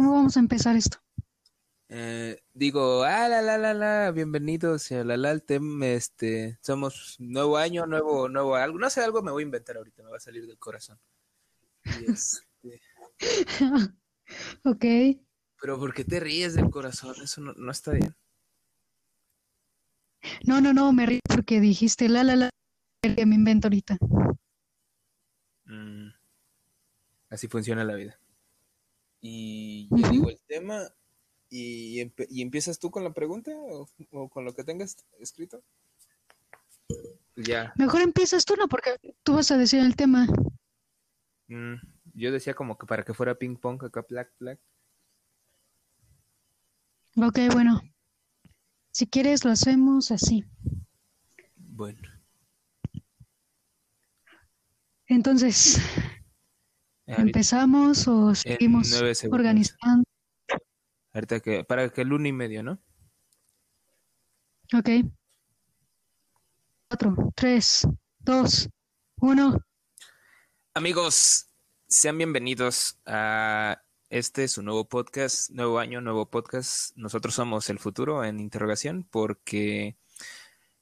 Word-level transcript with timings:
¿Cómo 0.00 0.14
vamos 0.14 0.34
a 0.38 0.40
empezar 0.40 0.76
esto? 0.76 0.96
Eh, 1.90 2.42
digo, 2.54 3.02
ah, 3.02 3.28
la, 3.28 3.42
la, 3.42 3.58
la, 3.58 3.74
la, 3.74 4.10
bienvenidos 4.12 4.90
a 4.92 5.04
la, 5.04 5.18
la, 5.18 5.28
al 5.28 5.42
tema, 5.42 5.88
este, 5.88 6.58
somos 6.62 7.16
nuevo 7.18 7.58
año, 7.58 7.84
nuevo, 7.84 8.26
nuevo 8.26 8.54
algo, 8.56 8.78
no 8.78 8.88
sé, 8.88 9.02
algo 9.02 9.20
me 9.20 9.30
voy 9.30 9.42
a 9.42 9.44
inventar 9.44 9.76
ahorita, 9.76 10.02
me 10.02 10.08
va 10.08 10.16
a 10.16 10.20
salir 10.20 10.46
del 10.46 10.56
corazón. 10.56 10.98
Y 11.84 12.10
este, 12.12 12.80
ok. 14.64 14.84
pero 15.60 15.78
¿por 15.78 15.92
qué 15.92 16.06
te 16.06 16.18
ríes 16.18 16.54
del 16.54 16.70
corazón? 16.70 17.16
Eso 17.22 17.42
no, 17.42 17.52
no 17.52 17.70
está 17.70 17.90
bien. 17.90 18.16
No, 20.46 20.62
no, 20.62 20.72
no, 20.72 20.94
me 20.94 21.04
río 21.04 21.20
porque 21.28 21.60
dijiste 21.60 22.08
la, 22.08 22.24
la, 22.24 22.36
la, 22.36 22.50
que 23.02 23.26
me 23.26 23.34
invento 23.34 23.66
ahorita. 23.66 23.98
Mm, 25.66 26.08
así 27.28 27.48
funciona 27.48 27.84
la 27.84 27.96
vida. 27.96 28.18
Y 29.20 29.88
yo 29.90 30.10
digo 30.10 30.30
el 30.30 30.40
tema 30.46 30.88
y, 31.48 32.00
y 32.28 32.42
empiezas 32.42 32.78
tú 32.78 32.90
con 32.90 33.04
la 33.04 33.12
pregunta 33.12 33.50
o, 33.54 33.88
o 34.12 34.28
con 34.28 34.44
lo 34.44 34.54
que 34.54 34.64
tengas 34.64 34.96
escrito. 35.18 35.62
Ya. 37.36 37.72
Mejor 37.76 38.00
empiezas 38.02 38.44
tú, 38.44 38.56
¿no? 38.56 38.68
Porque 38.68 38.96
tú 39.22 39.34
vas 39.34 39.50
a 39.50 39.58
decir 39.58 39.80
el 39.80 39.96
tema. 39.96 40.26
Mm, 41.48 41.74
yo 42.14 42.32
decía 42.32 42.54
como 42.54 42.78
que 42.78 42.86
para 42.86 43.02
que 43.02 43.14
fuera 43.14 43.34
ping 43.34 43.56
pong 43.56 43.84
acá, 43.84 44.02
plac, 44.02 44.32
plac. 44.36 44.58
Ok, 47.16 47.38
bueno. 47.52 47.80
Si 48.92 49.06
quieres, 49.06 49.44
lo 49.44 49.50
hacemos 49.50 50.10
así. 50.10 50.44
Bueno. 51.56 52.00
Entonces, 55.06 55.78
¿empezamos 57.18 58.06
o 58.08 58.34
seguimos 58.34 58.92
organizando? 59.30 60.04
Ahorita 61.12 61.40
que, 61.40 61.64
para 61.64 61.88
que 61.88 62.02
el 62.02 62.12
uno 62.12 62.28
y 62.28 62.32
medio, 62.32 62.62
¿no? 62.62 62.78
Ok. 64.72 64.88
Cuatro, 66.88 67.32
tres, 67.34 67.86
dos, 68.20 68.68
uno. 69.20 69.58
Amigos, 70.74 71.46
sean 71.88 72.16
bienvenidos 72.18 72.98
a 73.06 73.82
este 74.08 74.46
su 74.48 74.62
nuevo 74.62 74.88
podcast, 74.88 75.50
nuevo 75.50 75.78
año, 75.80 76.00
nuevo 76.00 76.30
podcast. 76.30 76.96
Nosotros 76.96 77.34
somos 77.34 77.68
el 77.70 77.80
futuro 77.80 78.24
en 78.24 78.38
interrogación 78.38 79.04
porque 79.10 79.96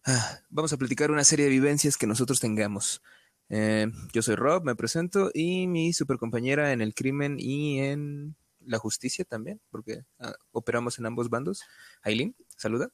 ah, 0.05 0.41
vamos 0.51 0.73
a 0.73 0.77
platicar 0.77 1.11
una 1.11 1.25
serie 1.25 1.47
de 1.47 1.53
vivencias 1.53 1.97
que 1.97 2.07
nosotros 2.07 2.41
tengamos. 2.41 3.03
Eh, 3.51 3.87
yo 4.13 4.23
soy 4.23 4.35
Rob, 4.35 4.65
me 4.65 4.77
presento 4.77 5.31
y 5.33 5.67
mi 5.67 5.93
super 5.93 6.19
compañera 6.19 6.73
en 6.73 6.81
el 6.81 6.95
crimen 6.95 7.37
y 7.39 7.81
en 7.81 8.37
la 8.61 8.79
justicia 8.79 9.25
también, 9.25 9.61
porque 9.71 10.05
ah, 10.19 10.35
operamos 10.53 10.99
en 10.99 11.07
ambos 11.07 11.31
bandos. 11.31 11.63
Aileen, 12.03 12.37
saluda. 12.57 12.91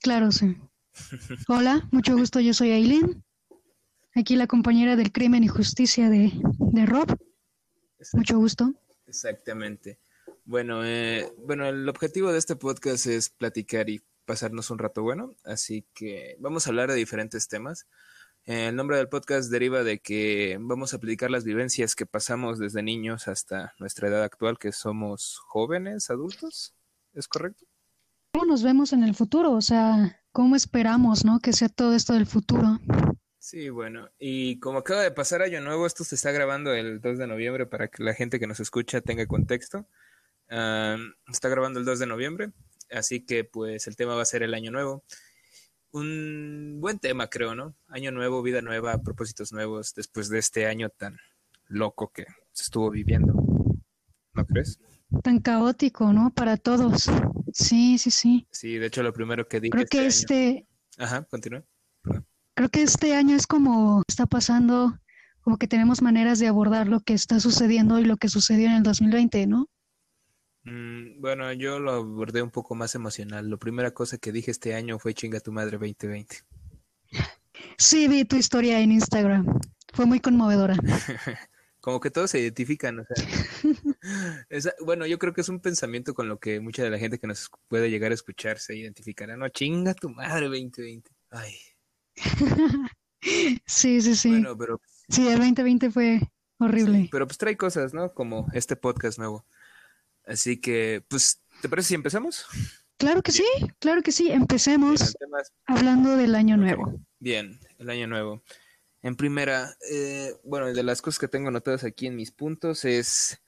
Claro, 0.00 0.30
sí. 0.32 0.56
Hola, 1.48 1.88
mucho 1.90 2.16
gusto, 2.16 2.40
yo 2.40 2.52
soy 2.52 2.72
Aileen. 2.72 3.24
Aquí 4.14 4.36
la 4.36 4.46
compañera 4.46 4.96
del 4.96 5.12
crimen 5.12 5.44
y 5.44 5.48
justicia 5.48 6.08
de, 6.08 6.32
de 6.58 6.86
Rob. 6.86 7.16
Mucho 8.12 8.38
gusto. 8.38 8.72
Exactamente. 9.06 9.98
Bueno, 10.44 10.84
eh, 10.84 11.32
bueno, 11.38 11.66
el 11.66 11.88
objetivo 11.88 12.32
de 12.32 12.38
este 12.38 12.56
podcast 12.56 13.06
es 13.06 13.30
platicar 13.30 13.90
y 13.90 14.02
pasarnos 14.24 14.70
un 14.70 14.78
rato 14.78 15.02
bueno, 15.02 15.34
así 15.44 15.86
que 15.94 16.36
vamos 16.40 16.66
a 16.66 16.70
hablar 16.70 16.90
de 16.90 16.96
diferentes 16.96 17.48
temas. 17.48 17.86
El 18.46 18.76
nombre 18.76 18.96
del 18.96 19.08
podcast 19.08 19.50
deriva 19.50 19.82
de 19.82 19.98
que 19.98 20.56
vamos 20.60 20.94
a 20.94 21.00
platicar 21.00 21.32
las 21.32 21.42
vivencias 21.42 21.96
que 21.96 22.06
pasamos 22.06 22.60
desde 22.60 22.80
niños 22.80 23.26
hasta 23.26 23.74
nuestra 23.80 24.06
edad 24.06 24.22
actual, 24.22 24.56
que 24.56 24.70
somos 24.70 25.40
jóvenes, 25.48 26.10
adultos. 26.10 26.72
¿Es 27.12 27.26
correcto? 27.26 27.66
¿Cómo 28.32 28.44
nos 28.44 28.62
vemos 28.62 28.92
en 28.92 29.02
el 29.02 29.16
futuro? 29.16 29.50
O 29.50 29.60
sea, 29.60 30.22
¿cómo 30.30 30.54
esperamos, 30.54 31.24
no? 31.24 31.40
Que 31.40 31.52
sea 31.52 31.68
todo 31.68 31.92
esto 31.92 32.12
del 32.12 32.24
futuro. 32.26 32.78
Sí, 33.40 33.68
bueno, 33.68 34.10
y 34.16 34.60
como 34.60 34.78
acaba 34.78 35.02
de 35.02 35.10
pasar 35.10 35.42
Año 35.42 35.60
Nuevo, 35.60 35.84
esto 35.84 36.04
se 36.04 36.14
está 36.14 36.30
grabando 36.30 36.72
el 36.72 37.00
2 37.00 37.18
de 37.18 37.26
noviembre 37.26 37.66
para 37.66 37.88
que 37.88 38.04
la 38.04 38.14
gente 38.14 38.38
que 38.38 38.46
nos 38.46 38.60
escucha 38.60 39.00
tenga 39.00 39.26
contexto. 39.26 39.88
Am, 40.48 41.14
está 41.32 41.48
grabando 41.48 41.80
el 41.80 41.84
2 41.84 41.98
de 41.98 42.06
noviembre, 42.06 42.52
así 42.92 43.26
que 43.26 43.42
pues 43.42 43.88
el 43.88 43.96
tema 43.96 44.14
va 44.14 44.22
a 44.22 44.26
ser 44.26 44.44
el 44.44 44.54
Año 44.54 44.70
Nuevo. 44.70 45.02
Un 45.98 46.76
buen 46.78 46.98
tema, 46.98 47.26
creo, 47.28 47.54
¿no? 47.54 47.74
Año 47.88 48.12
nuevo, 48.12 48.42
vida 48.42 48.60
nueva, 48.60 48.98
propósitos 49.02 49.50
nuevos, 49.50 49.94
después 49.94 50.28
de 50.28 50.38
este 50.38 50.66
año 50.66 50.90
tan 50.90 51.16
loco 51.68 52.12
que 52.12 52.26
se 52.52 52.64
estuvo 52.64 52.90
viviendo. 52.90 53.32
¿No 54.34 54.44
crees? 54.44 54.78
Tan 55.22 55.40
caótico, 55.40 56.12
¿no? 56.12 56.34
Para 56.34 56.58
todos. 56.58 57.08
Sí, 57.50 57.96
sí, 57.96 58.10
sí. 58.10 58.46
Sí, 58.50 58.76
de 58.76 58.88
hecho 58.88 59.02
lo 59.02 59.14
primero 59.14 59.48
que 59.48 59.58
dije 59.58 59.70
Creo 59.70 59.86
que 59.86 60.06
este 60.06 60.34
año- 60.34 60.58
este, 60.58 61.02
Ajá, 61.02 61.24
continúa. 61.24 61.64
creo 62.54 62.68
que 62.68 62.82
este 62.82 63.14
año 63.14 63.34
es 63.34 63.46
como 63.46 64.02
está 64.06 64.26
pasando, 64.26 64.98
como 65.40 65.56
que 65.56 65.66
tenemos 65.66 66.02
maneras 66.02 66.38
de 66.38 66.48
abordar 66.48 66.88
lo 66.88 67.00
que 67.00 67.14
está 67.14 67.40
sucediendo 67.40 67.98
y 68.00 68.04
lo 68.04 68.18
que 68.18 68.28
sucedió 68.28 68.66
en 68.66 68.74
el 68.74 68.82
2020, 68.82 69.46
¿no? 69.46 69.70
Mm, 70.66 71.20
bueno, 71.20 71.52
yo 71.52 71.78
lo 71.78 71.92
abordé 71.92 72.42
un 72.42 72.50
poco 72.50 72.74
más 72.74 72.94
emocional. 72.94 73.48
La 73.48 73.56
primera 73.56 73.92
cosa 73.92 74.18
que 74.18 74.32
dije 74.32 74.50
este 74.50 74.74
año 74.74 74.98
fue 74.98 75.14
chinga 75.14 75.38
tu 75.40 75.52
madre 75.52 75.78
2020. 75.78 76.38
Sí, 77.78 78.08
vi 78.08 78.24
tu 78.24 78.36
historia 78.36 78.80
en 78.80 78.90
Instagram. 78.92 79.46
Fue 79.94 80.06
muy 80.06 80.18
conmovedora. 80.20 80.76
Como 81.80 82.00
que 82.00 82.10
todos 82.10 82.32
se 82.32 82.40
identifican, 82.40 82.98
o 82.98 83.04
sea. 83.04 83.24
bueno, 84.84 85.06
yo 85.06 85.20
creo 85.20 85.32
que 85.32 85.42
es 85.42 85.48
un 85.48 85.60
pensamiento 85.60 86.14
con 86.14 86.28
lo 86.28 86.40
que 86.40 86.58
mucha 86.58 86.82
de 86.82 86.90
la 86.90 86.98
gente 86.98 87.20
que 87.20 87.28
nos 87.28 87.48
puede 87.68 87.88
llegar 87.88 88.10
a 88.10 88.14
escuchar 88.14 88.58
se 88.58 88.76
identificará. 88.76 89.36
No, 89.36 89.48
chinga 89.48 89.94
tu 89.94 90.10
madre 90.10 90.46
2020. 90.46 91.08
Ay, 91.30 91.54
Sí, 93.66 94.00
sí, 94.00 94.16
sí. 94.16 94.30
bueno, 94.30 94.56
pero 94.58 94.80
Sí, 95.08 95.28
el 95.28 95.38
2020 95.38 95.92
fue 95.92 96.20
horrible. 96.58 97.02
sí, 97.02 97.08
pero 97.12 97.26
pues 97.28 97.38
trae 97.38 97.56
cosas, 97.56 97.94
¿no? 97.94 98.12
Como 98.12 98.48
este 98.52 98.74
podcast 98.74 99.18
nuevo. 99.18 99.44
Así 100.26 100.60
que, 100.60 101.04
pues, 101.08 101.40
¿te 101.62 101.68
parece 101.68 101.88
si 101.88 101.94
empezamos? 101.94 102.46
Claro 102.98 103.22
que 103.22 103.30
sí, 103.32 103.44
claro 103.78 104.02
que 104.02 104.12
sí. 104.12 104.30
Empecemos 104.30 105.16
hablando 105.66 106.16
del 106.16 106.34
año 106.34 106.56
nuevo. 106.56 107.00
Bien, 107.18 107.60
el 107.78 107.90
año 107.90 108.06
nuevo. 108.06 108.42
En 109.02 109.16
primera, 109.16 109.76
eh, 109.90 110.34
bueno, 110.44 110.66
de 110.66 110.82
las 110.82 111.00
cosas 111.00 111.18
que 111.18 111.28
tengo 111.28 111.48
anotadas 111.48 111.84
aquí 111.84 112.06
en 112.06 112.16
mis 112.16 112.32
puntos 112.32 112.84
es, 112.84 113.40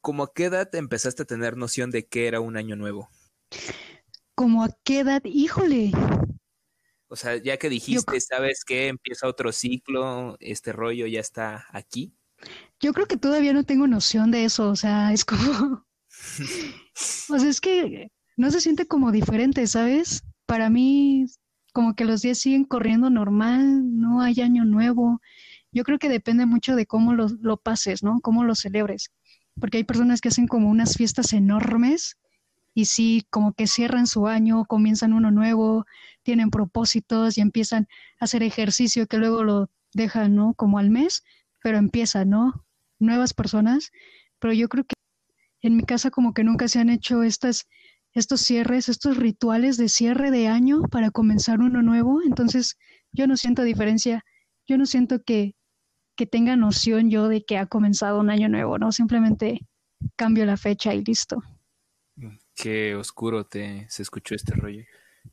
¿cómo 0.00 0.22
a 0.22 0.32
qué 0.32 0.44
edad 0.44 0.74
empezaste 0.74 1.22
a 1.22 1.26
tener 1.26 1.56
noción 1.56 1.90
de 1.90 2.06
que 2.06 2.26
era 2.28 2.40
un 2.40 2.56
año 2.56 2.76
nuevo? 2.76 3.10
¿Cómo 4.34 4.64
a 4.64 4.70
qué 4.84 5.00
edad? 5.00 5.20
Híjole, 5.24 5.92
O 7.08 7.16
sea, 7.16 7.36
ya 7.36 7.58
que 7.58 7.68
dijiste, 7.68 8.20
¿sabes 8.20 8.64
qué? 8.64 8.86
Empieza 8.86 9.26
otro 9.26 9.52
ciclo, 9.52 10.36
este 10.40 10.72
rollo 10.72 11.06
ya 11.06 11.20
está 11.20 11.66
aquí. 11.72 12.14
yo 12.78 12.94
creo 12.94 13.06
que 13.06 13.16
todavía 13.18 13.52
no 13.52 13.64
tengo 13.64 13.86
noción 13.86 14.30
de 14.30 14.44
eso. 14.44 14.70
O 14.70 14.76
sea, 14.76 15.12
es 15.12 15.24
como... 15.24 15.84
Sea, 16.94 17.36
es 17.48 17.60
que 17.60 18.10
no 18.36 18.50
se 18.50 18.60
siente 18.60 18.86
como 18.86 19.12
diferente, 19.12 19.66
¿sabes? 19.66 20.22
Para 20.46 20.70
mí, 20.70 21.26
como 21.72 21.94
que 21.94 22.04
los 22.04 22.22
días 22.22 22.38
siguen 22.38 22.64
corriendo 22.64 23.10
normal, 23.10 23.98
no 23.98 24.20
hay 24.20 24.40
año 24.40 24.64
nuevo. 24.64 25.20
Yo 25.72 25.84
creo 25.84 25.98
que 25.98 26.08
depende 26.08 26.46
mucho 26.46 26.74
de 26.76 26.86
cómo 26.86 27.14
lo, 27.14 27.28
lo 27.40 27.56
pases, 27.56 28.02
¿no? 28.02 28.20
Cómo 28.20 28.44
lo 28.44 28.54
celebres. 28.54 29.10
Porque 29.60 29.78
hay 29.78 29.84
personas 29.84 30.20
que 30.20 30.28
hacen 30.28 30.46
como 30.48 30.68
unas 30.68 30.96
fiestas 30.96 31.32
enormes 31.32 32.16
y 32.74 32.86
sí, 32.86 33.26
como 33.30 33.52
que 33.52 33.66
cierran 33.66 34.06
su 34.06 34.26
año, 34.26 34.64
comienzan 34.64 35.12
uno 35.12 35.30
nuevo, 35.30 35.86
tienen 36.22 36.50
propósitos 36.50 37.36
y 37.36 37.40
empiezan 37.40 37.88
a 38.18 38.24
hacer 38.24 38.42
ejercicio 38.42 39.06
que 39.06 39.18
luego 39.18 39.44
lo 39.44 39.70
dejan, 39.92 40.34
¿no? 40.34 40.54
Como 40.54 40.78
al 40.78 40.90
mes, 40.90 41.24
pero 41.62 41.78
empiezan, 41.78 42.30
¿no? 42.30 42.64
Nuevas 42.98 43.34
personas. 43.34 43.90
Pero 44.38 44.54
yo 44.54 44.68
creo 44.68 44.84
que 44.84 44.94
en 45.62 45.76
mi 45.76 45.84
casa 45.84 46.10
como 46.10 46.32
que 46.34 46.44
nunca 46.44 46.68
se 46.68 46.78
han 46.78 46.90
hecho 46.90 47.22
estas, 47.22 47.68
estos 48.12 48.40
cierres, 48.40 48.88
estos 48.88 49.16
rituales 49.16 49.76
de 49.76 49.88
cierre 49.88 50.30
de 50.30 50.48
año 50.48 50.82
para 50.90 51.10
comenzar 51.10 51.60
uno 51.60 51.82
nuevo. 51.82 52.20
Entonces 52.22 52.76
yo 53.12 53.26
no 53.26 53.36
siento 53.36 53.62
diferencia, 53.62 54.24
yo 54.66 54.78
no 54.78 54.86
siento 54.86 55.22
que, 55.22 55.54
que 56.16 56.26
tenga 56.26 56.56
noción 56.56 57.10
yo 57.10 57.28
de 57.28 57.44
que 57.44 57.58
ha 57.58 57.66
comenzado 57.66 58.20
un 58.20 58.30
año 58.30 58.48
nuevo, 58.48 58.78
¿no? 58.78 58.92
Simplemente 58.92 59.60
cambio 60.16 60.46
la 60.46 60.56
fecha 60.56 60.94
y 60.94 61.04
listo. 61.04 61.42
Qué 62.54 62.94
oscuro 62.94 63.44
te 63.44 63.86
se 63.88 64.02
escuchó 64.02 64.34
este 64.34 64.54
rollo. 64.54 64.84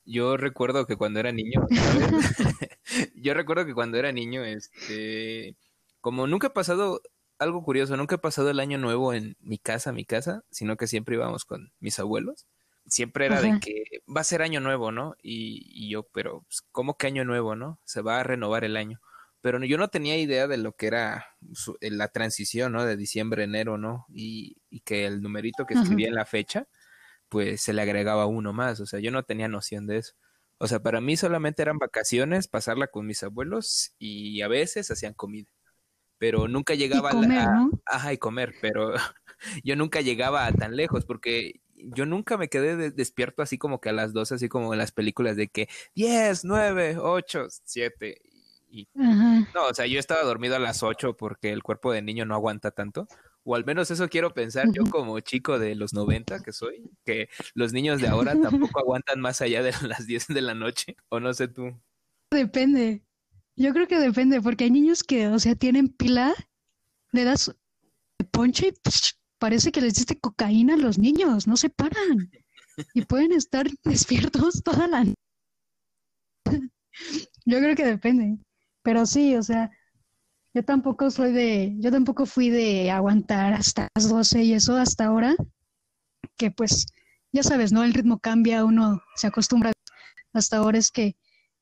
Yo 0.05 0.37
recuerdo 0.37 0.85
que 0.85 0.95
cuando 0.95 1.19
era 1.19 1.31
niño, 1.31 1.65
yo 3.15 3.33
recuerdo 3.33 3.65
que 3.65 3.73
cuando 3.73 3.97
era 3.97 4.11
niño, 4.11 4.43
este, 4.43 5.55
como 6.01 6.27
nunca 6.27 6.47
ha 6.47 6.53
pasado 6.53 7.01
algo 7.39 7.63
curioso, 7.63 7.95
nunca 7.97 8.15
ha 8.15 8.21
pasado 8.21 8.49
el 8.49 8.59
año 8.59 8.77
nuevo 8.77 9.13
en 9.13 9.37
mi 9.39 9.57
casa, 9.57 9.91
mi 9.91 10.05
casa, 10.05 10.43
sino 10.49 10.77
que 10.77 10.87
siempre 10.87 11.15
íbamos 11.15 11.45
con 11.45 11.71
mis 11.79 11.99
abuelos. 11.99 12.45
Siempre 12.87 13.25
era 13.25 13.41
de 13.41 13.59
que 13.59 13.83
va 14.07 14.21
a 14.21 14.23
ser 14.23 14.41
año 14.41 14.61
nuevo, 14.61 14.91
¿no? 14.91 15.15
Y, 15.21 15.69
y 15.73 15.89
yo, 15.89 16.03
pero 16.13 16.43
pues, 16.47 16.61
¿cómo 16.71 16.97
que 16.97 17.07
año 17.07 17.25
nuevo, 17.25 17.55
no? 17.55 17.79
Se 17.83 18.01
va 18.01 18.19
a 18.19 18.23
renovar 18.23 18.63
el 18.63 18.77
año. 18.77 19.01
pero 19.41 19.63
yo 19.63 19.77
no 19.77 19.89
tenía 19.89 20.17
idea 20.17 20.47
de 20.47 20.57
lo 20.57 20.73
que 20.73 20.87
era 20.87 21.27
eh, 21.81 21.91
la 21.91 22.07
transición, 22.09 22.73
¿no? 22.73 22.85
De 22.85 22.97
diciembre, 22.97 23.43
enero, 23.43 23.77
¿no? 23.77 24.05
Y, 24.09 24.57
que 24.85 25.05
el 25.05 25.21
numerito 25.21 25.65
que 25.65 25.73
escribía 25.73 26.07
en 26.07 26.15
la 26.15 26.25
fecha, 26.25 26.67
pues 27.29 27.61
se 27.61 27.73
le 27.73 27.81
agregaba 27.81 28.25
uno 28.25 28.53
más, 28.53 28.79
o 28.79 28.85
sea, 28.85 28.99
yo 28.99 29.11
no 29.11 29.23
tenía 29.23 29.47
noción 29.49 29.87
de 29.87 29.97
eso. 29.97 30.13
O 30.59 30.67
sea, 30.67 30.81
para 30.81 31.01
mí 31.01 31.17
solamente 31.17 31.61
eran 31.61 31.77
vacaciones, 31.77 32.47
pasarla 32.47 32.87
con 32.87 33.05
mis 33.05 33.21
abuelos 33.23 33.93
y 33.99 34.41
a 34.41 34.47
veces 34.47 34.89
hacían 34.91 35.13
comida. 35.13 35.49
Pero 36.17 36.47
nunca 36.47 36.73
llegaba 36.75 37.11
comer, 37.11 37.39
a, 37.39 37.51
¿no? 37.51 37.71
ajá, 37.85 38.13
y 38.13 38.17
comer, 38.17 38.55
pero 38.61 38.93
yo 39.63 39.75
nunca 39.75 40.01
llegaba 40.01 40.51
tan 40.51 40.75
lejos 40.75 41.05
porque 41.05 41.61
yo 41.77 42.05
nunca 42.05 42.37
me 42.37 42.49
quedé 42.49 42.91
despierto 42.91 43.41
así 43.41 43.57
como 43.57 43.79
que 43.79 43.89
a 43.89 43.93
las 43.93 44.13
dos, 44.13 44.31
así 44.31 44.49
como 44.49 44.73
en 44.73 44.79
las 44.79 44.91
películas 44.91 45.35
de 45.35 45.47
que 45.47 45.69
10, 45.95 46.45
9, 46.45 46.97
8, 46.99 47.47
7. 47.63 48.21
Y, 48.69 48.89
no, 48.95 49.67
o 49.69 49.73
sea, 49.73 49.85
yo 49.85 49.99
estaba 49.99 50.23
dormido 50.23 50.55
a 50.55 50.59
las 50.59 50.83
8 50.83 51.15
porque 51.15 51.51
el 51.51 51.63
cuerpo 51.63 51.91
de 51.91 52.01
niño 52.01 52.25
no 52.25 52.35
aguanta 52.35 52.71
tanto. 52.71 53.07
O 53.43 53.55
al 53.55 53.63
menos 53.63 53.89
eso 53.91 54.09
quiero 54.09 54.33
pensar 54.33 54.67
yo 54.73 54.83
como 54.89 55.17
chico 55.21 55.57
de 55.57 55.73
los 55.75 55.93
90 55.93 56.41
que 56.41 56.51
soy, 56.51 56.91
que 57.05 57.29
los 57.53 57.71
niños 57.71 58.01
de 58.01 58.09
ahora 58.09 58.35
tampoco 58.41 58.79
aguantan 58.79 59.21
más 59.21 59.41
allá 59.41 59.63
de 59.63 59.71
las 59.87 60.05
10 60.05 60.27
de 60.27 60.41
la 60.41 60.53
noche, 60.53 60.97
o 61.09 61.21
no 61.21 61.33
sé 61.33 61.47
tú. 61.47 61.79
Depende. 62.29 63.06
Yo 63.57 63.73
creo 63.73 63.87
que 63.87 63.99
depende, 63.99 64.39
porque 64.39 64.65
hay 64.65 64.71
niños 64.71 65.03
que, 65.03 65.27
o 65.27 65.39
sea, 65.39 65.55
tienen 65.55 65.89
pila, 65.89 66.33
le 67.11 67.23
das 67.23 67.55
ponche 68.31 68.67
y 68.67 68.73
parece 69.39 69.71
que 69.71 69.81
les 69.81 69.95
diste 69.95 70.19
cocaína 70.19 70.75
a 70.75 70.77
los 70.77 70.99
niños, 70.99 71.47
no 71.47 71.57
se 71.57 71.69
paran. 71.69 72.31
Y 72.93 73.01
pueden 73.05 73.31
estar 73.31 73.67
despiertos 73.83 74.61
toda 74.63 74.87
la 74.87 75.05
Yo 77.45 77.57
creo 77.59 77.75
que 77.75 77.85
depende. 77.85 78.37
Pero 78.83 79.07
sí, 79.07 79.35
o 79.35 79.41
sea, 79.41 79.71
yo 80.53 80.63
tampoco 80.63 81.09
soy 81.09 81.31
de, 81.31 81.75
yo 81.79 81.91
tampoco 81.91 82.27
fui 82.27 82.51
de 82.51 82.91
aguantar 82.91 83.53
hasta 83.53 83.87
las 83.95 84.07
12 84.07 84.43
y 84.43 84.53
eso 84.53 84.77
hasta 84.77 85.05
ahora, 85.05 85.35
que 86.37 86.51
pues, 86.51 86.85
ya 87.31 87.41
sabes, 87.41 87.71
¿no? 87.71 87.83
El 87.83 87.95
ritmo 87.95 88.19
cambia, 88.19 88.65
uno 88.65 89.01
se 89.15 89.25
acostumbra. 89.25 89.71
Hasta 90.31 90.57
ahora 90.57 90.77
es 90.77 90.91
que 90.91 91.15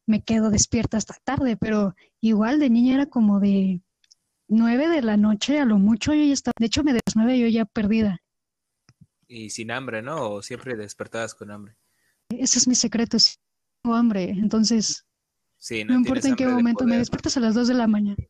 me 0.08 0.24
quedo 0.24 0.50
despierta 0.50 0.98
hasta 0.98 1.16
tarde, 1.24 1.58
pero 1.58 1.96
igual 2.22 2.60
de 2.60 2.70
niña 2.70 2.96
era 2.96 3.06
como 3.08 3.40
de 3.40 3.82
nueve 4.48 4.88
de 4.88 5.02
la 5.02 5.18
noche, 5.18 5.60
a 5.60 5.66
lo 5.66 5.78
mucho 5.78 6.14
yo 6.14 6.24
ya 6.24 6.34
estaba, 6.34 6.54
de 6.60 6.66
hecho 6.68 6.84
me 6.84 6.94
de 6.94 7.02
las 7.06 7.16
nueve 7.16 7.40
yo 7.40 7.48
ya 7.48 7.66
perdida. 7.66 8.22
Y 9.28 9.50
sin 9.50 9.72
hambre, 9.72 10.02
¿no? 10.02 10.30
¿O 10.30 10.42
siempre 10.42 10.76
despertabas 10.76 11.34
con 11.34 11.52
hambre? 11.52 11.76
Ese 12.30 12.60
es 12.60 12.68
mi 12.68 12.76
secreto, 12.76 13.18
si 13.18 13.36
tengo 13.82 13.96
hambre, 13.96 14.30
entonces 14.30 15.06
sí, 15.58 15.84
no, 15.84 15.96
importa 15.96 16.28
en 16.28 16.36
qué 16.36 16.48
momento, 16.48 16.86
me 16.86 16.98
despiertas 16.98 17.38
a 17.38 17.40
las 17.40 17.56
dos 17.56 17.68
de 17.68 17.74
la 17.74 17.88
mañana. 17.88 18.24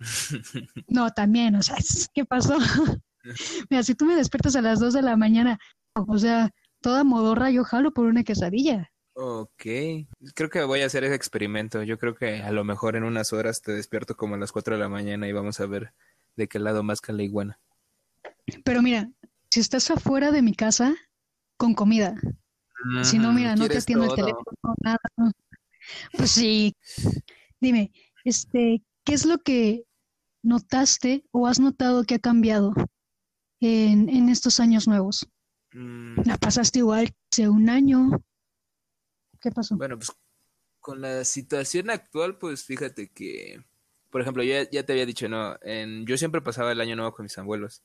no, 0.88 1.10
también, 1.10 1.56
o 1.56 1.62
sea, 1.62 1.76
¿qué 2.14 2.24
pasó? 2.24 2.56
Mira, 3.70 3.82
si 3.82 3.94
tú 3.94 4.04
me 4.04 4.16
despiertas 4.16 4.56
a 4.56 4.62
las 4.62 4.80
dos 4.80 4.94
de 4.94 5.02
la 5.02 5.16
mañana, 5.16 5.58
o 5.94 6.18
sea, 6.18 6.50
toda 6.80 7.04
modorra 7.04 7.50
yo 7.50 7.64
jalo 7.64 7.92
por 7.92 8.06
una 8.06 8.24
quesadilla. 8.24 8.90
Ok, 9.20 9.64
creo 10.34 10.48
que 10.48 10.62
voy 10.62 10.82
a 10.82 10.86
hacer 10.86 11.02
ese 11.02 11.16
experimento. 11.16 11.82
Yo 11.82 11.98
creo 11.98 12.14
que 12.14 12.40
a 12.40 12.52
lo 12.52 12.62
mejor 12.62 12.94
en 12.94 13.02
unas 13.02 13.32
horas 13.32 13.62
te 13.62 13.72
despierto 13.72 14.16
como 14.16 14.36
a 14.36 14.38
las 14.38 14.52
4 14.52 14.76
de 14.76 14.80
la 14.80 14.88
mañana 14.88 15.26
y 15.26 15.32
vamos 15.32 15.58
a 15.58 15.66
ver 15.66 15.92
de 16.36 16.46
qué 16.46 16.60
lado 16.60 16.84
más 16.84 17.00
que 17.00 17.12
la 17.12 17.24
iguana. 17.24 17.58
Pero 18.62 18.80
mira, 18.80 19.10
si 19.50 19.58
estás 19.58 19.90
afuera 19.90 20.30
de 20.30 20.40
mi 20.40 20.54
casa, 20.54 20.94
con 21.56 21.74
comida. 21.74 22.14
si 23.02 23.18
no, 23.18 23.32
mira, 23.32 23.56
no 23.56 23.66
te 23.66 23.78
atiendo 23.78 24.04
el 24.04 24.14
teléfono, 24.14 24.44
nada. 24.84 24.98
Pues 26.16 26.30
sí. 26.30 26.76
Dime, 27.60 27.90
este, 28.24 28.84
¿qué 29.02 29.14
es 29.14 29.26
lo 29.26 29.38
que 29.38 29.82
notaste 30.44 31.24
o 31.32 31.48
has 31.48 31.58
notado 31.58 32.04
que 32.04 32.14
ha 32.14 32.20
cambiado 32.20 32.72
en, 33.58 34.08
en 34.10 34.28
estos 34.28 34.60
años 34.60 34.86
nuevos? 34.86 35.28
Mm. 35.72 36.20
¿La 36.24 36.36
pasaste 36.36 36.78
igual 36.78 37.12
hace 37.32 37.48
un 37.48 37.68
año? 37.68 38.10
¿Qué 39.40 39.50
pasó? 39.50 39.76
Bueno, 39.76 39.96
pues 39.96 40.12
con 40.80 41.00
la 41.00 41.24
situación 41.24 41.90
actual, 41.90 42.38
pues 42.38 42.64
fíjate 42.64 43.08
que, 43.10 43.62
por 44.10 44.20
ejemplo, 44.22 44.42
yo 44.42 44.54
ya, 44.70 44.86
te 44.86 44.92
había 44.92 45.06
dicho, 45.06 45.28
no, 45.28 45.58
en, 45.62 46.06
yo 46.06 46.16
siempre 46.16 46.40
pasaba 46.40 46.72
el 46.72 46.80
año 46.80 46.96
nuevo 46.96 47.12
con 47.12 47.24
mis 47.24 47.36
abuelos, 47.38 47.82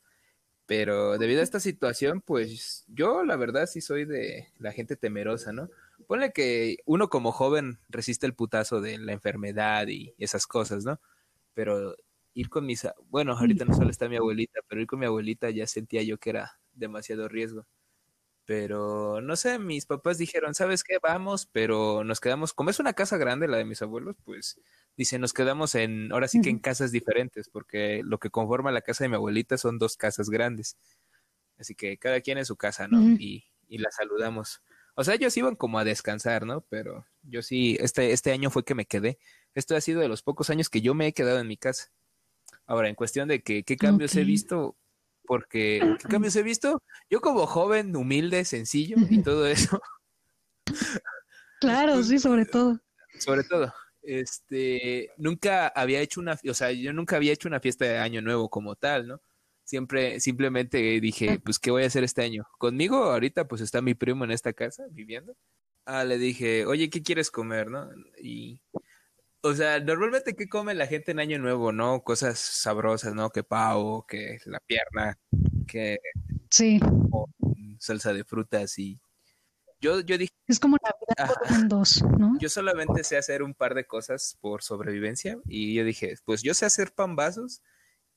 pero 0.66 1.18
debido 1.18 1.42
a 1.42 1.44
esta 1.44 1.60
situación, 1.60 2.22
pues 2.22 2.86
yo 2.88 3.24
la 3.26 3.36
verdad 3.36 3.68
sí 3.68 3.82
soy 3.82 4.06
de 4.06 4.50
la 4.58 4.72
gente 4.72 4.96
temerosa, 4.96 5.52
¿no? 5.52 5.70
Ponle 6.08 6.32
que 6.32 6.78
uno 6.86 7.10
como 7.10 7.32
joven 7.32 7.80
resiste 7.90 8.26
el 8.26 8.36
putazo 8.36 8.82
de 8.82 8.98
la 8.98 9.14
enfermedad 9.14 9.88
y 9.88 10.14
esas 10.18 10.48
cosas, 10.48 10.86
¿no? 10.86 11.00
Pero 11.54 11.96
ir 12.34 12.50
con 12.50 12.66
mis, 12.66 12.88
bueno, 13.10 13.34
ahorita 13.38 13.66
no 13.66 13.74
solo 13.74 13.90
está 13.90 14.10
mi 14.10 14.18
abuelita, 14.18 14.62
pero 14.68 14.82
ir 14.82 14.88
con 14.88 15.00
mi 15.00 15.06
abuelita 15.06 15.50
ya 15.50 15.68
sentía 15.68 16.04
yo 16.04 16.18
que 16.18 16.32
era 16.32 16.60
demasiado 16.74 17.28
riesgo. 17.28 17.66
Pero 18.45 19.22
no 19.22 19.36
sé, 19.36 19.57
mis 19.57 19.86
papás 19.86 20.18
dijeron, 20.18 20.54
¿sabes 20.54 20.84
qué? 20.84 20.98
Vamos, 21.01 21.48
pero 21.51 22.04
nos 22.04 22.19
quedamos, 22.19 22.54
como 22.54 22.69
es 22.69 22.80
una 22.80 22.94
casa 22.94 23.18
grande 23.18 23.48
la 23.48 23.57
de 23.57 23.66
mis 23.66 23.81
abuelos, 23.81 24.18
pues 24.25 24.60
dice, 24.98 25.18
nos 25.18 25.31
quedamos 25.31 25.75
en, 25.75 26.12
ahora 26.12 26.28
sí 26.28 26.42
que 26.42 26.50
en 26.50 26.60
casas 26.60 26.92
diferentes, 26.92 27.50
porque 27.50 28.01
lo 28.04 28.19
que 28.19 28.30
conforma 28.30 28.72
la 28.72 28.81
casa 28.81 29.06
de 29.06 29.10
mi 29.10 29.16
abuelita 29.16 29.57
son 29.57 29.80
dos 29.80 29.95
casas 29.95 30.30
grandes. 30.30 30.78
Así 31.57 31.74
que 31.75 31.98
cada 31.98 32.19
quien 32.19 32.38
en 32.38 32.45
su 32.45 32.57
casa, 32.57 32.88
¿no? 32.88 33.01
y, 33.01 33.45
y 33.69 33.78
la 33.78 33.92
saludamos. 33.92 34.62
O 34.96 35.04
sea, 35.04 35.16
ellos 35.16 35.36
iban 35.38 35.56
como 35.56 35.80
a 35.80 35.84
descansar, 35.84 36.46
¿no? 36.46 36.62
Pero 36.69 37.06
yo 37.24 37.42
sí, 37.42 37.78
este, 37.80 38.12
este 38.12 38.31
año 38.31 38.50
fue 38.50 38.63
que 38.63 38.75
me 38.75 38.86
quedé. 38.86 39.18
Esto 39.56 39.75
ha 39.75 39.81
sido 39.81 40.01
de 40.01 40.07
los 40.07 40.22
pocos 40.22 40.50
años 40.50 40.69
que 40.69 40.81
yo 40.81 40.94
me 40.94 41.07
he 41.07 41.13
quedado 41.13 41.39
en 41.39 41.48
mi 41.48 41.57
casa. 41.57 41.92
Ahora, 42.66 42.89
en 42.89 42.96
cuestión 42.96 43.28
de 43.28 43.42
que, 43.42 43.63
qué 43.63 43.75
cambios 43.75 44.16
he 44.16 44.24
visto, 44.24 44.78
porque 45.25 45.80
¿qué 46.02 46.08
cambios 46.08 46.36
he 46.36 46.44
visto? 46.44 46.81
Yo 47.10 47.22
como 47.22 47.46
joven, 47.48 47.96
humilde, 47.96 48.46
sencillo 48.46 48.98
y 49.10 49.22
todo 49.22 49.48
eso. 49.48 49.81
Claro, 51.60 52.04
sí, 52.04 52.20
sobre 52.20 52.46
todo. 52.46 52.78
Sobre 53.20 53.46
todo. 53.46 53.74
Este, 54.02 55.12
nunca 55.16 55.68
había 55.70 56.02
hecho 56.02 56.20
una, 56.20 56.38
o 56.50 56.54
sea, 56.54 56.74
yo 56.74 56.92
nunca 56.92 57.16
había 57.16 57.31
hecho 57.31 57.48
una 57.48 57.62
fiesta 57.62 57.86
de 57.86 58.00
año 58.00 58.22
nuevo 58.22 58.50
como 58.50 58.75
tal, 58.75 59.08
¿no? 59.08 59.22
Siempre, 59.64 60.20
simplemente 60.20 61.00
dije, 61.00 61.40
pues, 61.40 61.58
¿qué 61.60 61.72
voy 61.72 61.84
a 61.84 61.88
hacer 61.88 62.04
este 62.04 62.22
año? 62.22 62.46
Conmigo 62.58 62.98
ahorita, 62.98 63.48
pues, 63.48 63.62
está 63.62 63.81
mi 63.81 63.94
primo 63.94 64.25
en 64.25 64.31
esta 64.31 64.52
casa 64.52 64.84
viviendo. 64.92 65.38
Ah, 65.86 66.04
le 66.04 66.18
dije, 66.18 66.66
oye, 66.66 66.90
¿qué 66.90 67.02
quieres 67.02 67.31
comer, 67.31 67.72
no? 67.72 67.90
Y 68.22 68.60
o 69.44 69.54
sea, 69.54 69.80
normalmente, 69.81 70.36
¿qué 70.36 70.48
come 70.48 70.74
la 70.74 70.88
gente 70.88 71.12
en 71.12 71.19
Año 71.19 71.38
Nuevo, 71.38 71.74
no? 71.74 72.01
Cosas 72.03 72.39
sabrosas, 72.39 73.13
¿no? 73.13 73.29
Que 73.29 73.44
pavo, 73.44 74.08
que 74.08 74.39
la 74.46 74.60
pierna, 74.62 75.20
que... 75.68 76.00
Sí. 76.50 76.79
salsa 77.79 78.13
de 78.13 78.24
frutas 78.24 78.79
y... 78.79 79.01
Yo, 79.82 80.00
yo 80.00 80.18
dije... 80.18 80.32
Es 80.48 80.62
como 80.62 80.77
Navidad 80.82 81.36
en 81.50 81.68
dos, 81.68 82.01
¿no? 82.18 82.38
Yo 82.39 82.48
solamente 82.48 83.03
sé 83.03 83.18
hacer 83.18 83.44
un 83.44 83.53
par 83.53 83.75
de 83.75 83.86
cosas 83.86 84.38
por 84.39 84.63
sobrevivencia 84.63 85.38
y 85.46 85.74
yo 85.74 85.84
dije, 85.84 86.15
pues 86.24 86.41
yo 86.41 86.53
sé 86.53 86.65
hacer 86.65 86.94
pan 86.94 87.18
vasos 87.18 87.62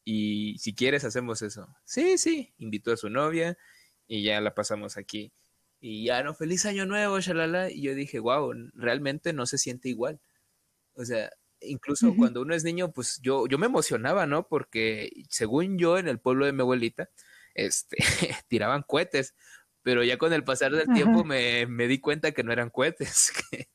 y 0.04 0.56
si 0.58 0.76
quieres 0.76 1.04
hacemos 1.04 1.42
eso. 1.42 1.66
Sí, 1.84 2.18
sí, 2.18 2.54
invitó 2.58 2.92
a 2.92 2.96
su 2.96 3.10
novia 3.10 3.58
y 4.06 4.22
ya 4.22 4.40
la 4.40 4.54
pasamos 4.54 4.96
aquí. 4.96 5.32
Y 5.80 6.04
ya, 6.04 6.22
no, 6.22 6.34
feliz 6.34 6.66
año 6.66 6.86
nuevo, 6.86 7.18
shalala. 7.18 7.68
Y 7.68 7.82
yo 7.82 7.96
dije, 7.96 8.20
wow, 8.20 8.52
realmente 8.74 9.32
no 9.32 9.46
se 9.46 9.58
siente 9.58 9.88
igual. 9.88 10.20
O 10.96 11.04
sea, 11.04 11.30
incluso 11.60 12.14
cuando 12.16 12.42
uno 12.42 12.54
es 12.54 12.64
niño, 12.64 12.92
pues 12.92 13.20
yo, 13.22 13.46
yo 13.46 13.58
me 13.58 13.66
emocionaba, 13.66 14.26
¿no? 14.26 14.48
Porque 14.48 15.10
según 15.28 15.78
yo, 15.78 15.98
en 15.98 16.08
el 16.08 16.18
pueblo 16.18 16.46
de 16.46 16.52
mi 16.52 16.62
abuelita, 16.62 17.08
este, 17.54 17.96
tiraban 18.48 18.82
cohetes, 18.82 19.34
pero 19.82 20.02
ya 20.02 20.18
con 20.18 20.32
el 20.32 20.44
pasar 20.44 20.72
del 20.72 20.88
tiempo 20.92 21.24
me, 21.24 21.66
me, 21.66 21.86
di 21.86 22.00
cuenta 22.00 22.32
que 22.32 22.42
no 22.42 22.52
eran 22.52 22.70
cohetes, 22.70 23.32
que, 23.50 23.68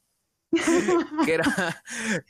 que, 1.26 1.34
era, 1.34 1.84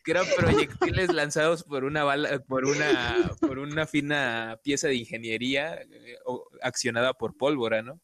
que 0.03 0.11
eran 0.11 0.25
proyectiles 0.37 1.11
lanzados 1.11 1.63
por 1.63 1.83
una 1.83 2.03
bala, 2.03 2.39
por 2.39 2.65
una, 2.65 3.31
por 3.39 3.59
una 3.59 3.87
fina 3.87 4.59
pieza 4.63 4.87
de 4.87 4.95
ingeniería 4.95 5.81
eh, 5.81 6.17
accionada 6.61 7.13
por 7.13 7.35
pólvora, 7.35 7.81
¿no? 7.81 7.99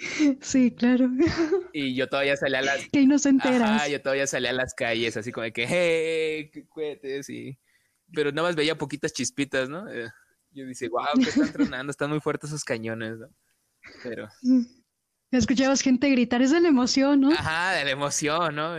Sí, 0.40 0.70
claro. 0.74 1.10
Y 1.72 1.94
yo 1.94 2.08
todavía 2.08 2.36
salía 2.36 2.60
a 2.60 2.62
las... 2.62 2.88
Que 2.88 3.06
no 3.06 3.18
se 3.18 3.28
enteras. 3.28 3.82
Ah, 3.82 3.88
yo 3.88 4.00
todavía 4.00 4.26
salía 4.26 4.50
a 4.50 4.54
las 4.54 4.74
calles 4.74 5.16
así 5.16 5.30
como 5.30 5.44
de 5.44 5.52
que, 5.52 5.66
hey, 5.68 6.50
cohetes, 6.68 7.28
y... 7.28 7.58
Pero 8.12 8.32
nada 8.32 8.48
más 8.48 8.56
veía 8.56 8.76
poquitas 8.76 9.12
chispitas, 9.12 9.68
¿no? 9.68 9.88
Eh, 9.88 10.08
yo 10.50 10.66
dice, 10.66 10.88
wow, 10.88 11.06
que 11.14 11.28
están 11.28 11.52
tronando, 11.52 11.90
están 11.92 12.10
muy 12.10 12.20
fuertes 12.20 12.50
esos 12.50 12.64
cañones, 12.64 13.18
¿no? 13.18 13.28
Pero... 14.02 14.28
Escuchabas 15.30 15.80
gente 15.80 16.10
gritar, 16.10 16.42
es 16.42 16.50
de 16.50 16.60
la 16.60 16.68
emoción, 16.68 17.20
¿no? 17.20 17.30
Ajá, 17.30 17.72
de 17.76 17.84
la 17.84 17.90
emoción, 17.92 18.56
¿no? 18.56 18.74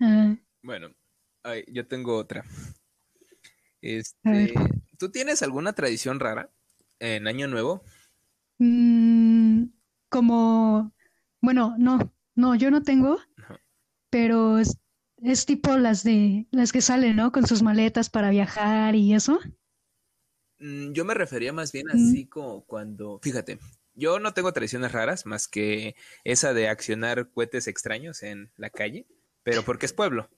Ah. 0.00 0.36
Bueno, 0.62 0.94
yo 1.66 1.88
tengo 1.88 2.16
otra. 2.16 2.44
Este, 3.80 4.54
¿tú 4.96 5.10
tienes 5.10 5.42
alguna 5.42 5.72
tradición 5.72 6.20
rara 6.20 6.52
en 7.00 7.26
Año 7.26 7.48
Nuevo? 7.48 7.82
Mm, 8.58 9.64
como, 10.08 10.92
bueno, 11.40 11.76
no, 11.78 12.12
no, 12.34 12.54
yo 12.54 12.70
no 12.70 12.82
tengo, 12.82 13.18
pero 14.10 14.58
es 14.58 15.46
tipo 15.46 15.76
las 15.76 16.04
de 16.04 16.46
las 16.50 16.72
que 16.72 16.80
salen, 16.80 17.16
¿no? 17.16 17.32
Con 17.32 17.46
sus 17.46 17.62
maletas 17.62 18.10
para 18.10 18.30
viajar 18.30 18.94
y 18.94 19.14
eso. 19.14 19.38
Mm, 20.58 20.92
yo 20.92 21.04
me 21.04 21.14
refería 21.14 21.52
más 21.52 21.72
bien 21.72 21.90
así 21.90 22.26
como 22.26 22.64
cuando, 22.64 23.20
fíjate, 23.22 23.58
yo 23.94 24.18
no 24.18 24.32
tengo 24.34 24.52
tradiciones 24.52 24.92
raras 24.92 25.26
más 25.26 25.48
que 25.48 25.94
esa 26.24 26.52
de 26.54 26.68
accionar 26.68 27.30
cohetes 27.30 27.66
extraños 27.66 28.22
en 28.22 28.50
la 28.56 28.70
calle, 28.70 29.06
pero 29.42 29.62
porque 29.64 29.86
es 29.86 29.92
pueblo. 29.92 30.28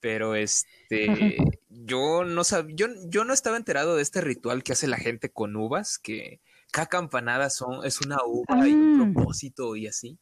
Pero 0.00 0.34
este, 0.34 1.36
yo 1.68 2.24
no 2.24 2.44
sabía, 2.44 2.74
yo, 2.76 2.86
yo 3.08 3.24
no 3.24 3.32
estaba 3.32 3.56
enterado 3.56 3.96
de 3.96 4.02
este 4.02 4.20
ritual 4.20 4.62
que 4.62 4.72
hace 4.72 4.86
la 4.86 4.98
gente 4.98 5.30
con 5.30 5.56
uvas, 5.56 5.98
que 5.98 6.40
cada 6.70 6.86
campanada 6.86 7.50
son, 7.50 7.84
es 7.84 8.00
una 8.00 8.18
uva 8.24 8.66
y 8.68 8.72
un 8.72 9.00
ah. 9.00 9.12
propósito 9.12 9.76
y 9.76 9.86
así. 9.86 10.18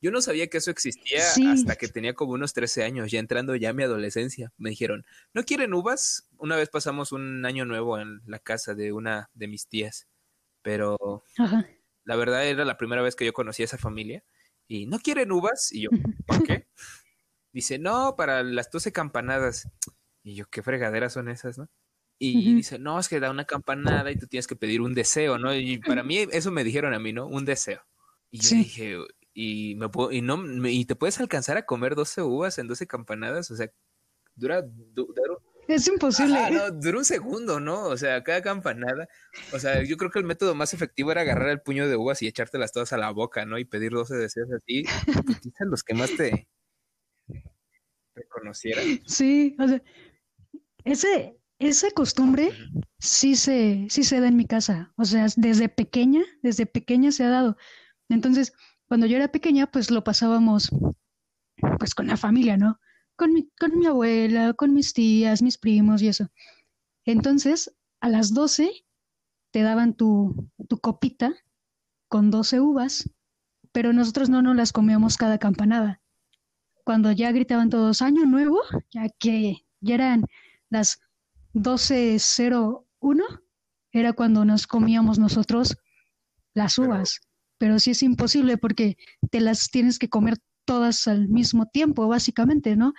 Yo 0.00 0.10
no 0.10 0.20
sabía 0.20 0.48
que 0.48 0.58
eso 0.58 0.72
existía 0.72 1.22
hasta 1.52 1.76
que 1.76 1.86
tenía 1.86 2.14
como 2.14 2.32
unos 2.32 2.52
13 2.52 2.82
años, 2.82 3.12
ya 3.12 3.20
entrando 3.20 3.54
ya 3.54 3.70
a 3.70 3.72
mi 3.72 3.84
adolescencia. 3.84 4.52
Me 4.56 4.70
dijeron, 4.70 5.04
¿no 5.32 5.44
quieren 5.44 5.72
uvas? 5.74 6.28
Una 6.38 6.56
vez 6.56 6.70
pasamos 6.70 7.12
un 7.12 7.46
año 7.46 7.64
nuevo 7.64 8.00
en 8.00 8.20
la 8.26 8.40
casa 8.40 8.74
de 8.74 8.92
una 8.92 9.30
de 9.34 9.46
mis 9.46 9.68
tías, 9.68 10.08
pero 10.60 11.22
la 12.04 12.16
verdad 12.16 12.44
era 12.44 12.64
la 12.64 12.76
primera 12.76 13.00
vez 13.00 13.14
que 13.14 13.24
yo 13.24 13.32
conocí 13.32 13.62
a 13.62 13.66
esa 13.66 13.78
familia. 13.78 14.24
Y, 14.66 14.86
¿no 14.86 14.98
quieren 14.98 15.30
uvas? 15.30 15.70
Y 15.70 15.82
yo, 15.82 15.90
¿por 16.26 16.42
qué? 16.42 16.66
Dice, 17.52 17.78
no, 17.78 18.16
para 18.16 18.42
las 18.42 18.72
12 18.72 18.90
campanadas. 18.90 19.68
Y 20.24 20.34
yo, 20.34 20.46
¿qué 20.50 20.62
fregaderas 20.62 21.12
son 21.12 21.28
esas, 21.28 21.58
no? 21.58 21.68
Y 22.24 22.54
dice, 22.54 22.78
no, 22.78 23.00
es 23.00 23.08
que 23.08 23.18
da 23.18 23.30
una 23.30 23.44
campanada 23.44 24.10
y 24.12 24.16
tú 24.16 24.28
tienes 24.28 24.46
que 24.46 24.54
pedir 24.54 24.80
un 24.80 24.94
deseo, 24.94 25.38
¿no? 25.38 25.54
Y 25.54 25.78
para 25.78 26.04
mí, 26.04 26.18
eso 26.30 26.52
me 26.52 26.62
dijeron 26.62 26.94
a 26.94 27.00
mí, 27.00 27.12
¿no? 27.12 27.26
Un 27.26 27.44
deseo. 27.44 27.82
Y 28.30 28.38
yo 28.38 28.56
dije, 28.56 28.96
y 29.34 29.74
me 29.74 29.88
puedo, 29.88 30.12
y 30.12 30.20
no 30.20 30.40
y 30.68 30.84
te 30.84 30.94
puedes 30.94 31.18
alcanzar 31.18 31.56
a 31.56 31.66
comer 31.66 31.96
12 31.96 32.22
uvas 32.22 32.58
en 32.58 32.68
12 32.68 32.86
campanadas, 32.86 33.50
o 33.50 33.56
sea, 33.56 33.70
dura, 34.36 34.64
es 35.68 35.88
imposible. 35.88 36.38
dura 36.74 36.98
un 36.98 37.04
segundo, 37.04 37.60
¿no? 37.60 37.86
O 37.86 37.96
sea, 37.96 38.22
cada 38.22 38.42
campanada. 38.42 39.08
O 39.52 39.58
sea, 39.58 39.82
yo 39.82 39.96
creo 39.96 40.10
que 40.10 40.18
el 40.18 40.24
método 40.24 40.54
más 40.54 40.74
efectivo 40.74 41.12
era 41.12 41.22
agarrar 41.22 41.48
el 41.48 41.60
puño 41.60 41.88
de 41.88 41.96
uvas 41.96 42.22
y 42.22 42.26
echártelas 42.26 42.72
todas 42.72 42.92
a 42.92 42.98
la 42.98 43.10
boca, 43.10 43.44
¿no? 43.46 43.58
Y 43.58 43.64
pedir 43.64 43.92
12 43.92 44.14
deseos 44.16 44.48
así. 44.52 44.84
Quizás 45.42 45.66
los 45.66 45.82
que 45.82 45.94
más 45.94 46.14
te 46.16 46.48
reconocieran. 48.14 49.00
Sí, 49.06 49.56
o 49.58 49.68
sea, 49.68 49.82
ese, 50.84 51.36
esa 51.68 51.90
costumbre 51.92 52.52
sí 52.98 53.36
se, 53.36 53.86
sí 53.88 54.02
se 54.02 54.20
da 54.20 54.28
en 54.28 54.36
mi 54.36 54.46
casa. 54.46 54.92
O 54.96 55.04
sea, 55.04 55.26
desde 55.36 55.68
pequeña, 55.68 56.22
desde 56.42 56.66
pequeña 56.66 57.12
se 57.12 57.24
ha 57.24 57.28
dado. 57.28 57.56
Entonces, 58.08 58.52
cuando 58.88 59.06
yo 59.06 59.16
era 59.16 59.30
pequeña, 59.30 59.70
pues 59.70 59.90
lo 59.90 60.02
pasábamos 60.02 60.70
pues 61.78 61.94
con 61.94 62.08
la 62.08 62.16
familia, 62.16 62.56
¿no? 62.56 62.80
Con 63.16 63.32
mi, 63.32 63.48
con 63.60 63.78
mi 63.78 63.86
abuela, 63.86 64.54
con 64.54 64.74
mis 64.74 64.92
tías, 64.92 65.40
mis 65.42 65.56
primos 65.56 66.02
y 66.02 66.08
eso. 66.08 66.28
Entonces, 67.04 67.72
a 68.00 68.08
las 68.08 68.34
12 68.34 68.84
te 69.52 69.62
daban 69.62 69.94
tu, 69.94 70.50
tu 70.68 70.78
copita 70.78 71.32
con 72.08 72.30
12 72.30 72.60
uvas, 72.60 73.08
pero 73.70 73.92
nosotros 73.92 74.28
no 74.28 74.42
nos 74.42 74.56
las 74.56 74.72
comíamos 74.72 75.16
cada 75.16 75.38
campanada. 75.38 76.00
Cuando 76.84 77.12
ya 77.12 77.30
gritaban 77.30 77.70
todos 77.70 78.02
año 78.02 78.26
nuevo, 78.26 78.60
ya 78.90 79.08
que 79.18 79.64
ya 79.80 79.94
eran 79.94 80.26
las 80.68 81.00
12.01, 81.54 83.42
era 83.92 84.12
cuando 84.12 84.44
nos 84.44 84.66
comíamos 84.66 85.18
nosotros 85.18 85.76
las 86.54 86.78
uvas 86.78 87.20
pero 87.62 87.78
sí 87.78 87.92
es 87.92 88.02
imposible 88.02 88.58
porque 88.58 88.96
te 89.30 89.40
las 89.40 89.70
tienes 89.70 90.00
que 90.00 90.08
comer 90.08 90.36
todas 90.64 91.06
al 91.06 91.28
mismo 91.28 91.66
tiempo, 91.66 92.08
básicamente, 92.08 92.74
¿no? 92.74 92.92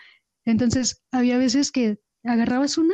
Entonces, 0.46 1.04
había 1.12 1.38
veces 1.38 1.70
que 1.70 2.00
agarrabas 2.24 2.78
una, 2.78 2.94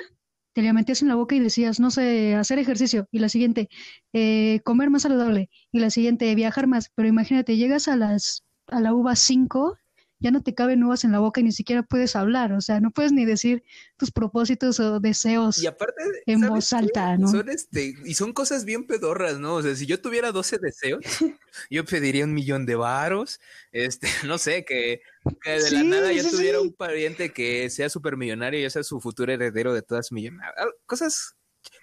te 0.56 0.64
la 0.64 0.74
metías 0.74 1.04
en 1.04 1.10
la 1.10 1.16
boca 1.16 1.36
y 1.36 1.40
decías, 1.40 1.80
no 1.80 1.92
sé, 1.92 2.34
hacer 2.34 2.58
ejercicio, 2.58 3.08
y 3.12 3.20
la 3.20 3.30
siguiente, 3.30 3.70
eh, 4.14 4.62
comer 4.66 4.90
más 4.90 5.04
saludable, 5.04 5.52
y 5.72 5.78
la 5.78 5.92
siguiente, 5.92 6.34
viajar 6.34 6.66
más, 6.66 6.90
pero 6.96 7.08
imagínate, 7.08 7.56
llegas 7.56 7.88
a 7.88 7.96
las 7.96 8.44
a 8.66 8.80
la 8.80 8.96
uva 8.96 9.16
5 9.16 9.78
ya 10.20 10.32
no 10.32 10.44
te 10.44 10.54
caben 10.54 10.84
uvas 10.84 11.04
en 11.04 11.12
la 11.12 11.20
boca 11.20 11.40
y 11.40 11.44
ni 11.44 11.52
siquiera 11.52 11.84
puedes 11.84 12.16
hablar, 12.16 12.52
o 12.54 12.62
sea, 12.62 12.80
no 12.80 12.92
puedes 12.92 13.12
ni 13.12 13.26
decir 13.26 13.64
tus 13.98 14.12
propósitos 14.12 14.80
o 14.80 15.00
deseos 15.00 15.62
y 15.62 15.68
aparte, 15.68 16.04
en 16.26 16.42
voz 16.42 16.74
alta, 16.74 17.18
¿no? 17.18 17.28
Son 17.28 17.50
este, 17.50 17.96
y 18.04 18.14
son 18.14 18.34
cosas 18.34 18.66
bien 18.66 18.86
pedorras, 18.86 19.40
¿no? 19.40 19.56
O 19.56 19.62
sea, 19.62 19.76
si 19.76 19.86
yo 19.86 20.02
tuviera 20.02 20.32
12 20.32 20.58
deseos, 20.60 21.00
yo 21.70 21.86
pediría 21.86 22.26
un 22.26 22.34
millón 22.34 22.66
de 22.66 22.76
varos, 22.76 23.40
este, 23.72 24.08
no 24.28 24.38
sé, 24.38 24.66
que, 24.66 25.02
de 25.46 25.72
la 25.72 25.84
nada 25.84 26.12
yo 26.12 26.30
tuviera 26.30 26.60
un 26.60 26.74
pariente 26.74 27.32
que 27.32 27.70
sea 27.70 27.90
supermillonario 27.90 28.60
y 28.60 28.64
yo 28.64 28.70
sea 28.70 28.84
su 28.84 29.00
futuro 29.00 29.32
heredero 29.32 29.74
de 29.74 29.82
todas 29.82 30.12
millonarias. 30.12 30.54
Cosas 30.86 31.36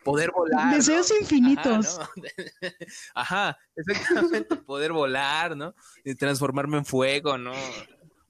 poder 0.05 0.31
volar. 0.31 0.75
Deseos 0.75 1.11
infinitos. 1.21 1.99
Ajá, 3.15 3.59
exactamente, 3.75 4.57
poder 4.57 4.93
volar, 4.93 5.57
¿no? 5.57 5.75
Y 6.05 6.15
transformarme 6.15 6.79
en 6.79 6.85
fuego, 6.85 7.37
¿no? 7.39 7.53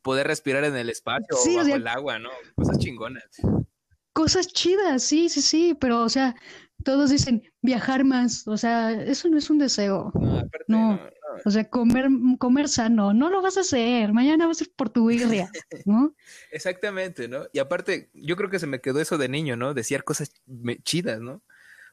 Poder 0.06 0.28
respirar 0.28 0.62
en 0.62 0.76
el 0.76 0.88
espacio 0.88 1.26
o 1.32 1.56
bajo 1.56 1.74
el 1.74 1.88
agua, 1.88 2.20
¿no? 2.20 2.30
Cosas 2.54 2.78
chingonas. 2.78 3.24
Cosas 4.12 4.46
chidas, 4.46 5.02
sí, 5.02 5.28
sí, 5.28 5.42
sí, 5.42 5.76
pero 5.80 6.02
o 6.02 6.08
sea, 6.08 6.36
todos 6.84 7.10
dicen 7.10 7.42
viajar 7.60 8.04
más, 8.04 8.46
o 8.46 8.56
sea, 8.56 8.92
eso 8.92 9.28
no 9.28 9.36
es 9.36 9.50
un 9.50 9.58
deseo. 9.58 10.12
No, 10.14 10.38
aparte, 10.38 10.64
no. 10.68 11.00
O 11.44 11.50
sea, 11.50 11.68
comer, 11.68 12.06
comer 12.38 12.68
sano, 12.68 13.12
no 13.14 13.30
lo 13.30 13.42
vas 13.42 13.56
a 13.56 13.62
hacer, 13.62 14.12
mañana 14.12 14.46
vas 14.46 14.58
a 14.58 14.64
ser 14.64 14.72
por 14.76 14.90
tu 14.90 15.08
birria, 15.08 15.50
¿no? 15.86 16.14
Exactamente, 16.52 17.26
¿no? 17.26 17.48
Y 17.52 17.58
aparte, 17.58 18.08
yo 18.14 18.36
creo 18.36 18.48
que 18.48 18.60
se 18.60 18.68
me 18.68 18.80
quedó 18.80 19.00
eso 19.00 19.18
de 19.18 19.28
niño, 19.28 19.56
¿no? 19.56 19.74
Decir 19.74 20.04
cosas 20.04 20.30
chidas, 20.84 21.20
¿no? 21.20 21.42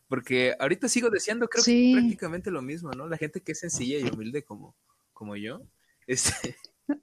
Porque 0.08 0.56
ahorita 0.60 0.88
sigo 0.88 1.10
deseando, 1.10 1.48
creo 1.48 1.66
que 1.66 1.90
es 1.90 1.98
prácticamente 1.98 2.52
lo 2.52 2.62
mismo, 2.62 2.92
¿no? 2.92 3.08
La 3.08 3.18
gente 3.18 3.42
que 3.42 3.54
es 3.54 3.60
sencilla 3.60 3.98
y 3.98 4.08
humilde 4.08 4.44
como, 4.44 4.76
como 5.14 5.36
yo, 5.36 5.64
este, 6.06 6.56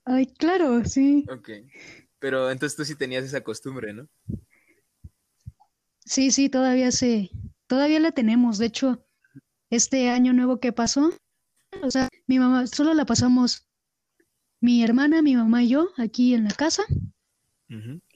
Ay, 0.05 0.27
claro, 0.27 0.85
sí. 0.85 1.25
Ok. 1.31 1.51
Pero 2.19 2.51
entonces 2.51 2.77
tú 2.77 2.85
sí 2.85 2.95
tenías 2.95 3.25
esa 3.25 3.43
costumbre, 3.43 3.93
¿no? 3.93 4.09
Sí, 6.05 6.31
sí, 6.31 6.49
todavía 6.49 6.91
sí. 6.93 7.31
Todavía 7.67 8.01
la 8.01 8.13
tenemos. 8.13 8.59
De 8.59 8.67
hecho, 8.67 9.07
este 9.71 10.11
año 10.11 10.33
nuevo 10.33 10.61
que 10.61 10.73
pasó, 10.73 11.13
o 11.83 11.91
sea, 11.91 12.09
mi 12.27 12.39
mamá, 12.39 12.67
solo 12.67 12.95
la 12.95 13.07
pasamos 13.07 13.69
mi 14.61 14.83
hermana, 14.83 15.23
mi 15.23 15.37
mamá 15.37 15.63
y 15.63 15.69
yo 15.69 15.91
aquí 15.97 16.35
en 16.35 16.45
la 16.45 16.51
casa. 16.51 16.85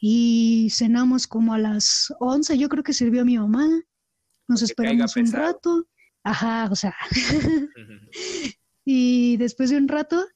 Y 0.01 0.69
cenamos 0.73 1.29
como 1.29 1.55
a 1.55 1.59
las 1.59 2.13
11, 2.19 2.59
yo 2.59 2.69
creo 2.69 2.83
que 2.83 2.93
sirvió 2.93 3.25
mi 3.25 3.39
mamá. 3.39 3.69
Nos 4.49 4.63
esperamos 4.63 5.17
un 5.17 5.31
rato. 5.31 5.87
Ajá, 6.25 6.69
o 6.71 6.75
sea. 6.75 6.95
y 8.85 9.37
después 9.37 9.71
de 9.71 9.77
un 9.77 9.87
rato, 9.87 10.27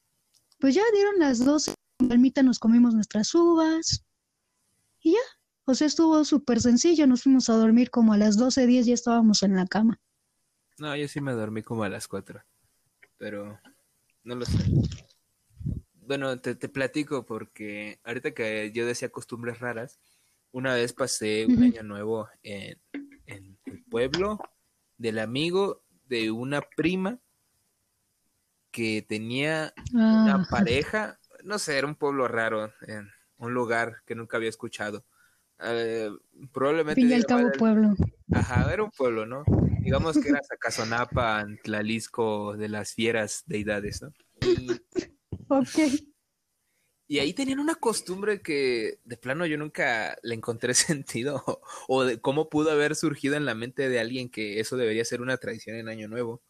pues 0.59 0.75
ya 0.75 0.83
dieron 0.93 1.19
las 1.19 1.45
12, 1.45 1.75
palmita 2.09 2.43
nos 2.43 2.59
comimos 2.59 2.95
nuestras 2.95 3.35
uvas 3.35 4.05
y 5.01 5.13
ya. 5.13 5.19
O 5.65 5.75
sea, 5.75 5.87
estuvo 5.87 6.25
súper 6.25 6.61
sencillo, 6.61 7.07
nos 7.07 7.23
fuimos 7.25 7.51
a 7.51 7.55
dormir 7.55 7.91
como 7.91 8.15
a 8.15 8.17
las 8.17 8.39
12, 8.39 8.67
10 8.67 8.87
ya 8.87 8.95
estábamos 8.95 9.43
en 9.43 9.55
la 9.55 9.67
cama. 9.67 10.01
No, 10.79 10.97
yo 10.97 11.07
sí 11.09 11.21
me 11.21 11.33
dormí 11.33 11.63
como 11.63 11.85
a 11.85 11.89
las 11.89 12.09
4, 12.09 12.43
pero 13.19 13.61
no 14.25 14.35
lo 14.35 14.47
sé. 14.47 14.59
Bueno, 15.93 16.41
te, 16.41 16.57
platico 16.71 17.27
porque 17.27 18.01
ahorita 18.05 18.33
que 18.33 18.73
yo 18.73 18.87
decía 18.87 19.11
costumbres 19.11 19.61
raras, 19.61 20.01
una 20.53 20.73
vez 20.73 20.95
pasé 20.95 21.45
un 21.45 21.63
año 21.63 21.83
nuevo 21.83 22.29
en, 22.43 22.81
en 23.27 23.59
el 23.67 23.85
pueblo 23.85 24.39
del 24.97 25.19
amigo 25.19 25.83
de 26.07 26.31
una 26.31 26.63
prima 26.63 27.21
que 28.71 29.03
tenía 29.03 29.73
una 29.93 30.35
ah. 30.35 30.47
pareja, 30.51 31.19
no 31.45 31.59
sé, 31.59 31.79
era 31.79 31.87
un 31.87 31.95
pueblo 31.95 32.29
raro, 32.29 32.73
en 32.83 33.11
un 33.39 33.55
lugar 33.55 34.03
que 34.07 34.15
nunca 34.15 34.37
había 34.37 34.49
escuchado. 34.49 35.05
Eh, 35.61 36.11
probablemente. 36.53 37.01
Fin 37.01 37.23
cabo 37.23 37.51
pueblo. 37.53 37.95
Ajá, 38.33 38.73
era 38.73 38.85
un 38.85 38.91
pueblo, 38.91 39.27
¿no? 39.27 39.45
Digamos 39.81 40.19
que 40.19 40.29
era 40.29 40.41
Zacazonapa, 40.43 41.47
Tlalisco, 41.65 42.57
de 42.57 42.69
las 42.69 42.95
fieras 42.95 43.43
deidades, 43.47 44.03
¿no? 44.03 44.13
Y, 44.43 44.71
ok. 45.49 46.03
Y 47.11 47.21
ahí 47.21 47.33
tenían 47.33 47.59
una 47.59 47.75
costumbre 47.75 48.43
que 48.43 49.01
de 49.05 49.17
plano 49.17 49.47
yo 49.47 49.57
nunca 49.57 50.19
le 50.23 50.35
encontré 50.35 50.75
sentido 50.75 51.43
o 51.89 52.05
de 52.05 52.21
cómo 52.21 52.51
pudo 52.51 52.71
haber 52.71 52.95
surgido 52.95 53.35
en 53.35 53.47
la 53.47 53.55
mente 53.55 53.89
de 53.89 53.99
alguien 53.99 54.29
que 54.29 54.61
eso 54.61 54.77
debería 54.77 55.05
ser 55.05 55.23
una 55.23 55.39
tradición 55.39 55.77
en 55.77 55.89
Año 55.89 56.07
Nuevo 56.09 56.43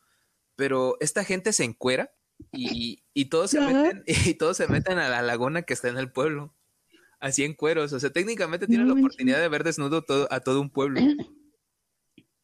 pero 0.58 0.96
esta 0.98 1.22
gente 1.22 1.52
se 1.52 1.62
encuera 1.62 2.12
y, 2.52 3.04
y 3.14 3.26
todos 3.26 3.52
se 3.52 3.60
meten, 3.60 4.02
y 4.26 4.34
todos 4.34 4.56
se 4.56 4.66
meten 4.66 4.98
a 4.98 5.08
la 5.08 5.22
laguna 5.22 5.62
que 5.62 5.72
está 5.72 5.88
en 5.88 5.98
el 5.98 6.10
pueblo. 6.10 6.52
Así 7.20 7.44
en 7.44 7.54
cueros. 7.54 7.92
O 7.92 8.00
sea, 8.00 8.10
técnicamente 8.10 8.66
tienen 8.66 8.88
la 8.88 8.94
oportunidad 8.94 9.40
de 9.40 9.48
ver 9.48 9.62
desnudo 9.62 10.02
todo, 10.02 10.26
a 10.32 10.40
todo 10.40 10.60
un 10.60 10.70
pueblo. 10.70 11.00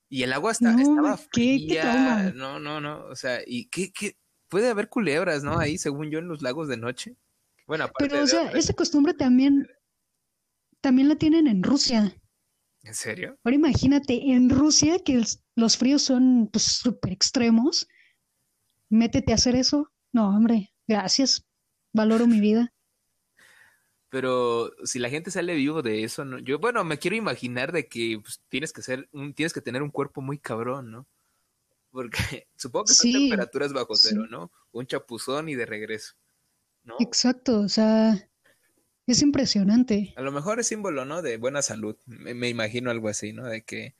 Y 0.08 0.22
el 0.22 0.32
agua 0.32 0.52
está, 0.52 0.80
estaba 0.80 1.16
fría. 1.16 2.32
no, 2.36 2.60
no, 2.60 2.80
no. 2.80 3.04
O 3.06 3.16
sea, 3.16 3.40
y 3.44 3.66
qué, 3.66 3.92
qué, 3.92 4.16
puede 4.48 4.68
haber 4.68 4.88
culebras, 4.88 5.42
¿no? 5.42 5.58
Ahí, 5.58 5.76
según 5.76 6.10
yo, 6.10 6.20
en 6.20 6.28
los 6.28 6.40
lagos 6.40 6.68
de 6.68 6.76
noche. 6.76 7.16
Bueno, 7.66 7.84
aparte 7.84 8.08
Pero, 8.08 8.22
o 8.22 8.26
sea, 8.28 8.50
esa 8.52 8.74
costumbre 8.74 9.12
también 9.12 9.66
también 10.80 11.08
la 11.08 11.16
tienen 11.16 11.48
en 11.48 11.64
Rusia. 11.64 12.16
¿En 12.84 12.94
serio? 12.94 13.38
Ahora 13.42 13.56
imagínate, 13.56 14.30
en 14.30 14.50
Rusia, 14.50 14.98
que 14.98 15.20
los 15.56 15.76
fríos 15.76 16.02
son 16.02 16.48
pues 16.52 16.64
súper 16.64 17.12
extremos, 17.12 17.88
métete 18.88 19.32
a 19.32 19.36
hacer 19.36 19.56
eso. 19.56 19.90
No, 20.12 20.28
hombre, 20.28 20.72
gracias. 20.86 21.44
Valoro 21.92 22.26
mi 22.26 22.40
vida. 22.40 22.72
Pero 24.08 24.70
si 24.84 25.00
la 25.00 25.10
gente 25.10 25.32
sale 25.32 25.56
vivo 25.56 25.82
de 25.82 26.04
eso, 26.04 26.24
¿no? 26.24 26.38
yo, 26.38 26.60
bueno, 26.60 26.84
me 26.84 26.98
quiero 26.98 27.16
imaginar 27.16 27.72
de 27.72 27.88
que 27.88 28.20
pues, 28.22 28.40
tienes 28.48 28.72
que 28.72 28.80
ser, 28.80 29.08
tienes 29.34 29.52
que 29.52 29.60
tener 29.60 29.82
un 29.82 29.90
cuerpo 29.90 30.20
muy 30.20 30.38
cabrón, 30.38 30.92
¿no? 30.92 31.08
Porque 31.90 32.16
supongo 32.56 32.84
que 32.84 32.94
son 32.94 33.10
temperaturas 33.10 33.72
bajo 33.72 33.96
cero, 33.96 34.26
¿no? 34.30 34.52
Un 34.70 34.86
chapuzón 34.86 35.48
y 35.48 35.56
de 35.56 35.66
regreso, 35.66 36.14
¿no? 36.84 36.94
Exacto, 37.00 37.58
o 37.58 37.68
sea, 37.68 38.28
es 39.06 39.20
impresionante. 39.20 40.14
A 40.16 40.22
lo 40.22 40.32
mejor 40.32 40.60
es 40.60 40.68
símbolo, 40.68 41.04
¿no? 41.04 41.20
De 41.20 41.36
buena 41.36 41.60
salud. 41.60 41.96
Me, 42.06 42.48
imagino 42.48 42.90
algo 42.90 43.08
así, 43.08 43.32
¿no? 43.32 43.44
De 43.44 43.62
que 43.64 43.94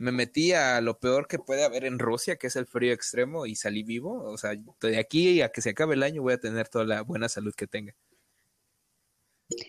me 0.00 0.12
metí 0.12 0.54
a 0.54 0.80
lo 0.80 0.98
peor 0.98 1.28
que 1.28 1.38
puede 1.38 1.62
haber 1.62 1.84
en 1.84 1.98
Rusia, 1.98 2.36
que 2.36 2.46
es 2.46 2.56
el 2.56 2.66
frío 2.66 2.94
extremo, 2.94 3.44
y 3.44 3.54
salí 3.54 3.82
vivo. 3.82 4.24
O 4.24 4.38
sea, 4.38 4.52
de 4.80 4.98
aquí 4.98 5.42
a 5.42 5.50
que 5.50 5.60
se 5.60 5.70
acabe 5.70 5.94
el 5.94 6.02
año 6.02 6.22
voy 6.22 6.32
a 6.32 6.40
tener 6.40 6.68
toda 6.68 6.86
la 6.86 7.02
buena 7.02 7.28
salud 7.28 7.52
que 7.54 7.66
tenga. 7.66 7.94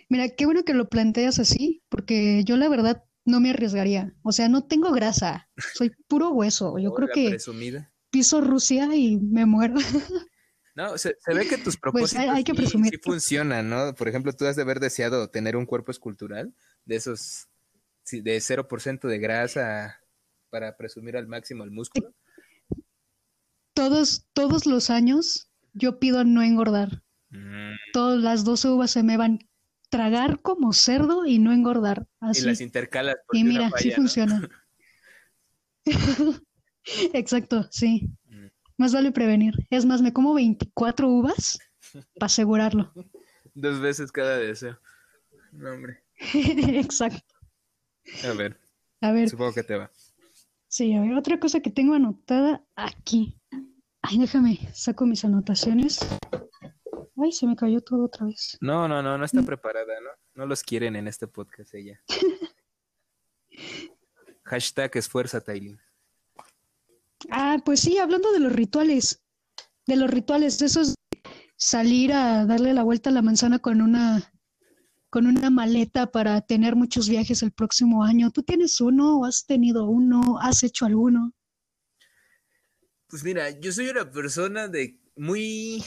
Mira, 0.08 0.30
qué 0.30 0.46
bueno 0.46 0.64
que 0.64 0.74
lo 0.74 0.88
planteas 0.88 1.38
así, 1.40 1.84
porque 1.90 2.46
yo 2.46 2.56
la 2.56 2.70
verdad 2.70 3.04
no 3.26 3.42
me 3.42 3.50
arriesgaría. 3.50 4.16
O 4.24 4.32
sea, 4.32 4.48
no 4.48 4.64
tengo 4.64 4.94
grasa, 4.94 5.50
soy 5.74 5.92
puro 6.08 6.30
hueso. 6.30 6.80
Yo 6.80 6.94
creo 6.94 7.10
que 7.14 7.38
piso 8.10 8.40
Rusia 8.40 8.96
y 8.96 9.18
me 9.18 9.46
muero. 9.46 9.76
No, 10.74 10.98
se, 10.98 11.18
ve 11.28 11.46
que 11.50 11.58
tus 11.58 11.76
pues 11.76 11.78
propósitos 11.78 12.30
hay, 12.30 12.46
que 12.46 12.56
sí, 12.66 12.80
funcionan, 13.04 13.70
¿no? 13.70 13.94
Por 13.94 14.08
ejemplo, 14.08 14.32
tú 14.32 14.46
has 14.46 14.56
de 14.56 14.62
haber 14.62 14.80
deseado 14.80 15.30
tener 15.30 15.58
un 15.58 15.66
cuerpo 15.66 15.92
escultural 15.92 16.56
de 16.86 16.96
esos, 16.96 17.50
de 18.10 18.38
0% 18.38 19.02
de 19.10 19.20
grasa 19.20 20.01
para 20.52 20.78
presumir 20.78 21.18
al 21.18 21.28
máximo 21.28 21.64
el 21.64 21.72
músculo. 21.72 22.14
Todos, 23.74 24.28
todos 24.34 24.68
los 24.68 24.92
años 24.92 25.50
yo 25.74 26.00
pido 26.00 26.24
no 26.24 26.44
engordar. 26.44 27.02
Mm. 27.30 27.74
Todas 27.94 28.22
las 28.22 28.44
dos 28.44 28.64
uvas 28.66 28.92
se 28.92 29.02
me 29.02 29.18
van 29.18 29.40
tragar 29.90 30.42
como 30.42 30.74
cerdo 30.74 31.26
y 31.26 31.40
no 31.40 31.52
engordar. 31.52 32.08
Así. 32.20 32.44
Y 32.44 32.46
las 32.46 32.62
intercalas. 32.62 33.18
Y 33.34 33.44
mira, 33.44 33.72
sí 33.78 33.92
funciona. 33.92 34.48
Exacto, 37.14 37.68
sí. 37.72 38.10
Mm. 38.26 38.48
Más 38.78 38.94
vale 38.94 39.12
prevenir. 39.12 39.54
Es 39.70 39.86
más, 39.86 40.02
me 40.02 40.14
como 40.14 40.34
24 40.34 41.08
uvas 41.08 41.60
para 42.16 42.26
asegurarlo. 42.26 42.92
Dos 43.54 43.80
veces 43.80 44.12
cada 44.12 44.38
deseo. 44.38 44.80
No, 45.52 45.72
hombre. 45.72 46.02
Exacto. 46.34 47.36
A 48.24 48.34
ver. 48.34 48.60
A 49.02 49.12
ver. 49.12 49.30
Supongo 49.30 49.54
que 49.54 49.64
te 49.64 49.76
va. 49.76 49.92
Sí, 50.72 50.94
a 50.94 51.02
ver, 51.02 51.16
otra 51.16 51.38
cosa 51.38 51.60
que 51.60 51.70
tengo 51.70 51.96
anotada 51.96 52.66
aquí. 52.78 53.38
Ay, 54.02 54.18
déjame, 54.20 54.58
saco 54.74 55.06
mis 55.06 55.26
anotaciones. 55.26 56.00
Ay, 57.18 57.34
se 57.34 57.46
me 57.46 57.58
cayó 57.58 57.82
todo 57.82 58.06
otra 58.06 58.28
vez. 58.28 58.58
No, 58.62 58.88
no, 58.88 59.04
no, 59.04 59.18
no 59.18 59.26
está 59.26 59.44
preparada, 59.44 60.00
¿no? 60.00 60.10
No 60.34 60.46
los 60.46 60.64
quieren 60.64 60.96
en 60.96 61.10
este 61.10 61.28
podcast 61.28 61.74
ella. 61.74 62.02
Hashtag 64.46 64.96
esfuerza, 64.96 65.42
Taylin. 65.42 65.78
Ah, 67.30 67.58
pues 67.66 67.82
sí, 67.82 67.98
hablando 67.98 68.32
de 68.32 68.40
los 68.40 68.54
rituales. 68.54 69.22
De 69.86 69.98
los 69.98 70.10
rituales, 70.10 70.62
eso 70.62 70.80
es 70.80 70.96
salir 71.58 72.14
a 72.14 72.46
darle 72.46 72.74
la 72.74 72.84
vuelta 72.84 73.10
a 73.10 73.14
la 73.14 73.22
manzana 73.22 73.60
con 73.60 73.82
una 73.82 74.31
con 75.12 75.28
una 75.28 75.52
maleta 75.52 76.10
para 76.12 76.42
tener 76.42 76.76
muchos 76.76 77.08
viajes 77.08 77.44
el 77.44 77.52
próximo 77.52 78.04
año. 78.04 78.32
¿Tú 78.32 78.42
tienes 78.42 78.82
uno 78.82 79.20
o 79.20 79.26
has 79.26 79.46
tenido 79.46 79.86
uno? 79.86 80.40
¿Has 80.42 80.64
hecho 80.64 80.86
alguno? 80.86 81.34
Pues 83.08 83.24
mira, 83.24 83.50
yo 83.60 83.72
soy 83.72 83.90
una 83.90 84.10
persona 84.10 84.70
de 84.70 84.98
muy 85.18 85.84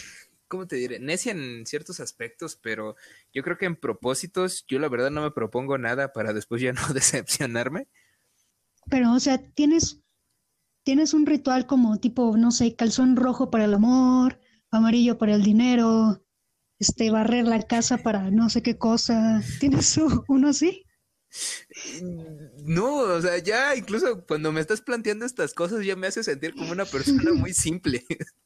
¿cómo 0.54 0.66
te 0.68 0.76
diré? 0.76 1.00
Necia 1.00 1.32
en 1.32 1.66
ciertos 1.66 2.00
aspectos, 2.00 2.56
pero 2.56 2.94
yo 3.32 3.42
creo 3.42 3.58
que 3.58 3.66
en 3.66 3.74
propósitos, 3.74 4.64
yo 4.68 4.78
la 4.78 4.88
verdad 4.88 5.10
no 5.10 5.22
me 5.22 5.30
propongo 5.32 5.78
nada 5.78 6.12
para 6.12 6.32
después 6.32 6.62
ya 6.62 6.72
no 6.72 6.94
decepcionarme. 6.94 7.88
Pero, 8.90 9.12
o 9.14 9.20
sea, 9.20 9.38
tienes, 9.38 10.00
tienes 10.84 11.14
un 11.14 11.26
ritual 11.26 11.66
como 11.66 11.98
tipo, 11.98 12.37
no 12.37 12.52
sé, 12.52 12.76
calzón 12.76 13.16
rojo 13.16 13.50
para 13.50 13.64
el 13.64 13.74
amor, 13.74 14.38
amarillo 14.70 15.18
para 15.18 15.34
el 15.34 15.42
dinero, 15.42 16.23
este, 16.78 17.10
barrer 17.10 17.46
la 17.46 17.62
casa 17.62 17.98
para 17.98 18.30
no 18.30 18.50
sé 18.50 18.62
qué 18.62 18.76
cosa. 18.78 19.42
¿Tienes 19.60 19.98
uno 20.28 20.48
así? 20.48 20.84
No, 22.62 22.96
o 22.96 23.20
sea, 23.20 23.38
ya 23.38 23.74
incluso 23.74 24.24
cuando 24.26 24.52
me 24.52 24.60
estás 24.60 24.80
planteando 24.80 25.26
estas 25.26 25.52
cosas 25.52 25.84
ya 25.84 25.96
me 25.96 26.06
hace 26.06 26.22
sentir 26.22 26.54
como 26.54 26.70
una 26.72 26.84
persona 26.84 27.32
muy 27.32 27.52
simple. 27.52 28.04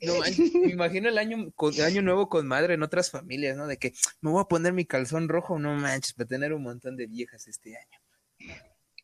No 0.00 0.14
me 0.62 0.70
imagino 0.70 1.08
el 1.08 1.18
año, 1.18 1.52
el 1.60 1.84
año 1.84 2.00
nuevo 2.00 2.28
con 2.28 2.46
madre 2.46 2.74
en 2.74 2.82
otras 2.82 3.10
familias, 3.10 3.56
¿no? 3.56 3.66
De 3.66 3.76
que 3.76 3.92
me 4.20 4.30
voy 4.30 4.40
a 4.40 4.48
poner 4.48 4.72
mi 4.72 4.86
calzón 4.86 5.28
rojo, 5.28 5.58
no 5.58 5.74
manches, 5.74 6.14
para 6.14 6.28
tener 6.28 6.54
un 6.54 6.62
montón 6.62 6.96
de 6.96 7.06
viejas 7.06 7.48
este 7.48 7.76
año. 7.76 7.98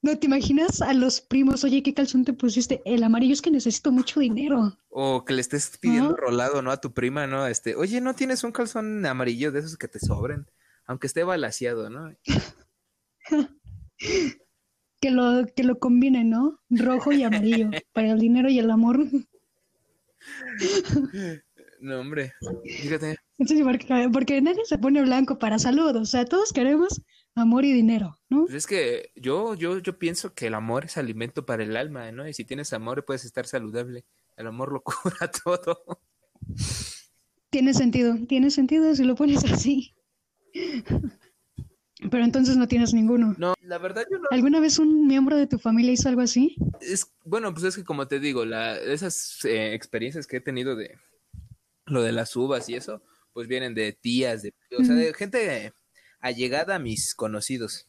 ¿No 0.05 0.19
te 0.19 0.27
imaginas 0.27 0.83
a 0.83 0.93
los 0.93 1.23
primos, 1.23 1.65
oye, 1.65 1.83
qué 1.83 1.95
calzón 1.95 2.27
te 2.27 2.35
pusiste? 2.35 2.83
El 2.85 3.03
amarillo 3.05 3.33
es 3.33 3.41
que 3.41 3.51
necesito 3.51 3.91
mucho 3.91 4.21
dinero. 4.21 4.77
O 4.91 5.25
que 5.25 5.33
le 5.33 5.41
estés 5.41 5.79
pidiendo 5.79 6.15
rolado, 6.15 6.61
¿no? 6.61 6.71
A 6.71 6.79
tu 6.79 6.93
prima, 6.93 7.27
¿no? 7.27 7.47
Este, 7.47 7.75
oye, 7.75 8.03
¿no 8.03 8.15
tienes 8.15 8.45
un 8.45 8.53
calzón 8.53 9.07
amarillo 9.07 9.51
de 9.51 9.61
esos 9.61 9.79
que 9.79 9.89
te 9.89 9.99
sobren? 9.99 10.45
Aunque 10.85 11.07
esté 11.07 11.25
balaseado, 11.25 11.89
¿no? 11.89 12.15
que 15.01 15.11
lo, 15.11 15.47
que 15.57 15.65
lo 15.65 15.79
combinen, 15.79 16.29
¿no? 16.29 16.61
Rojo 16.69 17.11
y 17.13 17.23
amarillo, 17.23 17.71
para 17.95 18.11
el 18.11 18.19
dinero 18.19 18.51
y 18.51 18.59
el 18.59 18.71
amor. 18.71 19.07
No, 21.81 22.01
hombre, 22.01 22.35
fíjate. 22.63 23.17
porque, 24.13 24.43
nadie 24.43 24.67
se 24.67 24.77
pone 24.77 25.01
blanco 25.01 25.39
para 25.39 25.59
salud, 25.59 25.97
o 25.97 26.05
sea, 26.05 26.27
todos 26.27 26.53
queremos 26.53 27.01
amor 27.35 27.65
y 27.65 27.73
dinero, 27.73 28.19
¿no? 28.29 28.45
Pues 28.45 28.55
es 28.55 28.67
que 28.67 29.11
yo, 29.17 29.55
yo, 29.55 29.79
yo 29.79 29.99
pienso 29.99 30.35
que 30.35 30.47
el 30.47 30.55
amor 30.55 30.85
es 30.85 30.97
alimento 30.97 31.45
para 31.45 31.65
el 31.65 31.77
alma, 31.77 32.11
¿no? 32.13 32.27
Y 32.29 32.35
si 32.35 32.45
tienes 32.45 32.73
amor 32.73 33.05
puedes 33.05 33.25
estar 33.25 33.47
saludable. 33.47 34.05
El 34.37 34.47
amor 34.47 34.73
lo 34.73 34.83
cura 34.85 35.31
todo. 35.45 35.83
Tiene 37.51 37.75
sentido, 37.75 38.17
tiene 38.29 38.51
sentido 38.51 38.95
si 38.95 39.05
lo 39.05 39.15
pones 39.15 39.45
así. 39.45 39.95
Pero 42.11 42.25
entonces 42.25 42.57
no 42.57 42.69
tienes 42.69 42.93
ninguno. 42.93 43.35
No, 43.39 43.55
la 43.63 43.79
verdad 43.79 44.05
yo 44.11 44.19
no. 44.19 44.29
¿Alguna 44.31 44.61
vez 44.61 44.79
un 44.79 45.07
miembro 45.07 45.37
de 45.37 45.47
tu 45.47 45.59
familia 45.59 45.93
hizo 45.93 46.09
algo 46.09 46.21
así? 46.21 46.57
Es, 46.81 47.13
bueno, 47.25 47.53
pues 47.53 47.65
es 47.65 47.77
que 47.77 47.85
como 47.85 48.07
te 48.09 48.21
digo, 48.21 48.45
la, 48.45 48.77
esas 48.77 49.45
eh, 49.45 49.75
experiencias 49.75 50.27
que 50.27 50.39
he 50.39 50.41
tenido 50.41 50.77
de 50.77 50.99
lo 51.87 52.03
de 52.03 52.13
las 52.13 52.35
uvas 52.37 52.69
y 52.69 52.75
eso, 52.75 53.03
pues 53.33 53.49
vienen 53.49 53.75
de 53.75 53.93
tías, 53.93 54.43
de, 54.43 54.55
o 54.79 54.85
sea, 54.85 54.95
de 54.95 55.15
gente 55.15 55.73
allegada 56.25 56.77
a 56.77 56.79
mis 56.79 57.15
conocidos. 57.15 57.87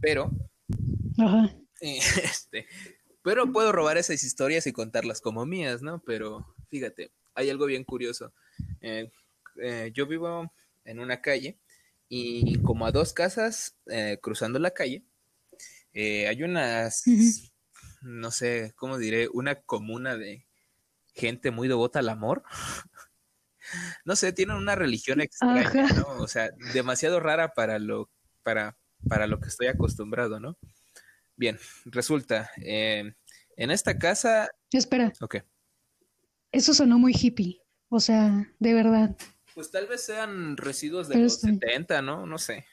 Pero, 0.00 0.30
Ajá. 1.18 1.56
este, 1.80 2.66
pero 3.22 3.50
puedo 3.50 3.72
robar 3.72 3.96
esas 3.96 4.22
historias 4.22 4.66
y 4.66 4.72
contarlas 4.72 5.22
como 5.22 5.46
mías, 5.46 5.80
¿no? 5.82 6.02
Pero 6.04 6.54
fíjate, 6.70 7.10
hay 7.34 7.48
algo 7.48 7.64
bien 7.64 7.84
curioso. 7.84 8.34
Eh, 8.82 9.10
eh, 9.62 9.90
yo 9.94 10.06
vivo 10.06 10.52
en 10.84 11.00
una 11.00 11.22
calle 11.22 11.58
y 12.08 12.60
como 12.62 12.86
a 12.86 12.92
dos 12.92 13.14
casas 13.14 13.76
eh, 13.86 14.18
cruzando 14.20 14.58
la 14.58 14.72
calle, 14.72 15.06
eh, 15.94 16.28
hay 16.28 16.42
unas, 16.42 17.04
no 18.02 18.30
sé, 18.30 18.74
¿cómo 18.76 18.98
diré? 18.98 19.28
Una 19.32 19.62
comuna 19.62 20.16
de 20.16 20.46
gente 21.14 21.50
muy 21.50 21.66
devota 21.66 22.00
al 22.00 22.10
amor. 22.10 22.42
no 24.04 24.16
sé, 24.16 24.32
tienen 24.32 24.56
una 24.56 24.74
religión 24.74 25.20
extraña, 25.20 25.88
¿no? 25.96 26.06
O 26.18 26.28
sea, 26.28 26.50
demasiado 26.72 27.20
rara 27.20 27.52
para 27.54 27.78
lo, 27.78 28.10
para, 28.42 28.76
para 29.08 29.26
lo 29.26 29.40
que 29.40 29.48
estoy 29.48 29.68
acostumbrado, 29.68 30.40
¿no? 30.40 30.58
Bien, 31.36 31.58
resulta, 31.86 32.50
eh, 32.62 33.14
en 33.56 33.70
esta 33.70 33.98
casa... 33.98 34.50
Espera. 34.70 35.12
Ok. 35.20 35.36
Eso 36.52 36.74
sonó 36.74 36.98
muy 36.98 37.12
hippie, 37.12 37.60
o 37.88 37.98
sea, 37.98 38.48
de 38.58 38.74
verdad. 38.74 39.16
Pues 39.54 39.70
tal 39.70 39.86
vez 39.86 40.04
sean 40.04 40.56
residuos 40.56 41.08
de 41.08 41.16
los 41.16 41.40
70, 41.40 42.02
¿no? 42.02 42.26
No 42.26 42.38
sé. 42.38 42.64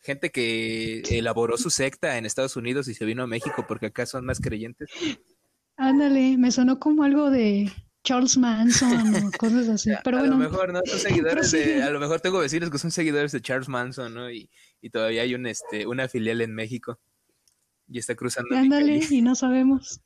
Gente 0.00 0.30
que 0.30 1.00
elaboró 1.10 1.56
su 1.56 1.70
secta 1.70 2.18
en 2.18 2.26
Estados 2.26 2.56
Unidos 2.56 2.88
y 2.88 2.94
se 2.94 3.06
vino 3.06 3.22
a 3.22 3.26
México 3.26 3.64
porque 3.66 3.86
acá 3.86 4.04
son 4.04 4.26
más 4.26 4.38
creyentes. 4.38 4.90
Ándale, 5.76 6.36
me 6.36 6.52
sonó 6.52 6.78
como 6.78 7.04
algo 7.04 7.30
de 7.30 7.72
Charles 8.04 8.36
Manson 8.36 9.14
o 9.16 9.30
cosas 9.38 9.68
así. 9.68 9.90
Pero 10.04 10.18
a 10.18 10.22
lo 10.22 10.36
mejor, 10.36 10.72
¿no? 10.72 10.80
Son 10.84 10.98
seguidores 10.98 11.50
de, 11.50 11.82
a 11.82 11.90
lo 11.90 11.98
mejor 11.98 12.20
tengo 12.20 12.38
vecinos 12.38 12.70
que 12.70 12.78
son 12.78 12.90
seguidores 12.90 13.32
de 13.32 13.40
Charles 13.40 13.68
Manson, 13.68 14.14
¿no? 14.14 14.30
Y, 14.30 14.50
y 14.80 14.90
todavía 14.90 15.22
hay 15.22 15.34
un, 15.34 15.46
este, 15.46 15.86
una 15.86 16.08
filial 16.08 16.42
en 16.42 16.54
México. 16.54 17.00
Y 17.88 17.98
está 17.98 18.14
cruzando. 18.14 18.56
Ándale, 18.56 19.00
y 19.10 19.22
no 19.22 19.34
sabemos. 19.34 20.00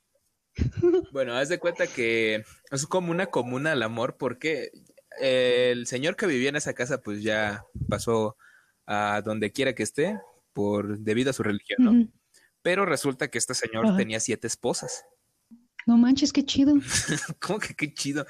Bueno, 1.13 1.35
haz 1.35 1.49
de 1.49 1.61
cuenta 1.61 1.87
que 1.87 2.43
es 2.73 2.87
como 2.87 3.13
una 3.13 3.27
comuna 3.27 3.73
al 3.73 3.83
amor 3.85 4.17
porque 4.19 4.73
el 5.21 5.87
señor 5.87 6.17
que 6.17 6.27
vivía 6.27 6.49
en 6.49 6.57
esa 6.57 6.75
casa, 6.75 7.01
pues 7.01 7.23
ya 7.23 7.65
pasó 7.89 8.37
a 8.87 9.23
donde 9.25 9.53
quiera 9.53 9.75
que 9.75 9.85
esté, 9.85 10.19
por 10.53 10.99
debido 10.99 11.31
a 11.31 11.33
su 11.33 11.45
religión, 11.45 11.79
¿no? 11.79 12.09
Pero 12.63 12.87
resulta 12.87 13.29
que 13.29 13.39
este 13.39 13.55
señor 13.55 13.97
tenía 13.97 14.19
siete 14.19 14.49
esposas. 14.49 15.05
No 15.89 15.97
manches, 15.97 16.35
qué 16.35 16.45
chido. 16.45 16.75
¿Cómo 17.41 17.59
que 17.59 17.75
qué 17.75 17.95
chido? 17.95 18.27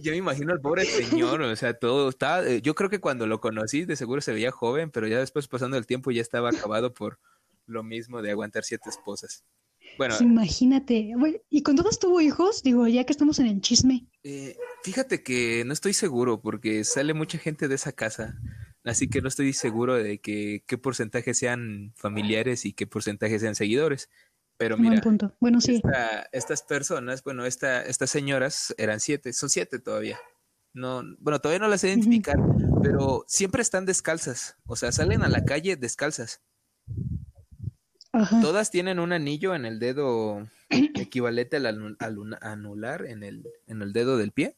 Yo 0.00 0.12
me 0.12 0.18
imagino 0.18 0.52
al 0.52 0.60
pobre 0.60 0.84
señor, 0.84 1.42
o 1.42 1.56
sea, 1.56 1.74
todo 1.74 2.08
estaba, 2.08 2.46
eh, 2.46 2.62
yo 2.62 2.76
creo 2.76 2.88
que 2.88 3.00
cuando 3.00 3.26
lo 3.26 3.40
conocí 3.40 3.84
de 3.84 3.96
seguro 3.96 4.20
se 4.20 4.32
veía 4.32 4.52
joven, 4.52 4.92
pero 4.92 5.08
ya 5.08 5.18
después 5.18 5.48
pasando 5.48 5.76
el 5.76 5.84
tiempo 5.84 6.12
ya 6.12 6.22
estaba 6.22 6.50
acabado 6.50 6.94
por 6.94 7.18
lo 7.66 7.82
mismo 7.82 8.22
de 8.22 8.30
aguantar 8.30 8.62
siete 8.62 8.88
esposas. 8.88 9.42
Bueno, 9.98 10.14
imagínate. 10.20 11.12
¿Y 11.50 11.64
con 11.64 11.74
todos 11.74 11.98
tuvo 11.98 12.20
hijos? 12.20 12.62
Digo, 12.62 12.86
ya 12.86 13.02
que 13.02 13.12
estamos 13.12 13.40
en 13.40 13.46
el 13.46 13.60
chisme. 13.60 14.06
Eh, 14.22 14.56
fíjate 14.84 15.24
que 15.24 15.64
no 15.66 15.72
estoy 15.72 15.94
seguro 15.94 16.40
porque 16.40 16.84
sale 16.84 17.14
mucha 17.14 17.36
gente 17.36 17.66
de 17.66 17.74
esa 17.74 17.90
casa, 17.90 18.38
así 18.84 19.08
que 19.08 19.20
no 19.20 19.26
estoy 19.26 19.54
seguro 19.54 19.96
de 19.96 20.20
que 20.20 20.62
qué 20.68 20.78
porcentaje 20.78 21.34
sean 21.34 21.92
familiares 21.96 22.64
y 22.64 22.74
qué 22.74 22.86
porcentaje 22.86 23.40
sean 23.40 23.56
seguidores. 23.56 24.08
Pero 24.62 24.78
mira, 24.78 25.00
punto. 25.00 25.34
Bueno, 25.40 25.60
sí. 25.60 25.82
estas 26.30 26.62
personas, 26.62 27.24
bueno, 27.24 27.44
esta, 27.46 27.82
estas 27.82 28.10
señoras 28.10 28.72
eran 28.78 29.00
siete, 29.00 29.32
son 29.32 29.50
siete 29.50 29.80
todavía. 29.80 30.20
No, 30.72 31.02
bueno, 31.18 31.40
todavía 31.40 31.58
no 31.58 31.66
las 31.66 31.82
identificar, 31.82 32.38
pero 32.80 33.24
siempre 33.26 33.60
están 33.60 33.86
descalzas, 33.86 34.56
o 34.66 34.76
sea, 34.76 34.92
salen 34.92 35.22
a 35.22 35.28
la 35.28 35.44
calle 35.44 35.74
descalzas. 35.74 36.42
Todas 38.40 38.70
tienen 38.70 39.00
un 39.00 39.12
anillo 39.12 39.56
en 39.56 39.64
el 39.64 39.80
dedo 39.80 40.48
equivalente 40.70 41.56
al, 41.56 41.96
anular 42.40 43.04
en 43.06 43.24
el, 43.24 43.44
en 43.66 43.82
el 43.82 43.92
dedo 43.92 44.16
del 44.16 44.30
pie. 44.30 44.56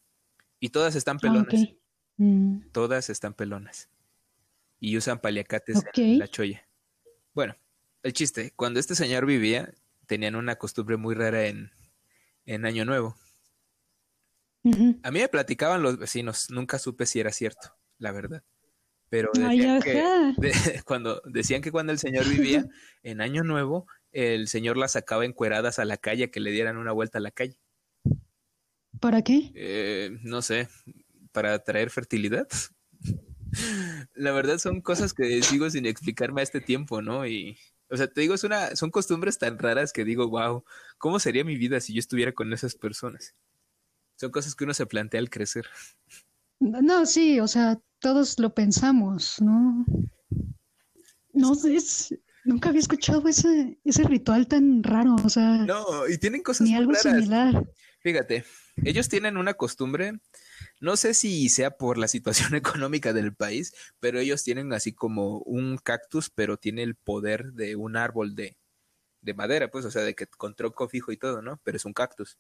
Y 0.60 0.68
todas 0.68 0.96
están 0.96 1.16
ah, 1.16 1.20
pelonas. 1.22 1.68
Mm. 2.18 2.58
Todas 2.72 3.08
están 3.08 3.32
pelonas. 3.32 3.88
Y 4.80 4.98
usan 4.98 5.18
paliacates 5.18 5.82
en 5.94 6.18
la 6.18 6.28
cholla. 6.28 6.66
Bueno, 7.32 7.56
el 8.02 8.12
chiste, 8.12 8.52
cuando 8.54 8.80
este 8.80 8.94
señor 8.94 9.24
vivía, 9.24 9.72
tenían 10.06 10.36
una 10.36 10.56
costumbre 10.56 10.96
muy 10.96 11.14
rara 11.14 11.46
en, 11.46 11.70
en 12.46 12.66
Año 12.66 12.84
Nuevo. 12.84 13.16
A 15.02 15.10
mí 15.10 15.20
me 15.20 15.28
platicaban 15.28 15.82
los 15.82 15.98
vecinos, 15.98 16.50
nunca 16.50 16.78
supe 16.78 17.04
si 17.04 17.20
era 17.20 17.32
cierto, 17.32 17.76
la 17.98 18.12
verdad 18.12 18.42
pero 19.14 19.30
cuando 20.84 21.22
decían 21.24 21.62
que 21.62 21.70
cuando 21.70 21.92
el 21.92 22.00
señor 22.00 22.28
vivía 22.28 22.66
en 23.04 23.20
Año 23.20 23.44
Nuevo, 23.44 23.86
el 24.10 24.48
señor 24.48 24.76
las 24.76 24.92
sacaba 24.92 25.24
encueradas 25.24 25.78
a 25.78 25.84
la 25.84 25.96
calle, 25.96 26.32
que 26.32 26.40
le 26.40 26.50
dieran 26.50 26.78
una 26.78 26.90
vuelta 26.90 27.18
a 27.18 27.20
la 27.20 27.30
calle. 27.30 27.56
¿Para 28.98 29.22
qué? 29.22 29.52
Eh, 29.54 30.18
no 30.22 30.42
sé, 30.42 30.68
para 31.30 31.60
traer 31.60 31.90
fertilidad. 31.90 32.48
la 34.14 34.32
verdad 34.32 34.58
son 34.58 34.80
cosas 34.80 35.14
que 35.14 35.40
sigo 35.42 35.70
sin 35.70 35.86
explicarme 35.86 36.40
a 36.40 36.44
este 36.44 36.60
tiempo, 36.60 37.00
¿no? 37.00 37.24
Y, 37.24 37.56
o 37.94 37.96
sea, 37.96 38.08
te 38.08 38.20
digo, 38.20 38.34
es 38.34 38.42
una, 38.42 38.74
son 38.74 38.90
costumbres 38.90 39.38
tan 39.38 39.56
raras 39.56 39.92
que 39.92 40.04
digo, 40.04 40.28
wow, 40.28 40.64
¿cómo 40.98 41.20
sería 41.20 41.44
mi 41.44 41.56
vida 41.56 41.80
si 41.80 41.94
yo 41.94 42.00
estuviera 42.00 42.32
con 42.32 42.52
esas 42.52 42.74
personas? 42.74 43.36
Son 44.16 44.32
cosas 44.32 44.56
que 44.56 44.64
uno 44.64 44.74
se 44.74 44.84
plantea 44.84 45.20
al 45.20 45.30
crecer. 45.30 45.64
No, 46.58 47.06
sí, 47.06 47.38
o 47.38 47.46
sea, 47.46 47.80
todos 48.00 48.40
lo 48.40 48.52
pensamos, 48.52 49.40
¿no? 49.40 49.86
No 51.32 51.54
sé, 51.54 51.78
nunca 52.44 52.70
había 52.70 52.80
escuchado 52.80 53.28
ese, 53.28 53.78
ese 53.84 54.02
ritual 54.02 54.48
tan 54.48 54.82
raro, 54.82 55.14
o 55.24 55.28
sea. 55.28 55.58
No, 55.58 56.08
y 56.08 56.18
tienen 56.18 56.42
cosas 56.42 56.66
ni 56.66 56.74
algo 56.74 56.94
similar. 56.96 57.64
Fíjate, 58.00 58.44
ellos 58.82 59.08
tienen 59.08 59.36
una 59.36 59.54
costumbre, 59.54 60.18
no 60.84 60.96
sé 60.96 61.14
si 61.14 61.48
sea 61.48 61.72
por 61.72 61.98
la 61.98 62.08
situación 62.08 62.54
económica 62.54 63.12
del 63.12 63.34
país, 63.34 63.74
pero 64.00 64.18
ellos 64.20 64.44
tienen 64.44 64.72
así 64.72 64.92
como 64.92 65.38
un 65.40 65.78
cactus, 65.78 66.30
pero 66.30 66.56
tiene 66.56 66.82
el 66.82 66.94
poder 66.94 67.52
de 67.52 67.76
un 67.76 67.96
árbol 67.96 68.34
de, 68.34 68.56
de 69.22 69.34
madera, 69.34 69.70
pues, 69.70 69.84
o 69.84 69.90
sea, 69.90 70.02
de 70.02 70.14
que 70.14 70.26
con 70.26 70.54
tronco 70.54 70.88
fijo 70.88 71.12
y 71.12 71.16
todo, 71.16 71.42
¿no? 71.42 71.60
Pero 71.64 71.76
es 71.76 71.84
un 71.84 71.92
cactus. 71.92 72.38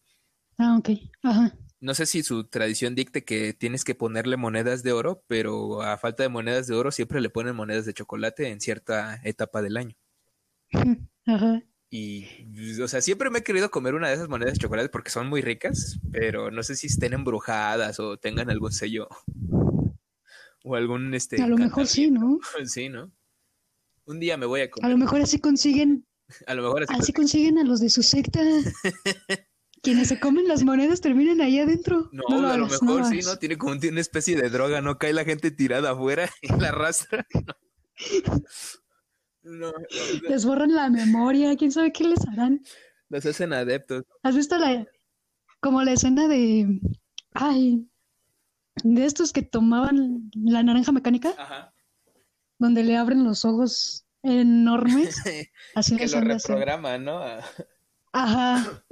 Ah, 0.58 0.76
ok. 0.78 0.90
Ajá 1.22 1.58
no 1.84 1.92
sé 1.92 2.06
si 2.06 2.22
su 2.22 2.44
tradición 2.44 2.94
dicte 2.94 3.24
que 3.24 3.52
tienes 3.52 3.84
que 3.84 3.94
ponerle 3.94 4.38
monedas 4.38 4.82
de 4.82 4.92
oro, 4.92 5.22
pero 5.26 5.82
a 5.82 5.98
falta 5.98 6.22
de 6.22 6.30
monedas 6.30 6.66
de 6.66 6.74
oro 6.74 6.90
siempre 6.90 7.20
le 7.20 7.28
ponen 7.28 7.54
monedas 7.54 7.84
de 7.84 7.92
chocolate 7.92 8.48
en 8.48 8.62
cierta 8.62 9.20
etapa 9.22 9.60
del 9.60 9.76
año. 9.76 9.94
Ajá. 11.26 11.62
Y, 11.96 12.26
o 12.82 12.88
sea, 12.88 13.00
siempre 13.00 13.30
me 13.30 13.38
he 13.38 13.44
querido 13.44 13.70
comer 13.70 13.94
una 13.94 14.08
de 14.08 14.14
esas 14.14 14.28
monedas 14.28 14.54
de 14.54 14.58
chocolate 14.58 14.88
porque 14.88 15.12
son 15.12 15.28
muy 15.28 15.42
ricas, 15.42 16.00
pero 16.10 16.50
no 16.50 16.64
sé 16.64 16.74
si 16.74 16.88
estén 16.88 17.12
embrujadas 17.12 18.00
o 18.00 18.16
tengan 18.16 18.50
algún 18.50 18.72
sello 18.72 19.06
o 20.64 20.74
algún 20.74 21.14
este. 21.14 21.40
A 21.40 21.46
lo 21.46 21.56
mejor 21.56 21.86
sí, 21.86 22.10
¿no? 22.10 22.40
Sí, 22.66 22.88
¿no? 22.88 23.12
Un 24.06 24.18
día 24.18 24.36
me 24.36 24.44
voy 24.44 24.62
a 24.62 24.70
comer. 24.72 24.86
A 24.86 24.90
lo 24.90 24.98
mejor 24.98 25.20
así 25.20 25.38
consiguen. 25.38 26.04
A 26.48 26.54
lo 26.54 26.62
mejor 26.64 26.82
así, 26.82 26.94
así 26.98 27.12
consiguen 27.12 27.58
a 27.58 27.62
los 27.62 27.78
de 27.78 27.90
su 27.90 28.02
secta. 28.02 28.40
Quienes 29.80 30.08
se 30.08 30.18
comen 30.18 30.48
las 30.48 30.64
monedas 30.64 31.00
terminan 31.00 31.42
ahí 31.42 31.60
adentro. 31.60 32.10
No, 32.10 32.48
a 32.48 32.56
lo 32.56 32.66
mejor 32.66 33.04
sí, 33.04 33.20
¿no? 33.22 33.36
Tiene 33.36 33.56
como 33.56 33.74
una 33.74 34.00
especie 34.00 34.34
de 34.34 34.48
droga, 34.48 34.80
¿no? 34.80 34.98
Cae 34.98 35.12
la 35.12 35.24
gente 35.24 35.52
tirada 35.52 35.92
afuera 35.92 36.28
y 36.42 36.48
la 36.56 36.70
arrastra. 36.70 37.24
No. 37.34 37.54
Les 39.44 40.44
borran 40.44 40.74
la 40.74 40.90
memoria, 40.90 41.56
quién 41.56 41.70
sabe 41.70 41.92
qué 41.92 42.04
les 42.04 42.26
harán. 42.28 42.62
Los 43.08 43.26
hacen 43.26 43.52
adeptos. 43.52 44.04
¿Has 44.22 44.34
visto 44.36 44.58
la 44.58 44.86
como 45.60 45.82
la 45.82 45.92
escena 45.92 46.28
de 46.28 46.80
ay 47.32 47.86
de 48.82 49.04
estos 49.04 49.32
que 49.32 49.42
tomaban 49.42 50.30
la 50.34 50.62
naranja 50.62 50.92
mecánica? 50.92 51.34
Ajá. 51.38 51.74
Donde 52.58 52.82
le 52.82 52.96
abren 52.96 53.24
los 53.24 53.44
ojos 53.44 54.06
enormes. 54.22 55.16
así 55.74 55.96
que 55.96 56.08
lo 56.08 56.20
reprograman, 56.20 57.04
¿no? 57.04 57.22
Ajá. 58.12 58.84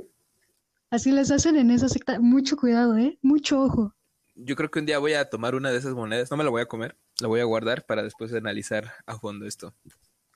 Así 0.91 1.11
les 1.11 1.31
hacen 1.31 1.57
en 1.57 1.71
esa 1.71 1.89
secta. 1.89 2.21
Mucho 2.21 2.57
cuidado, 2.57 2.99
¿eh? 2.99 3.19
Mucho 3.23 3.63
ojo. 3.63 3.95
Yo 4.35 4.57
creo 4.57 4.71
que 4.71 4.79
un 4.79 4.87
día 4.87 4.99
voy 4.99 5.15
a 5.15 5.29
tomar 5.29 5.55
una 5.55 5.71
de 5.71 5.79
esas 5.79 5.95
monedas. 5.95 6.31
No 6.31 6.37
me 6.37 6.45
la 6.45 6.51
voy 6.51 6.63
a 6.63 6.67
comer. 6.67 6.99
La 7.21 7.29
voy 7.29 7.41
a 7.41 7.45
guardar 7.45 7.87
para 7.87 8.03
después 8.03 8.33
analizar 8.35 8.93
a 9.07 9.19
fondo 9.19 9.47
esto. 9.47 9.75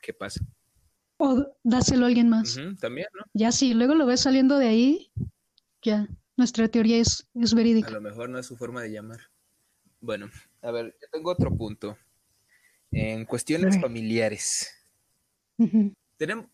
¿Qué 0.07 0.13
pasa? 0.13 0.41
O 1.17 1.45
dáselo 1.65 2.05
a 2.05 2.09
alguien 2.09 2.29
más. 2.29 2.57
también, 2.81 3.09
¿no? 3.13 3.25
Ya 3.35 3.51
sí, 3.51 3.75
luego 3.75 3.97
lo 3.97 4.07
ves 4.07 4.21
saliendo 4.21 4.57
de 4.57 4.69
ahí. 4.69 5.11
Ya, 5.83 6.07
nuestra 6.37 6.69
teoría 6.69 6.99
es, 6.99 7.27
es 7.35 7.55
verídica. 7.55 7.89
A 7.89 7.93
lo 7.93 8.01
mejor 8.01 8.29
no 8.29 8.39
es 8.39 8.47
su 8.47 8.57
forma 8.57 8.83
de 8.83 8.93
llamar. 8.93 9.19
Bueno, 10.01 10.31
a 10.63 10.71
ver, 10.71 10.97
yo 11.03 11.09
tengo 11.11 11.33
otro 11.33 11.53
punto. 11.57 11.99
En 12.93 13.25
cuestiones 13.25 13.81
familiares 13.81 14.77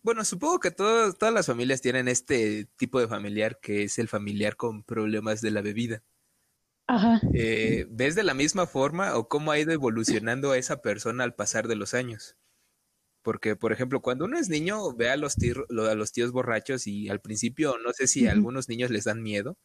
bueno, 0.03 0.25
supongo 0.25 0.59
que 0.59 0.71
todas 0.71 1.33
las 1.33 1.47
familias 1.47 1.81
tienen 1.81 2.09
este 2.09 2.67
tipo 2.77 3.01
de 3.01 3.09
familiar 3.09 3.59
que 3.61 3.85
es 3.85 3.99
el 3.99 4.09
familiar 4.09 4.57
con 4.57 4.83
problemas 4.83 5.41
de 5.41 5.51
la 5.51 5.62
bebida. 5.62 6.03
Ajá. 6.88 7.21
Eh, 7.33 7.87
¿Ves 7.91 8.15
de 8.15 8.25
la 8.25 8.35
misma 8.35 8.67
forma 8.67 9.17
o 9.17 9.29
cómo 9.29 9.53
ha 9.53 9.59
ido 9.59 9.73
evolucionando 9.73 10.55
esa 10.55 10.83
persona 10.83 11.25
al 11.25 11.35
pasar 11.35 11.69
de 11.69 11.77
los 11.77 11.95
años? 11.95 12.37
Porque, 13.23 13.57
por 13.57 13.73
ejemplo, 13.73 14.01
cuando 14.01 14.25
uno 14.25 14.39
es 14.39 14.49
niño, 14.49 14.95
ve 14.95 15.11
a 15.11 15.17
los, 15.17 15.37
tíos, 15.37 15.59
a 15.71 15.95
los 15.95 16.13
tíos 16.13 16.33
borrachos 16.33 16.87
y 16.87 17.09
al 17.09 17.21
principio 17.21 17.77
no 17.79 17.93
sé 17.93 18.09
si 18.09 18.27
a 18.27 18.33
algunos 18.33 18.69
niños 18.69 18.91
les 18.91 19.05
dan 19.05 19.23
miedo, 19.23 19.57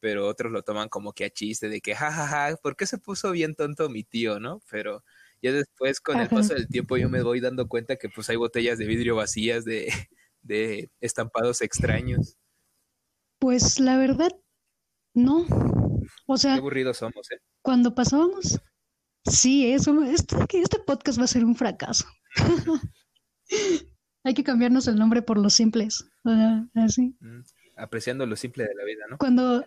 pero 0.00 0.26
otros 0.26 0.50
lo 0.52 0.62
toman 0.62 0.88
como 0.88 1.12
que 1.12 1.26
a 1.26 1.30
chiste 1.30 1.68
de 1.68 1.80
que, 1.80 1.94
jajaja, 1.94 2.26
ja, 2.26 2.50
ja, 2.50 2.56
¿por 2.56 2.76
qué 2.76 2.86
se 2.86 2.98
puso 2.98 3.30
bien 3.30 3.54
tonto 3.54 3.88
mi 3.90 4.04
tío, 4.04 4.40
no? 4.40 4.62
Pero 4.70 5.04
ya 5.42 5.52
después, 5.52 6.00
con 6.00 6.20
el 6.20 6.28
paso 6.28 6.54
del 6.54 6.68
tiempo, 6.68 6.96
yo 6.96 7.10
me 7.10 7.22
voy 7.22 7.40
dando 7.40 7.68
cuenta 7.68 7.96
que 7.96 8.08
pues 8.08 8.30
hay 8.30 8.36
botellas 8.36 8.78
de 8.78 8.86
vidrio 8.86 9.16
vacías 9.16 9.64
de, 9.64 9.88
de 10.42 10.90
estampados 11.00 11.60
extraños. 11.60 12.38
Pues 13.38 13.78
la 13.78 13.98
verdad, 13.98 14.30
no. 15.14 15.46
O 16.26 16.36
sea, 16.38 16.54
Qué 16.54 16.60
aburridos 16.60 16.96
somos, 16.96 17.30
¿eh? 17.30 17.38
Cuando 17.60 17.94
pasábamos, 17.94 18.60
sí, 19.24 19.72
eso, 19.72 20.02
este, 20.04 20.36
este 20.52 20.78
podcast 20.78 21.18
va 21.18 21.24
a 21.24 21.28
ser 21.28 21.44
un 21.44 21.56
fracaso. 21.56 22.06
Hay 24.24 24.34
que 24.34 24.44
cambiarnos 24.44 24.88
el 24.88 24.96
nombre 24.96 25.22
por 25.22 25.38
los 25.38 25.54
simples. 25.54 26.04
así. 26.74 27.14
Mm, 27.20 27.40
apreciando 27.76 28.26
lo 28.26 28.36
simple 28.36 28.64
de 28.64 28.74
la 28.74 28.84
vida, 28.84 29.04
¿no? 29.10 29.18
Cuando. 29.18 29.66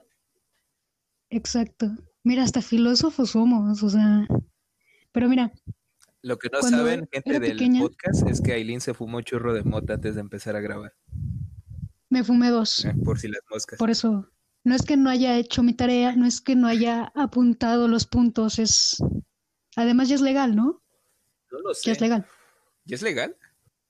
Exacto. 1.30 1.92
Mira, 2.24 2.44
hasta 2.44 2.62
filósofos 2.62 3.32
somos, 3.32 3.84
o 3.84 3.90
sea. 3.90 4.28
Pero 5.12 5.30
mira. 5.30 5.52
Lo 6.24 6.38
que 6.40 6.50
no 6.50 6.62
saben, 6.62 7.08
gente 7.12 7.40
del 7.40 7.80
podcast, 7.80 8.28
es 8.28 8.42
que 8.42 8.54
Aileen 8.54 8.82
se 8.82 8.94
fumó 8.94 9.22
churro 9.22 9.54
de 9.54 9.64
mota 9.64 9.94
antes 9.94 10.16
de 10.16 10.22
empezar 10.22 10.56
a 10.56 10.60
grabar. 10.60 10.94
Me 12.10 12.24
fumé 12.24 12.50
dos. 12.50 12.86
Eh, 12.86 12.94
por 13.04 13.20
si 13.20 13.28
las 13.28 13.42
moscas. 13.50 13.78
Por 13.78 13.90
eso. 13.90 14.30
No 14.64 14.76
es 14.76 14.82
que 14.82 14.98
no 14.98 15.10
haya 15.10 15.38
hecho 15.38 15.64
mi 15.64 15.74
tarea, 15.74 16.16
no 16.16 16.26
es 16.26 16.42
que 16.42 16.56
no 16.56 16.68
haya 16.68 17.12
apuntado 17.16 17.88
los 17.88 18.06
puntos, 18.06 18.60
es. 18.60 18.98
Además, 19.78 20.10
ya 20.10 20.16
es 20.16 20.22
legal, 20.22 20.56
¿no? 20.56 20.82
No 21.52 21.60
lo 21.60 21.74
sé. 21.76 21.84
Ya 21.86 21.92
es 21.94 22.02
legal. 22.02 22.26
¿Ya 22.86 22.96
es 22.96 23.04
legal? 23.04 23.38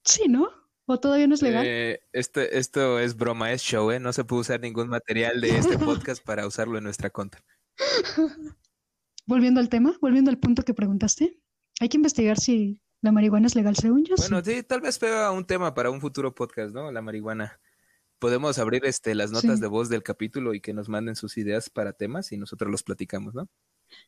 Sí, 0.03 0.27
¿no? 0.27 0.49
¿O 0.85 0.99
todavía 0.99 1.27
no 1.27 1.33
es 1.33 1.41
legal? 1.41 1.65
Eh, 1.65 2.01
esto, 2.11 2.41
esto 2.41 2.99
es 2.99 3.15
broma, 3.15 3.53
es 3.53 3.61
show, 3.61 3.89
¿eh? 3.91 3.99
No 3.99 4.11
se 4.11 4.25
puede 4.25 4.41
usar 4.41 4.59
ningún 4.59 4.89
material 4.89 5.39
de 5.39 5.57
este 5.57 5.77
podcast 5.77 6.23
para 6.23 6.45
usarlo 6.45 6.77
en 6.77 6.83
nuestra 6.83 7.09
cuenta. 7.09 7.41
volviendo 9.25 9.61
al 9.61 9.69
tema, 9.69 9.97
volviendo 10.01 10.29
al 10.29 10.39
punto 10.39 10.63
que 10.63 10.73
preguntaste, 10.73 11.39
hay 11.79 11.87
que 11.87 11.97
investigar 11.97 12.37
si 12.37 12.81
La 13.01 13.13
marihuana 13.13 13.47
es 13.47 13.55
legal 13.55 13.77
según 13.77 14.03
yo. 14.03 14.15
Bueno, 14.17 14.43
sí, 14.43 14.63
tal 14.63 14.81
vez 14.81 14.99
pega 14.99 15.31
un 15.31 15.45
tema 15.45 15.73
para 15.73 15.89
un 15.89 16.01
futuro 16.01 16.35
podcast, 16.35 16.73
¿no? 16.73 16.91
La 16.91 17.01
marihuana. 17.01 17.61
Podemos 18.19 18.57
abrir 18.57 18.83
este 18.85 19.15
las 19.15 19.31
notas 19.31 19.61
de 19.61 19.67
voz 19.67 19.87
del 19.87 20.03
capítulo 20.03 20.53
y 20.53 20.59
que 20.59 20.73
nos 20.73 20.89
manden 20.89 21.15
sus 21.15 21.37
ideas 21.37 21.69
para 21.69 21.93
temas 21.93 22.33
y 22.33 22.37
nosotros 22.37 22.69
los 22.71 22.83
platicamos, 22.83 23.35
¿no? 23.35 23.47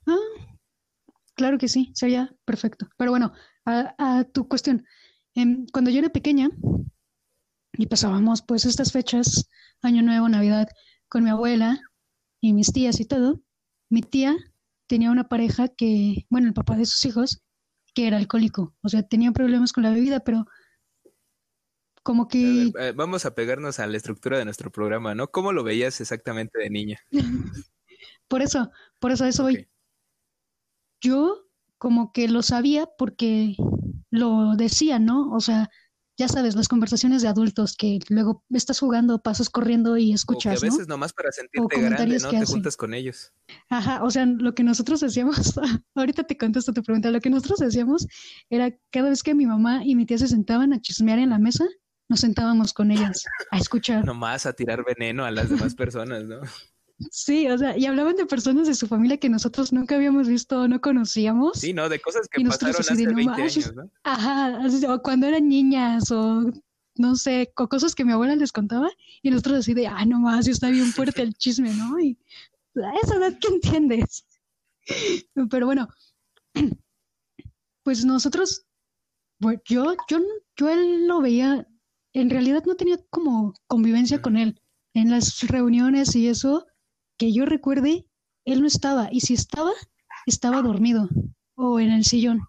Ah, 0.08 0.59
claro 1.40 1.58
que 1.58 1.70
sí, 1.70 1.94
sería 1.96 2.36
perfecto. 2.44 2.90
Pero 2.98 3.12
bueno, 3.12 3.32
a, 3.66 4.26
tu 4.26 4.50
cuestión. 4.50 4.86
Em, 5.36 5.66
cuando 5.72 5.90
yo 5.90 6.00
era 6.00 6.10
pequeña 6.10 6.50
y 7.78 7.88
pasábamos 7.88 8.42
pues 8.42 8.66
estas 8.66 8.92
fechas, 8.92 9.50
Año 9.82 10.02
Nuevo, 10.02 10.28
Navidad, 10.28 10.68
con 11.08 11.24
mi 11.24 11.30
abuela 11.30 11.80
y 12.42 12.52
mis 12.52 12.74
tías 12.74 13.00
y 13.00 13.06
todo, 13.06 13.42
mi 13.90 14.02
tía 14.02 14.36
tenía 14.88 15.12
una 15.12 15.30
pareja 15.30 15.70
que, 15.70 16.26
bueno, 16.30 16.50
el 16.50 16.54
papá 16.54 16.76
de 16.76 16.86
sus 16.86 17.06
hijos, 17.06 17.42
que 17.94 18.08
era 18.08 18.18
alcohólico. 18.18 18.76
O 18.82 18.90
sea, 18.90 19.04
tenía 19.04 19.32
problemas 19.32 19.72
con 19.72 19.84
la 19.84 19.92
bebida, 19.92 20.20
pero 20.20 20.46
como 22.04 22.28
que... 22.28 22.74
Eh, 22.78 22.92
vamos 22.94 23.26
a 23.26 23.34
pegarnos 23.34 23.80
a 23.80 23.88
la 23.88 23.96
estructura 23.96 24.38
de 24.38 24.44
nuestro 24.44 24.74
programa, 24.74 25.16
¿no? 25.16 25.30
¿Cómo 25.30 25.54
lo 25.54 25.64
veías 25.64 26.02
exactamente 26.02 26.60
de 26.60 26.70
niña? 26.70 27.00
por 28.28 28.42
eso, 28.42 28.72
por 29.00 29.14
eso, 29.14 29.24
eso 29.24 29.44
voy. 29.44 29.70
Yo 31.02 31.46
como 31.78 32.12
que 32.12 32.28
lo 32.28 32.42
sabía 32.42 32.90
porque 32.98 33.56
lo 34.12 34.56
decía, 34.56 35.00
¿no? 35.00 35.32
O 35.32 35.40
sea, 35.40 35.70
ya 36.20 36.28
sabes, 36.28 36.54
las 36.54 36.68
conversaciones 36.68 37.22
de 37.22 37.30
adultos 37.30 37.78
que 37.78 38.00
luego 38.10 38.44
estás 38.50 38.78
jugando, 38.82 39.22
pasas 39.24 39.50
corriendo 39.50 39.96
y 39.96 40.12
escuchas. 40.12 40.58
O 40.58 40.62
que 40.62 40.68
a 40.68 40.70
veces 40.70 40.88
nomás 40.90 41.14
para 41.14 41.32
sentirte 41.32 41.82
grande, 41.82 42.20
¿no? 42.20 42.30
Te 42.30 42.46
juntas 42.46 42.76
con 42.76 42.94
ellos. 42.94 43.32
Ajá, 43.70 44.04
o 44.04 44.12
sea, 44.12 44.26
lo 44.26 44.54
que 44.54 44.64
nosotros 44.64 45.00
decíamos, 45.00 45.58
ahorita 45.96 46.24
te 46.26 46.38
contesto 46.38 46.74
tu 46.74 46.84
pregunta, 46.84 47.10
lo 47.10 47.22
que 47.22 47.30
nosotros 47.30 47.60
decíamos 47.60 48.06
era 48.50 48.78
cada 48.92 49.10
vez 49.10 49.24
que 49.24 49.34
mi 49.34 49.46
mamá 49.46 49.86
y 49.86 49.96
mi 49.96 50.06
tía 50.06 50.18
se 50.18 50.28
sentaban 50.28 50.74
a 50.74 50.82
chismear 50.82 51.20
en 51.20 51.30
la 51.30 51.40
mesa, 51.40 51.66
nos 52.10 52.20
sentábamos 52.20 52.74
con 52.74 52.92
ellas 52.92 53.24
a 53.52 53.58
escuchar. 53.58 54.04
Nomás 54.06 54.46
a 54.46 54.52
tirar 54.52 54.84
veneno 54.84 55.24
a 55.24 55.32
las 55.32 55.50
demás 55.50 55.74
personas, 55.76 56.26
¿no? 56.26 56.42
Sí, 57.12 57.48
o 57.48 57.58
sea, 57.58 57.78
y 57.78 57.86
hablaban 57.86 58.16
de 58.16 58.26
personas 58.26 58.68
de 58.68 58.76
su 58.76 58.88
familia 58.88 59.18
que 59.18 59.30
nosotros 59.30 59.72
nunca 59.72 59.96
habíamos 59.96 60.28
visto 60.28 60.62
o 60.62 60.68
no 60.68 60.82
conocíamos. 60.82 61.60
Sí, 61.60 61.74
¿no? 61.74 61.88
De 61.88 62.00
cosas 62.00 62.28
que 62.28 62.44
pasaron 62.44 62.76
hace 62.78 63.08
20 63.08 63.42
años, 63.42 63.76
¿no? 63.76 63.90
Ajá, 64.04 64.60
o 64.88 65.02
cuando 65.02 65.28
eran 65.28 65.48
niñas 65.48 66.12
o 66.12 66.52
no 67.00 67.16
sé, 67.16 67.52
cosas 67.56 67.96
que 67.96 68.04
mi 68.04 68.12
abuela 68.12 68.36
les 68.36 68.52
contaba 68.52 68.90
y 69.22 69.30
nosotros 69.30 69.60
así 69.60 69.74
de, 69.74 69.88
ah, 69.88 70.06
no 70.06 70.20
más, 70.20 70.48
está 70.48 70.70
bien 70.70 70.88
fuerte 70.88 71.22
el 71.22 71.34
chisme, 71.34 71.74
¿no? 71.74 71.98
Y 71.98 72.18
a 72.76 72.94
esa 73.02 73.16
edad 73.16 73.40
que 73.40 73.48
entiendes. 73.48 74.26
Pero 75.50 75.66
bueno, 75.66 75.88
pues 77.84 78.04
nosotros, 78.04 78.66
yo, 79.40 79.96
yo, 80.10 80.20
yo 80.58 80.70
él 80.70 81.08
lo 81.08 81.22
veía, 81.22 81.66
en 82.14 82.30
realidad 82.30 82.64
no 82.66 82.76
tenía 82.76 82.98
como 83.10 83.54
convivencia 83.68 84.22
con 84.22 84.36
él. 84.36 84.62
En 84.94 85.12
las 85.12 85.40
reuniones 85.48 86.16
y 86.16 86.28
eso, 86.28 86.66
que 87.20 87.32
yo 87.34 87.46
recuerde, 87.46 88.08
él 88.46 88.62
no 88.62 88.68
estaba. 88.68 89.10
Y 89.12 89.20
si 89.20 89.36
estaba, 89.36 89.72
estaba 90.26 90.64
dormido 90.64 91.08
o 91.54 91.80
en 91.80 91.92
el 91.92 92.06
sillón, 92.06 92.40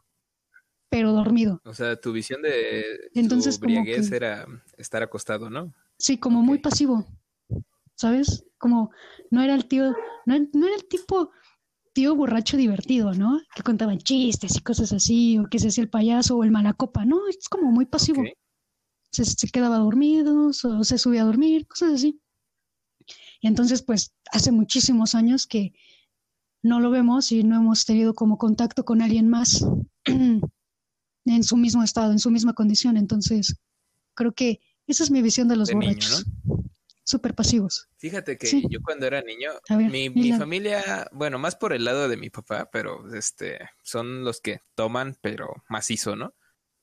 pero 0.88 1.12
dormido. 1.12 1.60
O 1.64 1.74
sea, 1.74 2.00
tu 2.00 2.12
visión 2.12 2.40
de 2.40 2.84
Entonces, 3.14 3.56
su 3.56 3.60
briaguez 3.60 4.10
era 4.12 4.46
estar 4.78 5.02
acostado, 5.02 5.50
¿no? 5.50 5.74
Sí, 5.98 6.16
como 6.16 6.40
muy 6.40 6.58
pasivo, 6.58 7.04
¿sabes? 7.96 8.46
Como 8.56 8.90
no 9.30 9.42
era 9.42 9.54
el 9.54 9.66
tío, 9.66 9.94
no, 10.24 10.34
era 10.34 10.74
el 10.74 10.88
tipo 10.88 11.32
tío 11.92 12.14
borracho 12.14 12.56
divertido, 12.56 13.12
¿no? 13.12 13.40
Que 13.54 13.62
contaban 13.62 13.98
chistes 13.98 14.56
y 14.56 14.60
cosas 14.60 14.92
así, 14.92 15.38
o 15.38 15.46
que 15.50 15.58
se 15.58 15.68
hacía 15.68 15.82
el 15.82 15.90
payaso 15.90 16.36
o 16.36 16.44
el 16.44 16.52
malacopa, 16.52 17.04
¿no? 17.04 17.26
Es 17.28 17.48
como 17.48 17.72
muy 17.72 17.86
pasivo. 17.86 18.22
Se, 19.10 19.24
se, 19.24 19.48
quedaba 19.48 19.78
dormido, 19.78 20.46
o 20.46 20.84
se 20.84 20.98
subía 20.98 21.22
a 21.22 21.24
dormir, 21.24 21.66
cosas 21.66 21.94
así. 21.94 22.19
Y 23.40 23.48
entonces, 23.48 23.82
pues, 23.82 24.12
hace 24.32 24.52
muchísimos 24.52 25.14
años 25.14 25.46
que 25.46 25.72
no 26.62 26.80
lo 26.80 26.90
vemos 26.90 27.32
y 27.32 27.42
no 27.42 27.56
hemos 27.56 27.84
tenido 27.84 28.14
como 28.14 28.38
contacto 28.38 28.84
con 28.84 29.02
alguien 29.02 29.28
más 29.28 29.64
en 30.04 31.44
su 31.44 31.56
mismo 31.56 31.82
estado, 31.82 32.12
en 32.12 32.18
su 32.18 32.30
misma 32.30 32.54
condición. 32.54 32.96
Entonces, 32.96 33.56
creo 34.14 34.32
que 34.32 34.60
esa 34.86 35.04
es 35.04 35.10
mi 35.10 35.22
visión 35.22 35.48
de 35.48 35.56
los 35.56 35.70
borrachos. 35.70 36.26
Súper 37.02 37.34
pasivos. 37.34 37.88
Fíjate 37.96 38.36
que 38.38 38.62
yo 38.68 38.80
cuando 38.82 39.06
era 39.06 39.20
niño, 39.22 39.50
mi, 39.90 40.10
mi 40.10 40.32
familia, 40.32 41.08
bueno, 41.10 41.38
más 41.38 41.56
por 41.56 41.72
el 41.72 41.84
lado 41.84 42.08
de 42.08 42.16
mi 42.16 42.30
papá, 42.30 42.68
pero 42.70 43.12
este, 43.14 43.58
son 43.82 44.22
los 44.22 44.40
que 44.40 44.60
toman, 44.76 45.16
pero 45.20 45.64
macizo, 45.68 46.14
¿no? 46.14 46.34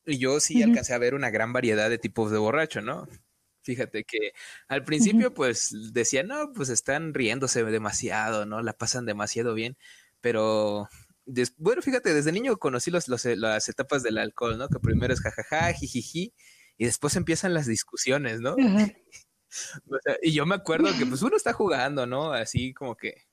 Y 0.06 0.18
yo 0.18 0.40
sí 0.40 0.64
alcancé 0.64 0.94
a 0.94 0.98
ver 0.98 1.16
una 1.16 1.30
gran 1.30 1.54
variedad 1.54 1.90
de 1.90 1.98
tipos 1.98 2.32
de 2.32 2.40
borracho, 2.40 2.82
¿no? 2.82 3.08
Fíjate 3.68 4.06
que 4.06 4.32
al 4.70 4.86
principio 4.86 5.34
pues 5.34 5.76
decían, 5.92 6.28
no, 6.28 6.54
pues 6.54 6.70
están 6.70 7.14
riéndose 7.14 7.66
demasiado, 7.66 8.46
¿no? 8.46 8.62
La 8.62 8.72
pasan 8.72 9.06
demasiado 9.06 9.54
bien, 9.54 9.78
pero 10.22 10.88
bueno, 11.58 11.82
fíjate, 11.82 12.14
desde 12.14 12.32
niño 12.32 12.56
conocí 12.56 12.92
los, 12.92 13.10
las 13.10 13.68
etapas 13.68 14.04
del 14.04 14.20
alcohol, 14.20 14.58
¿no? 14.58 14.70
Que 14.70 14.80
primero 14.80 15.14
es 15.14 15.20
jajaja, 15.20 15.74
jijiji, 15.74 16.34
y 16.78 16.86
después 16.86 17.18
empiezan 17.18 17.54
las 17.54 17.66
discusiones, 17.66 18.40
¿no? 18.40 18.56
y 20.22 20.32
yo 20.32 20.46
me 20.46 20.56
acuerdo 20.56 20.98
que 20.98 21.06
pues 21.06 21.22
uno 21.24 21.36
está 21.36 21.52
jugando, 21.52 22.06
¿no? 22.08 22.32
Así 22.32 22.74
como 22.74 22.96
que 22.96 23.26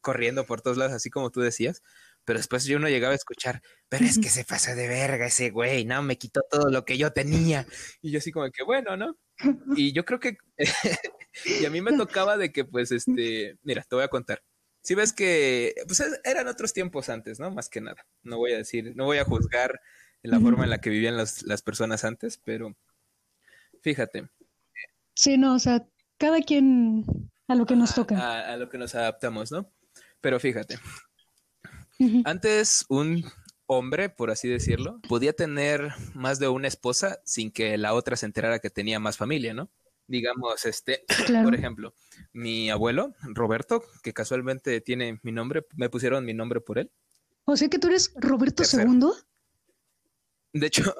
corriendo 0.00 0.46
por 0.46 0.62
todos 0.62 0.78
lados, 0.78 0.94
así 0.94 1.10
como 1.10 1.30
tú 1.30 1.42
decías, 1.42 1.82
pero 2.24 2.38
después 2.38 2.64
yo 2.64 2.78
no 2.78 2.88
llegaba 2.88 3.12
a 3.12 3.16
escuchar, 3.16 3.62
pero 3.88 4.04
es 4.04 4.18
que 4.18 4.28
se 4.28 4.44
pasa 4.44 4.74
de 4.74 4.88
verga 4.88 5.26
ese 5.26 5.50
güey, 5.50 5.84
¿no? 5.84 6.02
Me 6.02 6.16
quitó 6.16 6.42
todo 6.50 6.70
lo 6.70 6.84
que 6.84 6.96
yo 6.96 7.12
tenía. 7.12 7.66
Y 8.00 8.12
yo 8.12 8.18
así 8.18 8.30
como 8.30 8.50
que, 8.50 8.62
bueno, 8.62 8.96
¿no? 8.96 9.16
Y 9.76 9.92
yo 9.92 10.04
creo 10.04 10.20
que, 10.20 10.36
y 11.60 11.64
a 11.64 11.70
mí 11.70 11.80
me 11.80 11.96
tocaba 11.96 12.36
de 12.36 12.52
que, 12.52 12.64
pues, 12.64 12.92
este, 12.92 13.58
mira, 13.62 13.82
te 13.82 13.94
voy 13.94 14.04
a 14.04 14.08
contar. 14.08 14.42
Si 14.82 14.94
ves 14.94 15.12
que, 15.12 15.74
pues, 15.86 16.02
eran 16.24 16.48
otros 16.48 16.72
tiempos 16.72 17.08
antes, 17.08 17.38
¿no? 17.40 17.50
Más 17.50 17.68
que 17.68 17.80
nada. 17.80 18.06
No 18.22 18.38
voy 18.38 18.52
a 18.52 18.58
decir, 18.58 18.94
no 18.96 19.04
voy 19.04 19.18
a 19.18 19.24
juzgar 19.24 19.80
la 20.22 20.40
forma 20.40 20.64
en 20.64 20.70
la 20.70 20.80
que 20.80 20.90
vivían 20.90 21.16
las, 21.16 21.42
las 21.42 21.62
personas 21.62 22.04
antes, 22.04 22.38
pero 22.44 22.76
fíjate. 23.82 24.28
Sí, 25.14 25.36
no, 25.36 25.54
o 25.54 25.58
sea, 25.58 25.86
cada 26.16 26.40
quien 26.40 27.04
a 27.48 27.54
lo 27.54 27.66
que 27.66 27.76
nos 27.76 27.94
toca. 27.94 28.52
A, 28.52 28.56
lo 28.56 28.68
que 28.68 28.78
nos 28.78 28.94
adaptamos, 28.94 29.50
¿no? 29.50 29.70
Pero 30.20 30.38
fíjate. 30.38 30.78
Antes 32.24 32.84
un 32.88 33.24
hombre, 33.72 34.08
por 34.08 34.30
así 34.30 34.48
decirlo, 34.48 35.00
podía 35.08 35.32
tener 35.32 35.92
más 36.14 36.38
de 36.38 36.48
una 36.48 36.68
esposa 36.68 37.20
sin 37.24 37.50
que 37.50 37.76
la 37.78 37.94
otra 37.94 38.16
se 38.16 38.26
enterara 38.26 38.58
que 38.58 38.70
tenía 38.70 38.98
más 38.98 39.16
familia, 39.16 39.54
¿no? 39.54 39.70
Digamos, 40.06 40.64
este, 40.66 41.04
por 41.44 41.54
ejemplo, 41.54 41.94
mi 42.32 42.70
abuelo, 42.70 43.14
Roberto, 43.22 43.82
que 44.02 44.12
casualmente 44.12 44.80
tiene 44.80 45.18
mi 45.22 45.32
nombre, 45.32 45.66
me 45.76 45.90
pusieron 45.90 46.24
mi 46.24 46.34
nombre 46.34 46.60
por 46.60 46.78
él. 46.78 46.90
O 47.44 47.56
sea 47.56 47.68
que 47.68 47.78
tú 47.78 47.88
eres 47.88 48.12
Roberto 48.16 48.62
II. 48.62 49.10
De 50.52 50.66
hecho, 50.66 50.94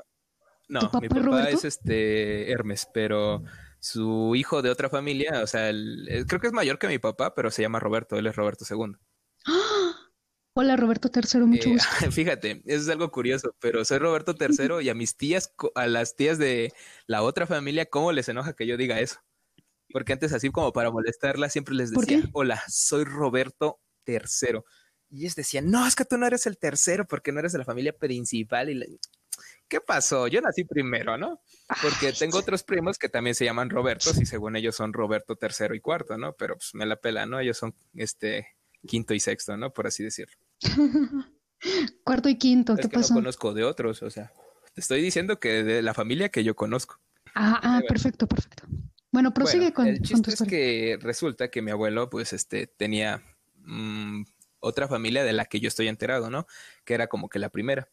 no, 0.69 0.91
mi 1.01 1.09
papá 1.09 1.51
es 1.51 1.65
este 1.65 2.51
Hermes, 2.51 2.89
pero 2.93 3.45
su 3.79 4.35
hijo 4.37 4.63
de 4.63 4.71
otra 4.71 4.89
familia, 4.89 5.43
o 5.43 5.47
sea, 5.47 5.71
creo 6.27 6.41
que 6.41 6.47
es 6.47 6.53
mayor 6.53 6.79
que 6.79 6.89
mi 6.89 6.99
papá, 6.99 7.35
pero 7.35 7.51
se 7.51 7.63
llama 7.63 7.81
Roberto, 7.81 8.17
él 8.17 8.27
es 8.27 8.37
Roberto 8.37 8.65
II. 8.69 8.95
Hola 10.55 10.77
Roberto 10.77 11.11
III, 11.15 11.41
mucho 11.41 11.71
eh, 11.71 11.73
gusto. 11.73 11.89
Fíjate, 12.13 12.63
eso 12.67 12.83
es 12.83 12.89
algo 12.91 13.11
curioso, 13.11 13.57
pero 13.59 13.85
soy 13.87 13.99
Roberto 13.99 14.35
III 14.39 14.85
y 14.85 14.91
a 14.91 14.95
mis 14.95 15.17
tías, 15.17 15.55
a 15.75 15.87
las 15.87 16.15
tías 16.15 16.37
de 16.39 16.73
la 17.07 17.23
otra 17.23 17.47
familia, 17.47 17.87
¿cómo 17.87 18.13
les 18.13 18.29
enoja 18.29 18.53
que 18.53 18.67
yo 18.67 18.77
diga 18.77 19.01
eso? 19.01 19.21
Porque 19.91 20.13
antes 20.13 20.33
así 20.35 20.51
como 20.51 20.73
para 20.73 20.91
molestarla 20.91 21.49
siempre 21.49 21.75
les 21.75 21.91
decía, 21.91 22.23
hola, 22.33 22.63
soy 22.69 23.05
Roberto 23.05 23.81
III. 24.07 24.61
Y 25.11 25.21
ellos 25.21 25.35
decían, 25.35 25.71
no, 25.71 25.87
es 25.87 25.95
que 25.95 26.05
tú 26.05 26.19
no 26.19 26.27
eres 26.27 26.47
el 26.47 26.59
tercero 26.59 27.07
porque 27.07 27.33
no 27.33 27.41
eres 27.41 27.53
de 27.53 27.59
la 27.59 27.65
familia 27.65 27.97
principal. 27.97 28.71
Y 28.71 28.99
¿Qué 29.69 29.81
pasó? 29.81 30.27
Yo 30.29 30.43
nací 30.43 30.65
primero, 30.65 31.17
¿no? 31.17 31.43
Porque 31.81 32.13
tengo 32.13 32.39
otros 32.39 32.63
primos 32.63 32.99
que 32.99 33.09
también 33.09 33.35
se 33.35 33.47
llaman 33.47 33.71
Robertos 33.71 34.19
y 34.21 34.27
según 34.27 34.57
ellos 34.57 34.77
son 34.77 34.93
Roberto 34.93 35.39
III 35.41 35.77
y 35.77 35.81
cuarto, 35.81 36.19
¿no? 36.19 36.35
Pero 36.35 36.57
pues 36.57 36.75
me 36.75 36.85
la 36.85 36.97
pela, 36.97 37.25
¿no? 37.25 37.41
Ellos 37.41 37.57
son 37.57 37.75
este 37.95 38.49
quinto 38.87 39.15
y 39.15 39.21
sexto, 39.21 39.57
¿no? 39.57 39.73
Por 39.73 39.87
así 39.87 40.03
decirlo. 40.03 40.37
Cuarto 42.05 42.29
y 42.29 42.39
quinto, 42.39 42.77
¿qué 42.77 42.89
pasó? 42.89 43.15
No 43.15 43.21
conozco 43.21 43.55
de 43.55 43.65
otros, 43.65 44.03
o 44.03 44.11
sea, 44.11 44.33
te 44.75 44.81
estoy 44.81 45.01
diciendo 45.01 45.39
que 45.39 45.63
de 45.63 45.83
la 45.83 45.95
familia 45.95 46.29
que 46.29 46.45
yo 46.45 46.57
conozco. 46.57 46.99
Ah, 47.35 47.61
ah 47.63 47.81
perfecto, 47.87 48.27
perfecto. 48.27 48.65
Bueno, 49.11 49.35
prosigue 49.35 49.73
con, 49.73 49.87
el 49.87 50.01
chiste 50.01 50.31
es 50.31 50.43
que 50.43 50.99
resulta 51.01 51.51
que 51.51 51.63
mi 51.63 51.71
abuelo, 51.71 52.09
pues, 52.09 52.33
este, 52.33 52.67
tenía 52.67 53.23
mm, 53.57 54.23
otra 54.61 54.89
familia 54.89 55.23
de 55.23 55.35
la 55.35 55.45
que 55.45 55.61
yo 55.61 55.69
estoy 55.69 55.89
enterado, 55.89 56.31
¿no? 56.31 56.47
Que 56.85 56.95
era 56.95 57.09
como 57.09 57.29
que 57.29 57.39
la 57.39 57.51
primera. 57.51 57.91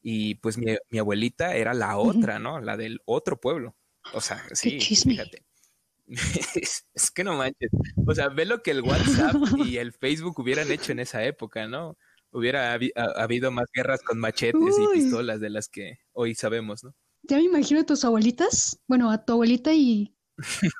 Y 0.00 0.36
pues 0.36 0.58
mi, 0.58 0.98
abuelita 0.98 1.54
era 1.54 1.74
la 1.74 1.96
otra, 1.98 2.38
¿no? 2.38 2.60
La 2.60 2.76
del 2.76 3.02
otro 3.04 3.40
pueblo. 3.40 3.76
O 4.14 4.20
sea, 4.20 4.42
sí, 4.52 4.80
fíjate. 4.80 5.44
es, 6.94 7.10
que 7.10 7.24
no 7.24 7.36
manches. 7.36 7.70
O 8.06 8.14
sea, 8.14 8.28
ve 8.28 8.44
lo 8.44 8.62
que 8.62 8.72
el 8.72 8.82
WhatsApp 8.82 9.36
y 9.64 9.78
el 9.78 9.92
Facebook 9.92 10.38
hubieran 10.38 10.70
hecho 10.70 10.92
en 10.92 11.00
esa 11.00 11.24
época, 11.24 11.66
¿no? 11.66 11.96
hubiera 12.32 12.78
habido 13.16 13.50
más 13.50 13.66
guerras 13.72 14.00
con 14.02 14.18
machetes 14.18 14.74
y 14.78 14.94
pistolas 14.94 15.40
de 15.40 15.50
las 15.50 15.68
que 15.68 15.98
hoy 16.12 16.34
sabemos, 16.34 16.82
¿no? 16.82 16.94
Ya 17.24 17.36
me 17.36 17.44
imagino 17.44 17.80
a 17.80 17.86
tus 17.86 18.04
abuelitas, 18.04 18.80
bueno, 18.88 19.10
a 19.10 19.24
tu 19.24 19.34
abuelita 19.34 19.72
y 19.74 20.16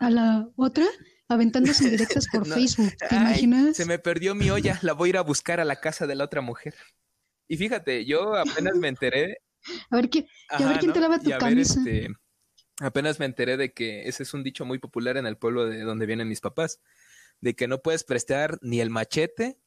a 0.01 0.11
la 0.11 0.49
otra 0.57 0.87
aventándose 1.29 1.89
directas 1.89 2.27
por 2.33 2.47
Facebook. 2.47 2.93
¿Te 3.09 3.15
imaginas? 3.15 3.77
Se 3.77 3.85
me 3.85 3.99
perdió 3.99 4.35
mi 4.35 4.51
olla, 4.51 4.79
la 4.83 4.93
voy 4.95 5.09
a 5.09 5.11
ir 5.11 5.17
a 5.19 5.23
buscar 5.23 5.61
a 5.61 5.65
la 5.65 5.77
casa 5.77 6.07
de 6.07 6.17
la 6.17 6.25
otra 6.25 6.41
mujer. 6.41 6.75
Y 7.49 7.57
fíjate, 7.57 8.05
yo 8.05 8.35
apenas 8.35 8.75
me 8.77 8.89
enteré. 8.89 9.37
a 9.91 9.97
ver, 9.97 10.09
quién, 10.09 10.27
te 10.93 11.01
lava 11.01 11.21
tu 11.21 11.31
camisa. 11.39 11.79
Este, 11.79 12.09
apenas 12.81 13.19
me 13.19 13.27
enteré 13.27 13.57
de 13.57 13.73
que 13.73 14.09
ese 14.09 14.23
es 14.23 14.35
un 14.35 14.43
dicho 14.43 14.65
muy 14.65 14.79
popular 14.79 15.17
en 15.17 15.27
el 15.27 15.37
pueblo 15.37 15.67
de 15.67 15.81
donde 15.83 16.07
vienen 16.07 16.29
mis 16.29 16.41
papás, 16.41 16.81
de 17.41 17.55
que 17.55 17.69
no 17.69 17.83
puedes 17.83 18.05
prestar 18.05 18.59
ni 18.63 18.81
el 18.81 18.91
machete, 18.91 19.59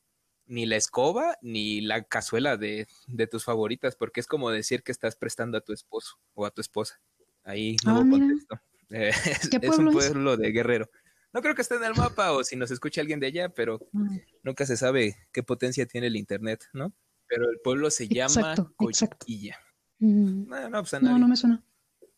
ni 0.47 0.65
la 0.65 0.75
escoba, 0.75 1.37
ni 1.41 1.81
la 1.81 2.03
cazuela 2.03 2.57
de, 2.57 2.87
de 3.07 3.27
tus 3.27 3.43
favoritas, 3.43 3.95
porque 3.95 4.19
es 4.19 4.27
como 4.27 4.51
decir 4.51 4.83
que 4.83 4.91
estás 4.91 5.15
prestando 5.15 5.57
a 5.57 5.61
tu 5.61 5.73
esposo 5.73 6.19
o 6.33 6.45
a 6.45 6.51
tu 6.51 6.61
esposa. 6.61 7.01
Ahí 7.43 7.77
no 7.85 7.97
ah, 7.97 8.05
contexto. 8.09 8.59
Eh, 8.91 9.09
es, 9.09 9.79
un 9.79 9.91
pueblo 9.91 10.37
de 10.37 10.51
guerrero. 10.51 10.87
No 11.33 11.41
creo 11.41 11.55
que 11.55 11.63
esté 11.63 11.73
en 11.73 11.83
el 11.85 11.95
mapa 11.95 12.33
o 12.33 12.43
si 12.43 12.55
nos 12.55 12.69
escucha 12.69 13.01
alguien 13.01 13.19
de 13.19 13.25
allá, 13.25 13.49
pero 13.49 13.79
mm. 13.91 14.17
nunca 14.43 14.63
se 14.67 14.77
sabe 14.77 15.15
qué 15.33 15.41
potencia 15.41 15.87
tiene 15.87 16.05
el 16.05 16.15
internet, 16.15 16.65
¿no? 16.71 16.93
Pero 17.27 17.49
el 17.49 17.59
pueblo 17.63 17.89
se 17.89 18.07
llama 18.07 18.53
Cochiquilla. 18.75 19.57
Mm. 19.97 20.47
No, 20.69 20.83
pues 20.83 21.01
no, 21.01 21.17
no 21.17 21.27
me 21.27 21.35
suena. 21.35 21.63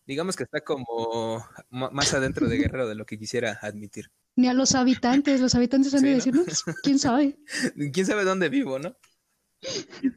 Digamos 0.08 0.38
que 0.38 0.44
está 0.44 0.62
como 0.62 1.46
más 1.70 2.14
adentro 2.14 2.48
de 2.48 2.58
Guerrero 2.58 2.88
de 2.88 2.96
lo 2.96 3.06
que 3.06 3.20
quisiera 3.20 3.60
admitir. 3.62 4.10
Ni 4.38 4.48
a 4.48 4.54
los 4.54 4.74
habitantes, 4.74 5.42
los 5.42 5.54
habitantes 5.54 5.94
han 5.94 6.04
de 6.04 6.16
decir, 6.16 6.34
no, 6.34 6.46
pues, 6.46 6.64
quién 6.82 6.98
sabe. 6.98 7.38
quién 7.94 8.06
sabe 8.06 8.24
dónde 8.24 8.48
vivo, 8.48 8.80
¿no? 8.80 8.98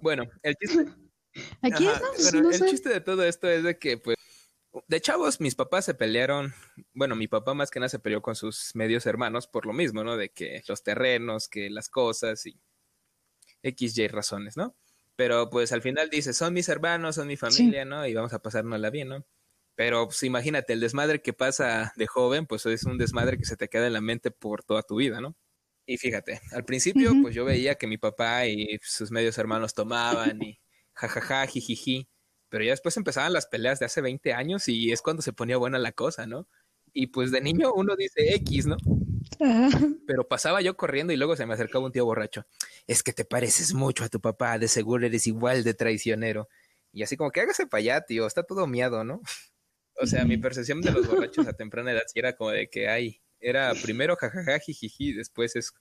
Bueno, 0.00 0.31
el 0.42 0.55
chiste. 0.55 0.87
Aquí 1.62 1.88
es, 1.88 2.33
no, 2.35 2.50
el 2.50 2.66
chiste 2.66 2.88
de 2.88 3.00
todo 3.00 3.24
esto 3.24 3.48
es 3.48 3.64
de 3.64 3.79
que, 3.79 3.98
pues, 3.98 4.16
de 4.87 5.00
chavos, 5.00 5.40
mis 5.40 5.57
papás 5.57 5.87
se 5.87 5.94
pelearon. 5.94 6.55
Bueno, 6.94 7.16
mi 7.16 7.26
papá 7.26 7.55
más 7.55 7.72
que 7.72 7.81
nada 7.81 7.88
se 7.88 7.98
peleó 7.98 8.22
con 8.22 8.37
sus 8.37 8.70
medios 8.74 9.07
hermanos 9.07 9.48
por 9.48 9.66
lo 9.66 9.72
mismo, 9.72 10.05
¿no? 10.05 10.16
De 10.16 10.31
que 10.31 10.62
los 10.68 10.85
terrenos, 10.85 11.48
que 11.48 11.68
las 11.68 11.88
cosas 11.88 12.46
y 12.46 12.61
X, 13.64 13.98
Y 13.98 14.07
razones, 14.07 14.57
¿no? 14.57 14.76
Pero 15.16 15.50
pues 15.50 15.72
al 15.72 15.83
final 15.83 16.09
dice, 16.11 16.33
son 16.33 16.55
mis 16.55 16.68
hermanos, 16.68 17.16
son 17.16 17.26
mi 17.26 17.37
familia, 17.37 17.85
¿no? 17.85 18.07
Y 18.07 18.14
vamos 18.14 18.33
a 18.33 18.40
pasárnosla 18.40 18.90
bien, 18.90 19.09
¿no? 19.09 19.26
Pero 19.81 20.05
pues 20.05 20.23
imagínate, 20.25 20.75
el 20.75 20.81
desmadre 20.81 21.23
que 21.23 21.33
pasa 21.33 21.95
de 21.97 22.07
joven, 22.07 22.45
pues 22.45 22.66
es 22.66 22.85
un 22.85 22.99
desmadre 22.99 23.38
que 23.38 23.47
se 23.47 23.57
te 23.57 23.71
queda 23.71 23.87
en 23.87 23.95
la 23.95 24.03
mente 24.03 24.31
por 24.31 24.62
toda 24.62 24.83
tu 24.83 24.97
vida, 24.97 25.23
¿no? 25.23 25.35
Y 25.87 25.97
fíjate, 25.97 26.38
al 26.53 26.66
principio, 26.66 27.12
pues 27.23 27.35
yo 27.35 27.47
veía 27.47 27.77
que 27.77 27.87
mi 27.87 27.97
papá 27.97 28.47
y 28.47 28.79
sus 28.83 29.11
medios 29.11 29.38
hermanos 29.38 29.73
tomaban 29.73 30.43
y 30.43 30.61
jajaja, 30.93 31.47
jijiji 31.47 32.11
pero 32.51 32.62
ya 32.62 32.73
después 32.73 32.95
empezaban 32.99 33.33
las 33.33 33.47
peleas 33.47 33.79
de 33.79 33.87
hace 33.87 34.03
20 34.03 34.35
años 34.35 34.69
y 34.69 34.93
es 34.93 35.01
cuando 35.01 35.23
se 35.23 35.33
ponía 35.33 35.57
buena 35.57 35.79
la 35.79 35.93
cosa, 35.93 36.27
¿no? 36.27 36.47
Y 36.93 37.07
pues 37.07 37.31
de 37.31 37.40
niño 37.40 37.73
uno 37.73 37.97
dice 37.97 38.35
X, 38.35 38.66
¿no? 38.66 38.77
Pero 40.07 40.29
pasaba 40.29 40.61
yo 40.61 40.77
corriendo 40.77 41.14
y 41.14 41.16
luego 41.16 41.37
se 41.37 41.47
me 41.47 41.55
acercaba 41.55 41.87
un 41.87 41.93
tío 41.93 42.05
borracho. 42.05 42.45
Es 42.87 43.03
que 43.03 43.14
te 43.14 43.25
pareces 43.25 43.73
mucho 43.73 44.05
a 44.05 44.11
tu 44.11 44.21
papá, 44.21 44.59
de 44.59 44.69
seguro 44.69 45.07
eres 45.07 45.27
igual 45.27 45.64
de 45.64 45.73
traicionero. 45.73 46.51
Y 46.93 47.03
así 47.03 47.16
como 47.16 47.31
que 47.31 47.40
hágase 47.40 47.66
para 47.66 47.79
allá, 47.79 48.01
tío, 48.03 48.27
está 48.27 48.43
todo 48.43 48.66
miado, 48.66 49.05
¿no? 49.05 49.23
O 50.00 50.06
sea, 50.06 50.24
mi 50.24 50.38
percepción 50.38 50.80
de 50.80 50.92
los 50.92 51.06
borrachos 51.06 51.46
a 51.46 51.52
temprana 51.52 51.92
edad 51.92 52.02
era 52.14 52.34
como 52.34 52.50
de 52.50 52.68
que, 52.68 52.88
ay, 52.88 53.20
era 53.38 53.72
primero 53.82 54.16
jajaja, 54.16 54.58
jijiji, 54.58 55.12
después 55.12 55.56
es 55.56 55.72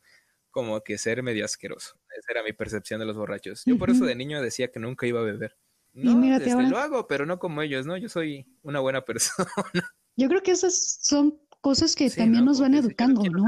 como 0.51 0.81
que 0.81 0.97
ser 0.97 1.23
medio 1.23 1.45
asqueroso. 1.45 1.99
Esa 2.17 2.31
era 2.31 2.43
mi 2.43 2.53
percepción 2.53 2.99
de 2.99 3.05
los 3.05 3.17
borrachos. 3.17 3.63
Yo 3.65 3.77
por 3.77 3.89
eso 3.89 4.05
de 4.05 4.15
niño 4.15 4.41
decía 4.41 4.71
que 4.71 4.79
nunca 4.79 5.05
iba 5.07 5.19
a 5.19 5.23
beber. 5.23 5.57
No, 5.93 6.23
este, 6.35 6.51
lo 6.69 6.77
hago, 6.77 7.07
pero 7.07 7.25
no 7.25 7.39
como 7.39 7.61
ellos, 7.61 7.85
¿no? 7.85 7.97
Yo 7.97 8.09
soy 8.09 8.45
una 8.61 8.79
buena 8.79 9.01
persona. 9.05 9.49
Yo 10.15 10.27
creo 10.27 10.41
que 10.43 10.51
esas 10.51 10.99
son 11.01 11.39
cosas 11.61 11.95
que 11.95 12.09
también 12.09 12.45
nos 12.45 12.59
van 12.59 12.73
educando, 12.73 13.23
¿no? 13.23 13.45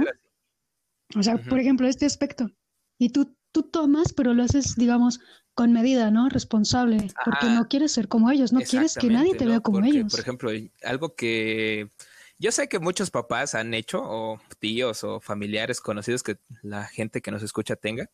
O 1.17 1.23
sea, 1.23 1.37
por 1.37 1.59
ejemplo, 1.59 1.87
este 1.87 2.05
aspecto. 2.05 2.49
Y 2.97 3.09
tú, 3.09 3.35
tú 3.51 3.63
tomas, 3.63 4.13
pero 4.13 4.33
lo 4.33 4.43
haces, 4.43 4.75
digamos, 4.75 5.19
con 5.53 5.73
medida, 5.73 6.11
¿no? 6.11 6.29
Responsable, 6.29 7.07
porque 7.25 7.47
no 7.47 7.67
quieres 7.67 7.91
ser 7.91 8.07
como 8.07 8.31
ellos, 8.31 8.53
no 8.53 8.61
quieres 8.61 8.95
que 8.95 9.07
nadie 9.07 9.35
te 9.35 9.45
vea 9.45 9.59
como 9.59 9.83
ellos. 9.85 10.11
Por 10.11 10.19
ejemplo, 10.19 10.51
algo 10.83 11.15
que 11.15 11.89
yo 12.39 12.51
sé 12.51 12.67
que 12.69 12.79
muchos 12.79 13.11
papás 13.11 13.53
han 13.53 13.73
hecho, 13.73 14.01
o 14.01 14.41
tíos 14.59 15.03
o 15.03 15.19
familiares 15.19 15.81
conocidos 15.81 16.23
que 16.23 16.37
la 16.61 16.85
gente 16.85 17.21
que 17.21 17.31
nos 17.31 17.43
escucha 17.43 17.75
tenga, 17.75 18.09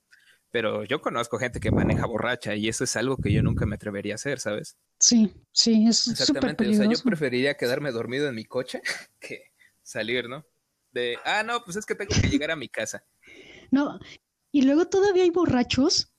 pero 0.52 0.84
yo 0.84 1.02
conozco 1.02 1.38
gente 1.38 1.60
que 1.60 1.72
maneja 1.72 2.06
borracha 2.06 2.56
y 2.56 2.68
eso 2.68 2.84
es 2.84 2.96
algo 2.96 3.18
que 3.18 3.32
yo 3.32 3.44
nunca 3.44 3.66
me 3.66 3.76
atrevería 3.76 4.14
a 4.14 4.16
hacer, 4.16 4.40
¿sabes? 4.40 4.78
Sí, 5.00 5.34
sí, 5.52 5.88
es 5.88 6.06
peligroso. 6.06 6.72
O 6.72 6.76
sea, 6.76 6.92
yo 6.92 7.04
preferiría 7.04 7.56
quedarme 7.56 7.92
dormido 7.92 8.28
en 8.28 8.36
mi 8.36 8.46
coche 8.46 8.82
que 9.20 9.52
salir, 9.84 10.28
¿no? 10.28 10.46
De, 10.92 11.18
ah, 11.26 11.44
no, 11.44 11.64
pues 11.64 11.78
es 11.78 11.86
que 11.86 11.96
tengo 11.96 12.10
que 12.20 12.28
llegar 12.28 12.52
a 12.52 12.56
mi 12.56 12.70
casa. 12.70 13.04
No, 13.72 14.00
y 14.52 14.64
luego 14.64 14.88
todavía 14.88 15.24
hay 15.24 15.30
borrachos 15.30 16.14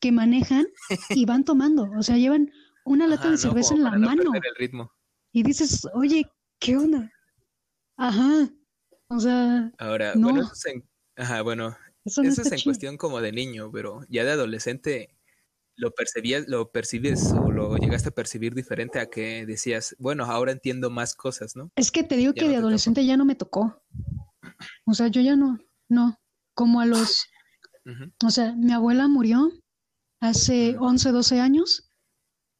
que 0.00 0.12
manejan 0.12 0.66
y 1.10 1.24
van 1.24 1.44
tomando, 1.44 1.90
o 1.96 2.02
sea, 2.02 2.16
llevan 2.16 2.50
una 2.84 3.06
lata 3.06 3.30
de 3.30 3.38
cerveza 3.38 3.74
en 3.74 3.84
la 3.84 3.92
mano. 3.92 4.22
El 4.34 4.54
ritmo. 4.56 4.92
Y 5.32 5.42
dices, 5.42 5.86
oye, 5.94 6.30
¿qué 6.58 6.76
onda? 6.76 7.10
Ajá. 7.96 8.48
O 9.08 9.18
sea. 9.18 9.72
Ahora, 9.78 10.12
bueno, 10.16 10.50
ajá, 11.16 11.42
bueno, 11.42 11.76
eso, 12.04 12.22
es 12.22 12.52
en 12.52 12.60
cuestión 12.62 12.96
como 12.96 13.20
de 13.20 13.32
niño, 13.32 13.70
pero 13.72 14.02
ya 14.08 14.24
de 14.24 14.32
adolescente 14.32 15.14
lo 15.76 15.92
percibías, 15.92 16.46
lo 16.48 16.70
percibes 16.70 17.32
o 17.32 17.50
lo 17.50 17.76
llegaste 17.76 18.10
a 18.10 18.14
percibir 18.14 18.54
diferente 18.54 19.00
a 19.00 19.06
que 19.06 19.44
decías, 19.46 19.96
bueno, 19.98 20.24
ahora 20.24 20.52
entiendo 20.52 20.90
más 20.90 21.14
cosas, 21.14 21.56
¿no? 21.56 21.70
Es 21.76 21.90
que 21.90 22.04
te 22.04 22.16
digo 22.16 22.32
que 22.32 22.48
de 22.48 22.56
adolescente 22.56 23.04
ya 23.04 23.16
no 23.16 23.24
me 23.24 23.34
tocó. 23.34 23.82
O 24.86 24.94
sea, 24.94 25.08
yo 25.08 25.20
ya 25.20 25.34
no, 25.34 25.58
no, 25.88 26.20
como 26.54 26.80
a 26.80 26.86
los, 26.86 27.26
o 28.22 28.30
sea, 28.30 28.54
mi 28.54 28.72
abuela 28.72 29.08
murió 29.08 29.52
hace 30.20 30.76
11, 30.78 31.10
12 31.10 31.40
años 31.40 31.90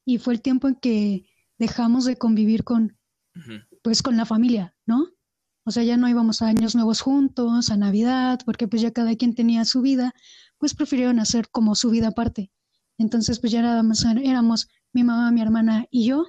y 0.04 0.18
fue 0.18 0.34
el 0.34 0.42
tiempo 0.42 0.68
en 0.68 0.74
que 0.74 1.26
dejamos 1.58 2.04
de 2.04 2.16
convivir 2.16 2.64
con, 2.64 2.98
pues, 3.82 4.02
con 4.02 4.16
la 4.16 4.26
familia, 4.26 4.76
¿no? 4.86 5.08
O 5.66 5.70
sea, 5.70 5.82
ya 5.82 5.96
no 5.96 6.08
íbamos 6.08 6.42
a 6.42 6.48
años 6.48 6.74
nuevos 6.74 7.00
juntos, 7.00 7.70
a 7.70 7.76
Navidad, 7.76 8.40
porque 8.44 8.68
pues 8.68 8.82
ya 8.82 8.90
cada 8.90 9.14
quien 9.16 9.34
tenía 9.34 9.64
su 9.64 9.80
vida, 9.80 10.14
pues 10.58 10.74
prefirieron 10.74 11.18
hacer 11.20 11.48
como 11.48 11.74
su 11.74 11.90
vida 11.90 12.08
aparte. 12.08 12.52
Entonces, 12.98 13.40
pues 13.40 13.50
ya 13.50 13.62
nada 13.62 13.82
más 13.82 14.04
éramos 14.04 14.68
mi 14.92 15.04
mamá, 15.04 15.30
mi 15.32 15.40
hermana 15.40 15.86
y 15.90 16.06
yo. 16.06 16.26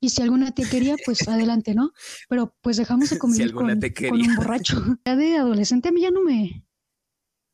Y 0.00 0.10
si 0.10 0.22
alguna 0.22 0.52
te 0.52 0.64
quería, 0.64 0.96
pues 1.04 1.18
adelante, 1.28 1.74
¿no? 1.74 1.92
Pero 2.28 2.56
pues 2.62 2.78
dejamos 2.78 3.10
de 3.10 3.18
convivir 3.18 3.52
con, 3.52 3.70
un 3.70 4.36
borracho. 4.36 4.80
Ya 5.04 5.16
de 5.16 5.36
adolescente 5.36 5.90
a 5.90 5.92
mí 5.92 6.00
ya 6.00 6.10
no 6.10 6.22
me, 6.22 6.64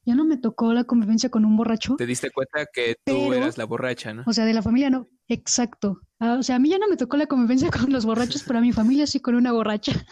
ya 0.05 0.15
no 0.15 0.25
me 0.25 0.37
tocó 0.37 0.73
la 0.73 0.85
convivencia 0.85 1.31
con 1.31 1.45
un 1.45 1.57
borracho. 1.57 1.97
Te 1.97 2.07
diste 2.07 2.31
cuenta 2.31 2.67
que 2.73 2.97
tú 3.05 3.33
eras 3.33 3.59
la 3.59 3.65
borracha, 3.65 4.13
¿no? 4.13 4.23
O 4.27 4.33
sea, 4.33 4.45
de 4.45 4.55
la 4.55 4.63
familia 4.63 4.91
no, 4.91 5.09
exacto. 5.29 6.01
Ah, 6.19 6.37
o 6.39 6.43
sea, 6.43 6.57
a 6.57 6.59
mí 6.59 6.69
ya 6.69 6.79
no 6.79 6.89
me 6.89 6.97
tocó 6.97 7.17
la 7.17 7.27
convivencia 7.27 7.71
con 7.71 7.93
los 7.93 8.05
borrachos, 8.05 8.43
pero 8.47 8.59
a 8.59 8.63
mi 8.63 8.73
familia 8.73 9.07
sí 9.07 9.21
con 9.21 9.35
una 9.35 9.53
borracha. 9.53 10.05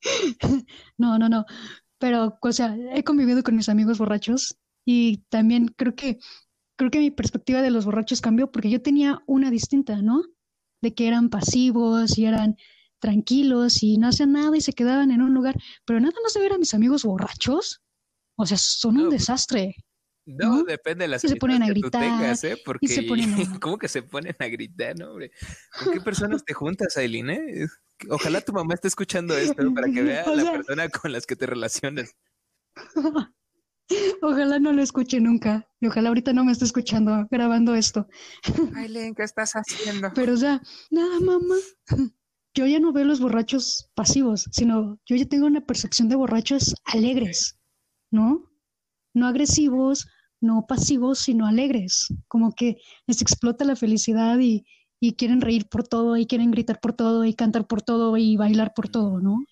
no, 0.98 1.18
no, 1.18 1.28
no. 1.28 1.44
Pero, 1.98 2.38
o 2.40 2.52
sea, 2.52 2.76
he 2.92 3.04
convivido 3.04 3.42
con 3.42 3.56
mis 3.56 3.68
amigos 3.68 3.98
borrachos 3.98 4.58
y 4.84 5.18
también 5.28 5.68
creo 5.68 5.94
que, 5.94 6.18
creo 6.76 6.90
que 6.90 6.98
mi 6.98 7.10
perspectiva 7.10 7.62
de 7.62 7.70
los 7.70 7.84
borrachos 7.84 8.20
cambió 8.20 8.50
porque 8.50 8.70
yo 8.70 8.82
tenía 8.82 9.22
una 9.26 9.50
distinta, 9.50 10.02
¿no? 10.02 10.22
De 10.82 10.94
que 10.94 11.08
eran 11.08 11.30
pasivos 11.30 12.18
y 12.18 12.26
eran 12.26 12.56
tranquilos 12.98 13.82
y 13.82 13.98
no 13.98 14.08
hacían 14.08 14.32
nada 14.32 14.56
y 14.56 14.60
se 14.62 14.72
quedaban 14.72 15.10
en 15.10 15.20
un 15.20 15.34
lugar, 15.34 15.56
pero 15.84 16.00
nada 16.00 16.14
más 16.22 16.32
de 16.32 16.40
ver 16.40 16.54
a 16.54 16.58
mis 16.58 16.72
amigos 16.72 17.04
borrachos, 17.04 17.83
o 18.36 18.46
sea, 18.46 18.56
son 18.58 18.98
un 18.98 19.10
desastre. 19.10 19.76
No, 20.26 20.64
depende 20.64 21.04
de 21.04 21.08
las 21.08 21.20
se 21.20 21.36
ponen 21.36 21.62
a 21.62 21.68
gritar, 21.68 22.00
tengas, 22.00 22.44
¿eh? 22.44 22.56
Porque, 22.64 22.86
¿cómo 23.60 23.78
que 23.78 23.88
se 23.88 24.02
ponen 24.02 24.34
a 24.38 24.46
gritar, 24.46 24.98
no, 24.98 25.10
hombre? 25.10 25.30
¿Con 25.78 25.92
qué 25.92 26.00
personas 26.00 26.44
te 26.44 26.54
juntas, 26.54 26.96
Aileen, 26.96 27.30
eh? 27.30 27.66
Ojalá 28.08 28.40
tu 28.40 28.52
mamá 28.52 28.74
esté 28.74 28.88
escuchando 28.88 29.36
esto 29.36 29.72
para 29.74 29.88
que 29.90 30.02
vea 30.02 30.24
la 30.26 30.52
persona 30.52 30.88
con 30.88 31.12
las 31.12 31.26
que 31.26 31.36
te 31.36 31.46
relacionas. 31.46 32.14
Ojalá 34.22 34.58
no 34.58 34.72
lo 34.72 34.82
escuche 34.82 35.20
nunca. 35.20 35.68
Y 35.80 35.86
ojalá 35.86 36.08
ahorita 36.08 36.32
no 36.32 36.44
me 36.44 36.52
esté 36.52 36.64
escuchando 36.64 37.28
grabando 37.30 37.74
esto. 37.74 38.08
Aileen, 38.76 39.14
¿qué 39.14 39.22
estás 39.22 39.52
haciendo? 39.52 40.10
Pero, 40.14 40.32
o 40.32 40.36
sea, 40.36 40.62
nada, 40.90 41.20
mamá. 41.20 41.56
Yo 42.54 42.66
ya 42.66 42.80
no 42.80 42.92
veo 42.92 43.04
los 43.04 43.20
borrachos 43.20 43.90
pasivos, 43.94 44.48
sino 44.52 44.98
yo 45.04 45.16
ya 45.16 45.26
tengo 45.26 45.46
una 45.46 45.60
percepción 45.60 46.08
de 46.08 46.16
borrachos 46.16 46.74
alegres, 46.84 47.58
¿no? 48.14 48.50
No 49.12 49.26
agresivos, 49.26 50.08
no 50.40 50.66
pasivos, 50.66 51.18
sino 51.18 51.46
alegres. 51.46 52.08
Como 52.28 52.54
que 52.54 52.78
les 53.06 53.20
explota 53.20 53.64
la 53.64 53.76
felicidad 53.76 54.38
y, 54.38 54.64
y 55.00 55.14
quieren 55.14 55.40
reír 55.40 55.68
por 55.68 55.86
todo 55.86 56.16
y 56.16 56.26
quieren 56.26 56.50
gritar 56.50 56.80
por 56.80 56.94
todo 56.94 57.24
y 57.24 57.34
cantar 57.34 57.66
por 57.66 57.82
todo 57.82 58.16
y 58.16 58.36
bailar 58.36 58.72
por 58.74 58.88
todo, 58.88 59.20
¿no? 59.20 59.44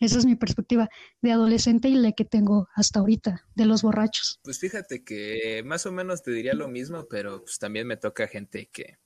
Esa 0.00 0.18
es 0.18 0.26
mi 0.26 0.36
perspectiva 0.36 0.88
de 1.22 1.32
adolescente 1.32 1.88
y 1.88 1.94
la 1.94 2.12
que 2.12 2.24
tengo 2.24 2.68
hasta 2.74 3.00
ahorita, 3.00 3.46
de 3.54 3.64
los 3.64 3.82
borrachos. 3.82 4.40
Pues 4.42 4.58
fíjate 4.58 5.04
que 5.04 5.62
más 5.64 5.86
o 5.86 5.92
menos 5.92 6.22
te 6.22 6.30
diría 6.30 6.52
lo 6.54 6.68
mismo, 6.68 7.06
pero 7.08 7.42
pues 7.42 7.58
también 7.58 7.86
me 7.86 7.96
toca 7.96 8.26
gente 8.26 8.68
que 8.72 8.98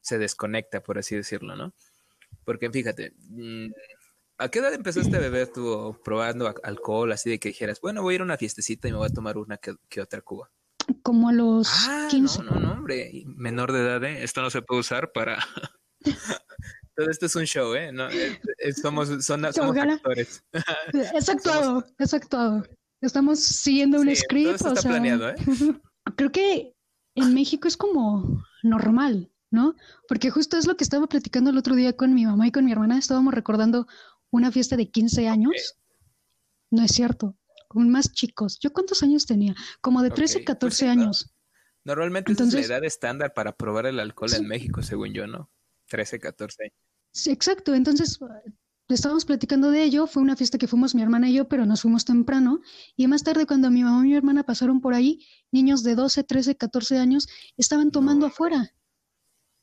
se 0.00 0.18
desconecta, 0.18 0.82
por 0.82 0.98
así 0.98 1.16
decirlo, 1.16 1.56
¿no? 1.56 1.74
Porque 2.44 2.70
fíjate, 2.70 3.14
mm, 3.30 3.72
¿a 4.38 4.48
qué 4.48 4.58
edad 4.58 4.74
empezaste 4.74 5.16
a 5.16 5.20
beber 5.20 5.48
tú 5.48 5.96
probando 6.04 6.52
alcohol 6.62 7.12
así 7.12 7.30
de 7.30 7.38
que 7.38 7.48
dijeras, 7.48 7.80
bueno, 7.80 8.02
voy 8.02 8.14
a 8.14 8.16
ir 8.16 8.20
a 8.20 8.24
una 8.24 8.36
fiestecita 8.36 8.88
y 8.88 8.92
me 8.92 8.98
voy 8.98 9.08
a 9.08 9.14
tomar 9.14 9.38
una 9.38 9.58
que, 9.58 10.00
otra 10.00 10.20
cuba? 10.20 10.50
Como 11.02 11.28
a 11.28 11.32
los 11.32 11.68
15. 12.10 12.40
Ah, 12.40 12.44
no, 12.44 12.50
no, 12.50 12.60
no, 12.60 12.72
hombre, 12.72 13.24
menor 13.26 13.72
de 13.72 13.80
edad, 13.80 14.04
¿eh? 14.04 14.22
Esto 14.22 14.42
no 14.42 14.50
se 14.50 14.62
puede 14.62 14.80
usar 14.80 15.12
para... 15.12 15.38
Todo 16.96 17.10
esto 17.10 17.26
es 17.26 17.34
un 17.34 17.44
show, 17.44 17.74
¿eh? 17.74 17.90
No, 17.92 18.08
somos, 18.80 19.08
son, 19.24 19.52
somos 19.52 19.76
actores. 19.76 20.44
Es 21.14 21.28
actuado, 21.28 21.84
es 21.98 22.14
actuado. 22.14 22.62
Estamos 23.00 23.40
siguiendo 23.40 24.00
un 24.00 24.14
script. 24.14 24.58
Todo 24.58 24.74
está 24.74 24.88
planeado, 24.88 25.30
¿eh? 25.30 25.34
Creo 26.16 26.30
que 26.30 26.74
en 27.16 27.34
México 27.34 27.66
es 27.66 27.76
como 27.76 28.44
normal, 28.62 29.30
¿no? 29.50 29.74
Porque 30.08 30.30
justo 30.30 30.56
es 30.56 30.66
lo 30.66 30.76
que 30.76 30.84
estaba 30.84 31.06
platicando 31.06 31.50
el 31.50 31.58
otro 31.58 31.74
día 31.74 31.94
con 31.94 32.14
mi 32.14 32.26
mamá 32.26 32.46
y 32.46 32.52
con 32.52 32.64
mi 32.64 32.72
hermana. 32.72 32.96
Estábamos 32.96 33.34
recordando 33.34 33.88
una 34.34 34.50
fiesta 34.50 34.76
de 34.76 34.90
15 34.90 35.28
años. 35.28 35.78
No 36.70 36.82
es 36.82 36.90
cierto, 36.92 37.36
con 37.68 37.88
más 37.90 38.12
chicos. 38.12 38.58
¿Yo 38.60 38.72
cuántos 38.72 39.02
años 39.02 39.26
tenía? 39.26 39.54
Como 39.80 40.02
de 40.02 40.10
13, 40.10 40.44
14 40.44 40.84
pues 40.86 40.90
años. 40.90 41.34
Normalmente 41.84 42.32
es 42.32 42.52
la 42.52 42.60
edad 42.60 42.84
estándar 42.84 43.32
para 43.32 43.56
probar 43.56 43.86
el 43.86 44.00
alcohol 44.00 44.34
en 44.34 44.48
México, 44.48 44.82
según 44.82 45.12
yo, 45.12 45.26
¿no? 45.26 45.50
13, 45.88 46.18
14 46.18 46.72
Sí, 47.12 47.30
exacto. 47.30 47.74
Entonces, 47.74 48.18
estábamos 48.88 49.24
platicando 49.24 49.70
de 49.70 49.84
ello. 49.84 50.08
Fue 50.08 50.20
una 50.20 50.34
fiesta 50.34 50.58
que 50.58 50.66
fuimos 50.66 50.96
mi 50.96 51.02
hermana 51.02 51.28
y 51.28 51.34
yo, 51.34 51.48
pero 51.48 51.64
nos 51.64 51.82
fuimos 51.82 52.04
temprano. 52.04 52.60
Y 52.96 53.06
más 53.06 53.22
tarde, 53.22 53.46
cuando 53.46 53.70
mi 53.70 53.84
mamá 53.84 54.04
y 54.04 54.08
mi 54.08 54.16
hermana 54.16 54.42
pasaron 54.42 54.80
por 54.80 54.94
ahí, 54.94 55.24
niños 55.52 55.84
de 55.84 55.94
12, 55.94 56.24
13, 56.24 56.56
14 56.56 56.98
años 56.98 57.28
estaban 57.56 57.92
tomando 57.92 58.26
afuera. 58.26 58.74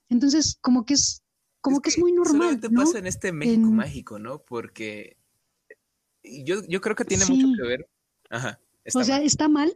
Entonces, 0.08 0.58
como 0.62 0.86
que 0.86 0.94
es, 0.94 1.21
como 1.62 1.82
que, 1.82 1.90
es 1.90 1.98
muy 1.98 2.12
normal. 2.12 2.60
te 2.60 2.70
pasa 2.70 3.00
en 3.00 3.08
este 3.08 3.32
México 3.32 3.70
mágico, 3.72 4.20
¿no? 4.20 4.40
Porque 4.44 5.18
yo, 6.24 6.62
yo 6.68 6.82
creo 6.82 6.96
que 6.96 7.06
tiene 7.06 7.26
mucho 7.26 7.48
que 7.56 7.68
ver. 7.68 7.90
Ajá. 8.30 8.60
o 8.94 9.04
sea, 9.04 9.22
está 9.22 9.48
mal. 9.48 9.74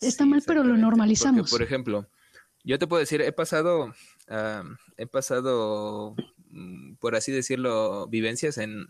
Está 0.00 0.24
mal, 0.24 0.42
pero 0.46 0.62
lo 0.62 0.76
normalizamos. 0.76 1.50
por 1.50 1.62
ejemplo, 1.62 2.08
yo 2.62 2.78
te 2.78 2.86
puedo 2.86 3.00
decir, 3.00 3.20
he 3.20 3.32
pasado 3.32 3.92
he 4.96 5.06
pasado, 5.06 6.14
mm, 6.50 6.94
por 6.94 7.16
así 7.16 7.32
decirlo, 7.32 8.06
vivencias 8.08 8.58
en, 8.58 8.86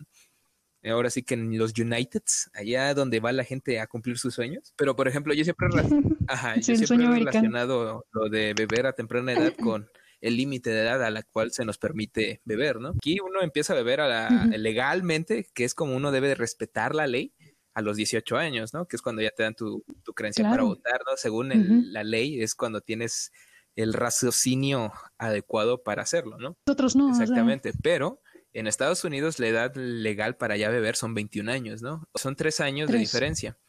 ahora 0.83 1.09
sí 1.09 1.23
que 1.23 1.33
en 1.33 1.57
los 1.57 1.77
Uniteds, 1.77 2.51
allá 2.53 2.93
donde 2.93 3.19
va 3.19 3.31
la 3.31 3.43
gente 3.43 3.79
a 3.79 3.87
cumplir 3.87 4.17
sus 4.17 4.33
sueños. 4.33 4.73
Pero, 4.75 4.95
por 4.95 5.07
ejemplo, 5.07 5.33
yo 5.33 5.43
siempre, 5.43 5.67
ajá, 6.27 6.55
yo 6.55 6.75
siempre 6.75 7.05
he 7.05 7.09
relacionado 7.09 8.05
lo 8.11 8.29
de 8.29 8.53
beber 8.53 8.87
a 8.87 8.93
temprana 8.93 9.33
edad 9.33 9.53
con 9.61 9.89
el 10.25 10.37
límite 10.37 10.71
de 10.71 10.81
edad 10.81 11.03
a 11.03 11.11
la 11.11 11.21
cual 11.21 11.51
se 11.51 11.65
nos 11.65 11.77
permite 11.77 12.41
beber, 12.45 12.79
¿no? 12.79 12.89
Aquí 12.89 13.19
uno 13.19 13.43
empieza 13.43 13.73
a 13.73 13.75
beber 13.75 14.01
a 14.01 14.07
la, 14.07 14.47
legalmente, 14.57 15.47
que 15.53 15.63
es 15.63 15.75
como 15.75 15.95
uno 15.95 16.11
debe 16.11 16.29
de 16.29 16.35
respetar 16.35 16.95
la 16.95 17.05
ley 17.05 17.31
a 17.75 17.83
los 17.83 17.95
18 17.95 18.35
años, 18.35 18.73
¿no? 18.73 18.87
Que 18.87 18.95
es 18.95 19.03
cuando 19.03 19.21
ya 19.21 19.29
te 19.29 19.43
dan 19.43 19.53
tu, 19.53 19.85
tu 20.03 20.13
creencia 20.13 20.49
para 20.49 20.63
votar, 20.63 21.01
¿no? 21.05 21.15
Según 21.15 21.51
la 21.93 22.03
ley, 22.03 22.41
es 22.41 22.55
cuando 22.55 22.81
tienes 22.81 23.31
el 23.75 23.93
raciocinio 23.93 24.93
adecuado 25.19 25.83
para 25.83 26.01
hacerlo, 26.01 26.39
¿no? 26.39 26.57
Nosotros 26.65 26.95
no. 26.95 27.11
Exactamente, 27.11 27.73
pero 27.83 28.19
en 28.51 28.65
Estados 28.65 29.03
Unidos 29.03 29.37
la 29.37 29.47
edad 29.47 29.75
legal 29.75 30.37
para 30.37 30.57
ya 30.57 30.69
beber 30.69 30.95
son 30.95 31.13
21 31.13 31.51
años, 31.51 31.83
¿no? 31.83 32.09
Son 32.15 32.35
tres 32.35 32.61
años 32.61 32.89
de 32.89 32.97
diferencia. 32.97 33.59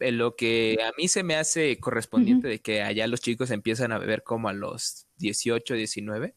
Lo 0.00 0.34
que 0.34 0.78
a 0.82 0.90
mí 0.96 1.06
se 1.06 1.22
me 1.22 1.36
hace 1.36 1.78
correspondiente 1.78 2.48
de 2.48 2.58
que 2.60 2.82
allá 2.82 3.06
los 3.06 3.20
chicos 3.20 3.52
empiezan 3.52 3.92
a 3.92 3.98
beber 3.98 4.24
como 4.24 4.48
a 4.48 4.54
los 4.54 5.06
18, 5.20 5.74
19 5.74 6.34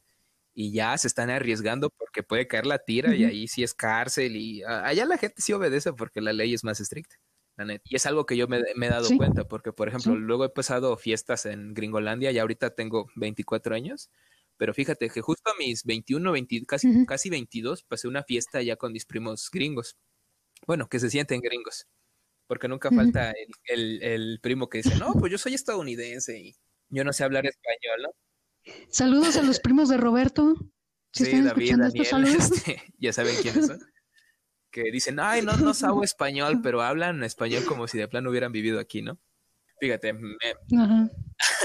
y 0.53 0.71
ya 0.71 0.97
se 0.97 1.07
están 1.07 1.29
arriesgando 1.29 1.89
porque 1.89 2.23
puede 2.23 2.47
caer 2.47 2.67
la 2.67 2.79
tira 2.79 3.15
y 3.15 3.23
ahí 3.23 3.47
sí 3.47 3.63
es 3.63 3.73
cárcel 3.73 4.35
y 4.35 4.63
allá 4.63 5.05
la 5.05 5.17
gente 5.17 5.41
sí 5.41 5.53
obedece 5.53 5.93
porque 5.93 6.21
la 6.21 6.33
ley 6.33 6.53
es 6.53 6.63
más 6.63 6.79
estricta. 6.79 7.15
Y 7.83 7.95
es 7.95 8.05
algo 8.05 8.25
que 8.25 8.35
yo 8.35 8.47
me, 8.47 8.57
he 8.59 8.89
dado 8.89 9.07
cuenta, 9.15 9.47
porque, 9.47 9.71
por 9.71 9.87
ejemplo, 9.87 10.15
luego 10.15 10.45
he 10.45 10.49
pasado 10.49 10.97
fiestas 10.97 11.45
en 11.45 11.73
Gringolandia 11.73 12.31
y 12.31 12.39
ahorita 12.39 12.73
tengo 12.73 13.07
24 13.15 13.75
años, 13.75 14.09
pero 14.57 14.73
fíjate 14.73 15.09
que 15.09 15.21
justo 15.21 15.51
a 15.51 15.57
mis 15.59 15.83
21, 15.83 16.31
20, 16.31 16.65
casi, 16.65 17.05
casi 17.05 17.29
22, 17.29 17.83
pasé 17.83 18.07
una 18.07 18.23
fiesta 18.23 18.61
ya 18.63 18.75
con 18.75 18.91
mis 18.91 19.05
primos 19.05 19.49
gringos. 19.51 19.97
Bueno, 20.65 20.89
que 20.89 20.99
se 20.99 21.11
sienten 21.11 21.41
gringos, 21.41 21.87
porque 22.47 22.67
nunca 22.67 22.89
falta 22.89 23.33
el, 23.65 24.39
primo 24.41 24.67
que 24.67 24.79
dice, 24.79 24.95
no, 24.97 25.13
pues 25.13 25.31
yo 25.31 25.37
soy 25.37 25.53
estadounidense 25.53 26.39
y 26.39 26.55
yo 26.89 27.03
no 27.03 27.13
sé 27.13 27.23
hablar 27.23 27.45
español, 27.45 28.01
¿no? 28.01 28.09
Saludos 28.89 29.37
a 29.37 29.43
los 29.43 29.59
primos 29.59 29.89
de 29.89 29.97
Roberto. 29.97 30.55
sí, 31.11 31.41
David, 31.41 31.75
Daniel, 31.77 32.35
este, 32.37 32.81
ya 32.97 33.13
saben 33.13 33.35
quiénes 33.41 33.67
son 33.67 33.79
que 34.73 34.91
dicen, 34.91 35.19
ay, 35.19 35.43
no, 35.43 35.55
no 35.55 35.73
sabo 35.73 36.03
español, 36.03 36.59
pero 36.61 36.81
hablan 36.81 37.23
español 37.23 37.63
como 37.65 37.87
si 37.87 37.97
de 37.99 38.07
plano 38.07 38.31
hubieran 38.31 38.51
vivido 38.51 38.79
aquí, 38.79 39.03
¿no? 39.03 39.19
Fíjate. 39.79 40.09
Ajá. 40.09 41.09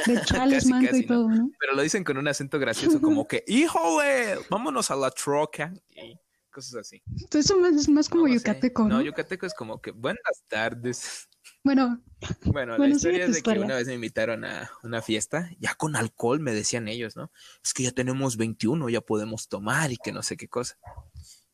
De 0.06 0.20
chales, 0.26 0.66
manco 0.66 0.94
y 0.94 1.06
todo, 1.06 1.28
¿no? 1.28 1.50
Pero 1.58 1.74
lo 1.74 1.82
dicen 1.82 2.04
con 2.04 2.18
un 2.18 2.28
acento 2.28 2.58
gracioso, 2.58 3.00
como 3.00 3.26
que, 3.26 3.44
¡híjole! 3.46 4.38
Vámonos 4.50 4.90
a 4.90 4.96
la 4.96 5.10
troca. 5.10 5.72
Y 5.88 6.18
cosas 6.50 6.74
así. 6.76 7.02
Eso 7.32 7.66
es 7.66 7.88
más 7.88 8.08
como 8.10 8.28
yucateco, 8.28 8.84
¿no? 8.84 8.96
No, 8.96 9.02
yucateco 9.02 9.46
es 9.46 9.54
como 9.54 9.80
que, 9.80 9.90
buenas 9.90 10.44
tardes. 10.46 11.28
Bueno. 11.68 12.02
Bueno, 12.46 12.78
la 12.78 12.88
historia 12.88 13.26
es 13.26 13.34
de 13.34 13.42
que 13.42 13.58
una 13.58 13.76
vez 13.76 13.86
me 13.86 13.92
invitaron 13.92 14.42
a 14.46 14.70
una 14.82 15.02
fiesta, 15.02 15.50
ya 15.60 15.74
con 15.74 15.96
alcohol, 15.96 16.40
me 16.40 16.54
decían 16.54 16.88
ellos, 16.88 17.14
¿no? 17.14 17.30
Es 17.62 17.74
que 17.74 17.82
ya 17.82 17.92
tenemos 17.92 18.38
21, 18.38 18.88
ya 18.88 19.02
podemos 19.02 19.48
tomar 19.48 19.92
y 19.92 19.98
que 19.98 20.10
no 20.10 20.22
sé 20.22 20.38
qué 20.38 20.48
cosa. 20.48 20.78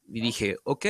Y 0.07 0.21
dije, 0.21 0.57
ok, 0.63 0.87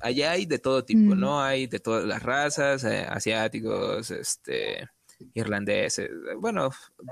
allá 0.00 0.30
hay 0.30 0.46
de 0.46 0.58
todo 0.58 0.82
tipo, 0.82 1.14
mm. 1.14 1.20
¿no? 1.20 1.42
Hay 1.42 1.66
de 1.66 1.78
todas 1.78 2.06
las 2.06 2.22
razas, 2.22 2.84
eh, 2.84 3.06
asiáticos, 3.06 4.10
este, 4.10 4.88
irlandeses, 5.34 6.08
bueno, 6.38 6.70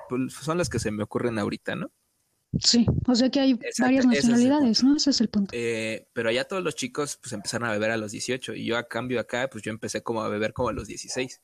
pues, 0.08 0.32
son 0.32 0.56
las 0.56 0.70
que 0.70 0.78
se 0.78 0.90
me 0.90 1.02
ocurren 1.02 1.38
ahorita, 1.38 1.76
¿no? 1.76 1.90
Sí, 2.60 2.86
o 3.06 3.14
sea 3.14 3.30
que 3.30 3.40
hay 3.40 3.58
varias 3.78 4.06
nacionalidades, 4.06 4.84
¿no? 4.84 4.96
Ese 4.96 5.10
es 5.10 5.20
el 5.20 5.28
punto. 5.28 5.52
Eh, 5.54 6.06
pero 6.12 6.28
allá 6.28 6.44
todos 6.44 6.62
los 6.62 6.74
chicos 6.74 7.18
pues 7.20 7.32
empezaron 7.32 7.68
a 7.68 7.72
beber 7.72 7.90
a 7.90 7.96
los 7.96 8.12
18 8.12 8.54
y 8.54 8.66
yo 8.66 8.76
a 8.76 8.88
cambio 8.88 9.20
acá 9.20 9.48
pues 9.50 9.64
yo 9.64 9.70
empecé 9.70 10.02
como 10.02 10.22
a 10.22 10.28
beber 10.28 10.52
como 10.52 10.68
a 10.68 10.72
los 10.72 10.86
16. 10.86 11.40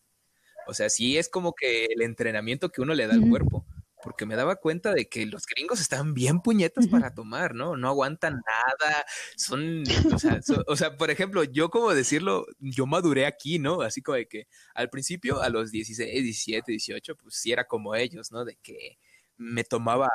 O 0.66 0.74
sea, 0.74 0.90
sí 0.90 1.16
es 1.16 1.30
como 1.30 1.54
que 1.54 1.86
el 1.86 2.02
entrenamiento 2.02 2.68
que 2.68 2.82
uno 2.82 2.94
le 2.94 3.06
da 3.06 3.14
al 3.14 3.26
cuerpo 3.26 3.64
porque 4.02 4.26
me 4.26 4.36
daba 4.36 4.56
cuenta 4.56 4.92
de 4.92 5.08
que 5.08 5.26
los 5.26 5.44
gringos 5.46 5.80
están 5.80 6.14
bien 6.14 6.40
puñetas 6.40 6.86
para 6.88 7.14
tomar, 7.14 7.54
¿no? 7.54 7.76
No 7.76 7.88
aguantan 7.88 8.34
nada, 8.34 9.04
son, 9.36 9.82
o 10.12 10.18
sea, 10.18 10.40
o 10.66 10.76
sea, 10.76 10.96
por 10.96 11.10
ejemplo, 11.10 11.42
yo 11.44 11.70
como 11.70 11.94
decirlo, 11.94 12.46
yo 12.58 12.86
maduré 12.86 13.26
aquí, 13.26 13.58
¿no? 13.58 13.80
Así 13.80 14.02
como 14.02 14.16
de 14.16 14.28
que 14.28 14.46
al 14.74 14.90
principio, 14.90 15.42
a 15.42 15.48
los 15.48 15.70
16, 15.72 16.22
17, 16.22 16.72
18, 16.72 17.16
pues 17.16 17.34
sí 17.34 17.52
era 17.52 17.66
como 17.66 17.94
ellos, 17.94 18.30
¿no? 18.30 18.44
De 18.44 18.56
que 18.62 18.98
me 19.38 19.64
tomaba, 19.64 20.10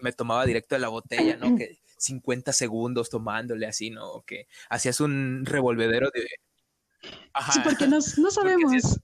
me 0.00 0.12
tomaba 0.12 0.46
directo 0.46 0.74
de 0.74 0.80
la 0.80 0.88
botella, 0.88 1.36
¿no? 1.36 1.56
Que 1.56 1.78
50 1.98 2.52
segundos 2.52 3.10
tomándole 3.10 3.66
así, 3.66 3.90
¿no? 3.90 4.22
Que 4.22 4.46
hacías 4.70 5.00
un 5.00 5.44
revolvedero 5.44 6.10
de... 6.14 6.26
Ajá. 7.32 7.52
Sí, 7.52 7.60
porque 7.62 7.86
no, 7.86 7.98
no 8.18 8.30
sabemos. 8.30 9.00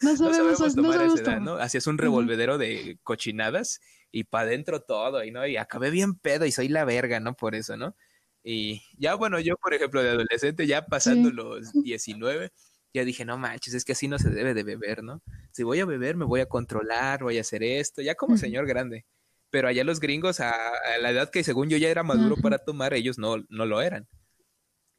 No 0.00 0.16
sabemos, 0.16 0.76
no 0.76 1.40
¿no? 1.40 1.54
Hacías 1.56 1.86
un 1.86 1.98
revolvedero 1.98 2.56
de 2.56 2.98
cochinadas 3.02 3.80
y 4.12 4.24
para 4.24 4.44
adentro 4.44 4.80
todo, 4.80 5.22
y 5.24 5.30
no, 5.30 5.46
y 5.46 5.56
acabé 5.56 5.90
bien 5.90 6.14
pedo 6.14 6.46
y 6.46 6.52
soy 6.52 6.68
la 6.68 6.84
verga, 6.84 7.20
¿no? 7.20 7.34
Por 7.34 7.54
eso, 7.54 7.76
¿no? 7.76 7.94
Y 8.42 8.82
ya, 8.96 9.14
bueno, 9.14 9.38
yo, 9.40 9.56
por 9.56 9.74
ejemplo, 9.74 10.02
de 10.02 10.10
adolescente, 10.10 10.66
ya 10.66 10.86
pasando 10.86 11.30
los 11.30 11.72
19, 11.72 12.50
ya 12.92 13.04
dije, 13.04 13.24
no 13.24 13.38
manches, 13.38 13.74
es 13.74 13.84
que 13.84 13.92
así 13.92 14.08
no 14.08 14.18
se 14.18 14.30
debe 14.30 14.54
de 14.54 14.62
beber, 14.62 15.02
¿no? 15.02 15.22
Si 15.52 15.62
voy 15.62 15.80
a 15.80 15.84
beber, 15.84 16.16
me 16.16 16.24
voy 16.24 16.40
a 16.40 16.46
controlar, 16.46 17.22
voy 17.22 17.38
a 17.38 17.42
hacer 17.42 17.62
esto, 17.62 18.02
ya 18.02 18.14
como 18.14 18.36
señor 18.36 18.66
grande. 18.66 19.06
Pero 19.50 19.68
allá 19.68 19.84
los 19.84 20.00
gringos, 20.00 20.40
a, 20.40 20.54
la 21.00 21.10
edad 21.10 21.30
que 21.30 21.44
según 21.44 21.68
yo 21.68 21.76
ya 21.76 21.88
era 21.88 22.02
maduro 22.02 22.36
para 22.36 22.58
tomar, 22.58 22.94
ellos 22.94 23.18
no, 23.18 23.36
no 23.48 23.66
lo 23.66 23.80
eran 23.80 24.08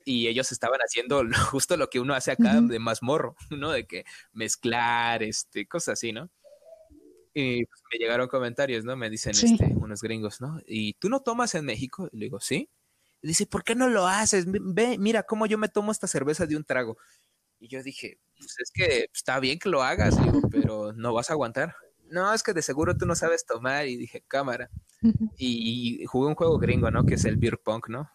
y 0.05 0.27
ellos 0.27 0.51
estaban 0.51 0.79
haciendo 0.79 1.23
justo 1.51 1.77
lo 1.77 1.89
que 1.89 1.99
uno 1.99 2.13
hace 2.13 2.31
acá 2.31 2.61
de 2.61 2.79
mazmorro, 2.79 3.35
¿no? 3.49 3.71
De 3.71 3.85
que 3.85 4.05
mezclar, 4.33 5.23
este, 5.23 5.67
cosas 5.67 5.93
así, 5.93 6.11
¿no? 6.11 6.29
Y 7.33 7.65
pues, 7.65 7.81
me 7.91 7.97
llegaron 7.97 8.27
comentarios, 8.27 8.83
¿no? 8.83 8.95
Me 8.97 9.09
dicen 9.09 9.31
este, 9.31 9.73
unos 9.75 10.01
gringos, 10.01 10.41
¿no? 10.41 10.59
¿Y 10.65 10.93
tú 10.93 11.09
no 11.09 11.21
tomas 11.21 11.55
en 11.55 11.65
México? 11.65 12.09
Y 12.11 12.17
le 12.17 12.25
digo, 12.25 12.39
sí. 12.41 12.69
Y 13.21 13.27
dice, 13.27 13.45
¿por 13.45 13.63
qué 13.63 13.75
no 13.75 13.87
lo 13.87 14.07
haces? 14.07 14.45
Ve, 14.47 14.97
mira 14.97 15.23
cómo 15.23 15.45
yo 15.45 15.57
me 15.57 15.69
tomo 15.69 15.91
esta 15.91 16.07
cerveza 16.07 16.45
de 16.45 16.57
un 16.57 16.65
trago. 16.65 16.97
Y 17.61 17.69
yo 17.69 17.81
dije, 17.81 18.19
pues 18.37 18.55
es 18.59 18.71
que 18.73 19.09
está 19.13 19.39
bien 19.39 19.59
que 19.59 19.69
lo 19.69 19.83
hagas, 19.83 20.21
digo, 20.21 20.41
pero 20.51 20.91
no 20.91 21.13
vas 21.13 21.29
a 21.29 21.33
aguantar. 21.33 21.73
No, 22.09 22.33
es 22.33 22.43
que 22.43 22.51
de 22.51 22.61
seguro 22.61 22.97
tú 22.97 23.05
no 23.05 23.15
sabes 23.15 23.45
tomar. 23.45 23.87
Y 23.87 23.95
dije, 23.95 24.25
cámara. 24.27 24.69
y, 25.37 26.01
y 26.01 26.05
jugué 26.05 26.27
un 26.27 26.35
juego 26.35 26.59
gringo, 26.59 26.91
¿no? 26.91 27.05
Que 27.05 27.13
es 27.13 27.23
el 27.23 27.37
beer 27.37 27.57
pong, 27.57 27.87
¿no? 27.87 28.09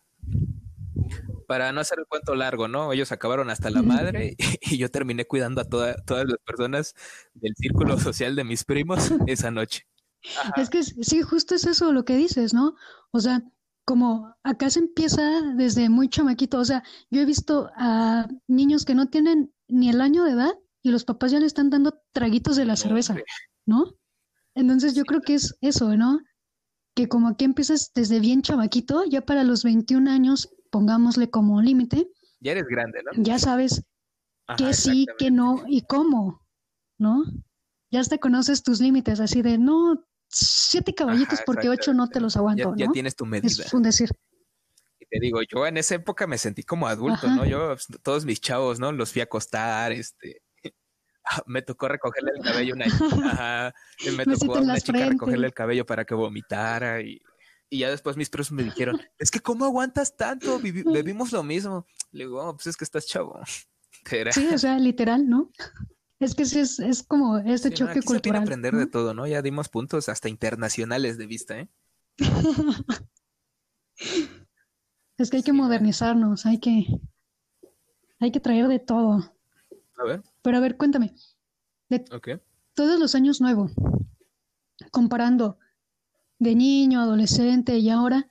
para 1.47 1.73
no 1.73 1.81
hacer 1.81 1.99
el 1.99 2.07
cuento 2.07 2.35
largo, 2.35 2.69
¿no? 2.69 2.93
Ellos 2.93 3.13
acabaron 3.13 3.51
hasta 3.51 3.71
la 3.71 3.83
madre 3.83 4.37
y, 4.61 4.77
yo 4.77 4.91
terminé 4.91 5.27
cuidando 5.27 5.61
a 5.61 5.65
todas 5.65 6.27
las 6.27 6.39
personas 6.45 6.95
del 7.35 7.55
círculo 7.57 7.99
social 7.99 8.37
de 8.37 8.45
mis 8.45 8.65
primos 8.65 9.13
esa 9.27 9.51
noche. 9.51 9.87
Es 10.57 10.71
que 10.71 10.83
sí, 10.83 11.23
justo 11.23 11.55
es 11.55 11.67
eso 11.67 11.93
lo 11.93 12.05
que 12.05 12.17
dices, 12.17 12.53
¿no? 12.53 12.75
O 13.13 13.21
sea, 13.21 13.43
como 13.87 14.35
acá 14.43 14.69
se 14.69 14.81
empieza 14.81 15.43
desde 15.55 15.89
muy 15.89 16.09
chamaquito, 16.09 16.59
o 16.59 16.65
sea, 16.65 16.83
yo 17.09 17.21
he 17.21 17.25
visto 17.25 17.71
a 17.77 18.29
niños 18.49 18.85
que 18.85 18.97
no 18.97 19.07
tienen 19.07 19.55
ni 19.69 19.89
el 19.89 20.01
año 20.01 20.25
de 20.25 20.33
edad 20.33 20.55
y 20.83 20.91
los 20.91 21.05
papás 21.05 21.31
ya 21.31 21.39
le 21.39 21.47
están 21.47 21.71
dando 21.71 21.97
traguitos 22.13 22.57
de 22.57 22.65
la 22.65 22.75
cerveza, 22.75 23.17
¿no? 23.65 23.95
Entonces 24.57 24.95
yo 24.95 25.05
creo 25.05 25.21
que 25.21 25.35
es 25.35 25.57
eso, 25.61 25.97
¿no? 25.97 26.19
Que 26.97 27.09
como 27.09 27.29
aquí 27.29 27.45
empiezas 27.45 27.93
desde 27.95 28.19
bien 28.19 28.43
chamaquito, 28.43 29.05
ya 29.05 29.21
para 29.21 29.45
los 29.45 29.63
21 29.63 30.11
años, 30.11 30.49
pongámosle 30.71 31.31
como 31.31 31.63
límite. 31.63 32.09
Ya 32.41 32.53
eres 32.53 32.67
grande, 32.67 32.99
¿no? 33.05 33.23
Ya 33.23 33.39
sabes 33.39 33.85
qué 34.57 34.75
sí, 34.75 35.07
qué 35.17 35.31
no 35.31 35.63
y 35.69 35.83
cómo, 35.83 36.45
¿no? 36.99 37.23
Ya 37.93 38.03
te 38.03 38.19
conoces 38.19 38.65
tus 38.65 38.81
límites, 38.81 39.21
así 39.21 39.43
de, 39.43 39.59
no, 39.59 40.05
siete 40.29 40.95
caballitos 40.95 41.41
porque 41.45 41.69
ocho 41.69 41.93
no 41.93 42.09
te 42.09 42.21
los 42.21 42.37
aguanto, 42.37 42.75
ya, 42.77 42.87
¿no? 42.87 42.93
Tienes 42.93 43.17
tu 43.17 43.27
medida. 43.27 43.65
Es 43.65 43.73
un 43.73 43.83
decir. 43.83 44.11
Y 44.99 45.07
te 45.07 45.19
digo, 45.21 45.41
yo 45.43 45.67
en 45.67 45.77
esa 45.77 45.95
época 45.95 46.27
me 46.27 46.39
sentí 46.39 46.63
como 46.63 46.87
adulto, 46.87 47.29
¿no? 47.29 47.45
Yo, 47.45 47.69
pues, 47.69 47.87
todos 48.03 48.25
mis 48.25 48.41
chavos, 48.41 48.81
¿no? 48.81 48.93
Los 48.93 49.13
fui 49.13 49.21
a 49.21 49.25
acostar, 49.25 49.93
este, 49.93 50.43
me 51.47 51.63
tocó 51.63 51.89
recogerle 51.89 52.33
el 52.37 52.43
cabello 52.43 52.75
una, 52.75 52.85
ajá, 53.33 53.75
me 54.17 54.25
tocó 54.25 54.57
a 54.57 54.61
una 54.61 54.81
chica 54.81 55.07
recogerle 55.07 55.47
el 55.47 55.55
cabello 55.55 55.87
para 55.87 56.05
que 56.05 56.15
vomitara 56.15 57.01
y, 57.01 57.21
y 57.69 57.79
ya 57.81 57.91
después 57.91 58.17
mis 58.17 58.31
perros 58.31 58.53
me 58.53 58.63
dijeron, 58.63 59.01
es 59.19 59.31
que 59.31 59.41
¿cómo 59.41 59.65
aguantas 59.65 60.17
tanto? 60.17 60.61
bebimos 60.61 61.33
lo 61.33 61.43
mismo. 61.43 61.87
Le 62.13 62.25
digo, 62.25 62.43
oh, 62.43 62.55
pues 62.55 62.69
es 62.69 62.77
que 62.77 62.85
estás 62.85 63.07
chavo. 63.07 63.39
Sí, 64.31 64.47
o 64.55 64.59
sea, 64.59 64.79
literal, 64.79 65.29
¿no? 65.29 65.51
Es 66.19 66.35
que 66.35 66.47
sí, 66.47 66.61
es, 66.61 66.79
es 66.79 67.03
como 67.03 67.39
ese 67.39 67.71
choque 67.71 68.03
cultural. 68.03 68.43
Se 68.43 68.45
aprender 68.45 68.75
de 68.75 68.87
todo, 68.87 69.13
¿no? 69.13 69.27
Ya 69.27 69.43
dimos 69.43 69.69
puntos 69.69 70.09
hasta 70.09 70.29
internacionales 70.31 71.19
de 71.19 71.27
vista, 71.27 71.59
¿eh? 71.59 71.69
es 75.19 75.31
que 75.31 75.37
hay 75.39 75.43
que 75.43 75.53
modernizarnos, 75.53 76.47
hay 76.47 76.59
que, 76.59 76.87
hay 78.19 78.33
que 78.33 78.41
traer 78.41 78.69
de 78.69 78.79
todo. 78.79 79.31
A 79.99 80.05
ver. 80.05 80.23
Pero 80.43 80.57
a 80.57 80.61
ver, 80.61 80.77
cuéntame. 80.79 81.15
De 81.91 82.05
todos 82.75 82.99
los 82.99 83.15
años 83.15 83.41
nuevo, 83.41 83.71
comparando 84.91 85.59
de 86.39 86.55
niño, 86.55 87.01
adolescente 87.01 87.79
y 87.79 87.91
ahora, 87.91 88.31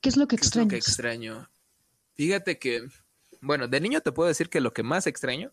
¿qué 0.00 0.08
es 0.08 0.16
lo 0.16 0.28
que 0.28 0.36
extrañas? 0.36 0.70
¿Qué 0.70 0.76
extraño? 0.76 1.48
Fíjate 2.14 2.58
que, 2.58 2.88
bueno, 3.40 3.68
de 3.68 3.80
niño 3.80 4.00
te 4.00 4.12
puedo 4.12 4.28
decir 4.28 4.48
que 4.48 4.60
lo 4.60 4.72
que 4.72 4.82
más 4.82 5.06
extraño 5.06 5.52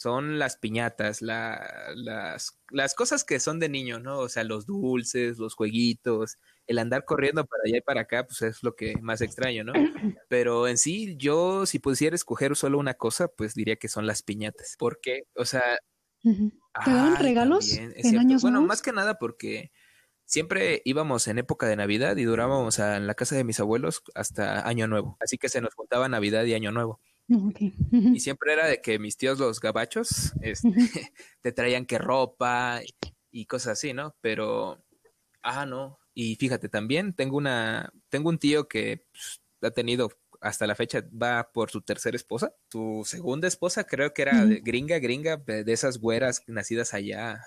son 0.00 0.38
las 0.38 0.56
piñatas, 0.56 1.20
las, 1.20 2.58
las 2.70 2.94
cosas 2.94 3.22
que 3.22 3.38
son 3.38 3.58
de 3.58 3.68
niño, 3.68 4.00
¿no? 4.00 4.20
O 4.20 4.30
sea, 4.30 4.44
los 4.44 4.64
dulces, 4.64 5.36
los 5.36 5.54
jueguitos, 5.54 6.38
el 6.66 6.78
andar 6.78 7.04
corriendo 7.04 7.44
para 7.44 7.64
allá 7.66 7.76
y 7.76 7.80
para 7.82 8.00
acá, 8.00 8.24
pues 8.24 8.40
es 8.40 8.62
lo 8.62 8.74
que 8.74 8.94
más 9.02 9.20
extraño, 9.20 9.62
¿no? 9.62 9.74
Pero 10.30 10.66
en 10.68 10.78
sí, 10.78 11.16
yo 11.18 11.66
si 11.66 11.80
pudiera 11.80 12.16
escoger 12.16 12.56
solo 12.56 12.78
una 12.78 12.94
cosa, 12.94 13.28
pues 13.28 13.52
diría 13.52 13.76
que 13.76 13.88
son 13.88 14.06
las 14.06 14.22
piñatas. 14.22 14.76
¿Por 14.78 15.00
qué? 15.02 15.24
O 15.34 15.44
sea... 15.44 15.62
¿Te 16.22 16.90
daban 16.90 17.16
regalos 17.16 17.70
en 17.76 18.18
años 18.18 18.40
Bueno, 18.40 18.62
más 18.62 18.80
que 18.80 18.92
nada 18.92 19.18
porque 19.18 19.70
siempre 20.24 20.80
íbamos 20.86 21.28
en 21.28 21.38
época 21.38 21.66
de 21.66 21.76
Navidad 21.76 22.16
y 22.16 22.24
durábamos 22.24 22.78
en 22.78 23.06
la 23.06 23.14
casa 23.14 23.36
de 23.36 23.44
mis 23.44 23.60
abuelos 23.60 24.02
hasta 24.14 24.66
Año 24.66 24.86
Nuevo. 24.86 25.18
Así 25.20 25.36
que 25.36 25.50
se 25.50 25.60
nos 25.60 25.74
juntaba 25.74 26.08
Navidad 26.08 26.44
y 26.44 26.54
Año 26.54 26.72
Nuevo. 26.72 27.00
Y 28.16 28.20
siempre 28.20 28.52
era 28.52 28.66
de 28.66 28.80
que 28.80 28.98
mis 28.98 29.16
tíos 29.16 29.38
los 29.38 29.60
gabachos 29.60 30.32
este, 30.42 30.68
te 31.40 31.52
traían 31.52 31.86
que 31.86 31.98
ropa 31.98 32.80
y 33.30 33.46
cosas 33.46 33.72
así, 33.72 33.92
¿no? 33.92 34.16
Pero, 34.20 34.82
ah, 35.42 35.66
no. 35.66 35.98
Y 36.14 36.36
fíjate, 36.36 36.68
también 36.68 37.14
tengo 37.14 37.36
una, 37.36 37.92
tengo 38.08 38.28
un 38.28 38.38
tío 38.38 38.68
que 38.68 39.06
pues, 39.12 39.40
ha 39.62 39.70
tenido 39.70 40.10
hasta 40.40 40.66
la 40.66 40.74
fecha, 40.74 41.04
va 41.10 41.50
por 41.52 41.70
su 41.70 41.82
tercera 41.82 42.16
esposa. 42.16 42.54
Su 42.70 43.02
segunda 43.06 43.46
esposa 43.46 43.84
creo 43.84 44.12
que 44.12 44.22
era 44.22 44.44
gringa, 44.44 44.98
gringa, 44.98 45.36
de 45.36 45.72
esas 45.72 45.98
güeras 45.98 46.42
nacidas 46.46 46.94
allá 46.94 47.40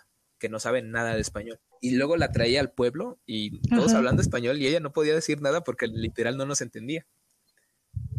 que 0.43 0.49
no 0.49 0.59
saben 0.59 0.91
nada 0.91 1.15
de 1.15 1.21
español. 1.21 1.59
Y 1.79 1.95
luego 1.95 2.17
la 2.17 2.31
traía 2.31 2.59
al 2.59 2.71
pueblo 2.71 3.17
y 3.25 3.61
todos 3.69 3.93
hablando 3.93 4.21
español 4.21 4.61
y 4.61 4.67
ella 4.67 4.81
no 4.81 4.91
podía 4.91 5.13
decir 5.13 5.41
nada 5.41 5.63
porque 5.63 5.87
literal 5.87 6.35
no 6.35 6.45
nos 6.45 6.59
entendía. 6.59 7.07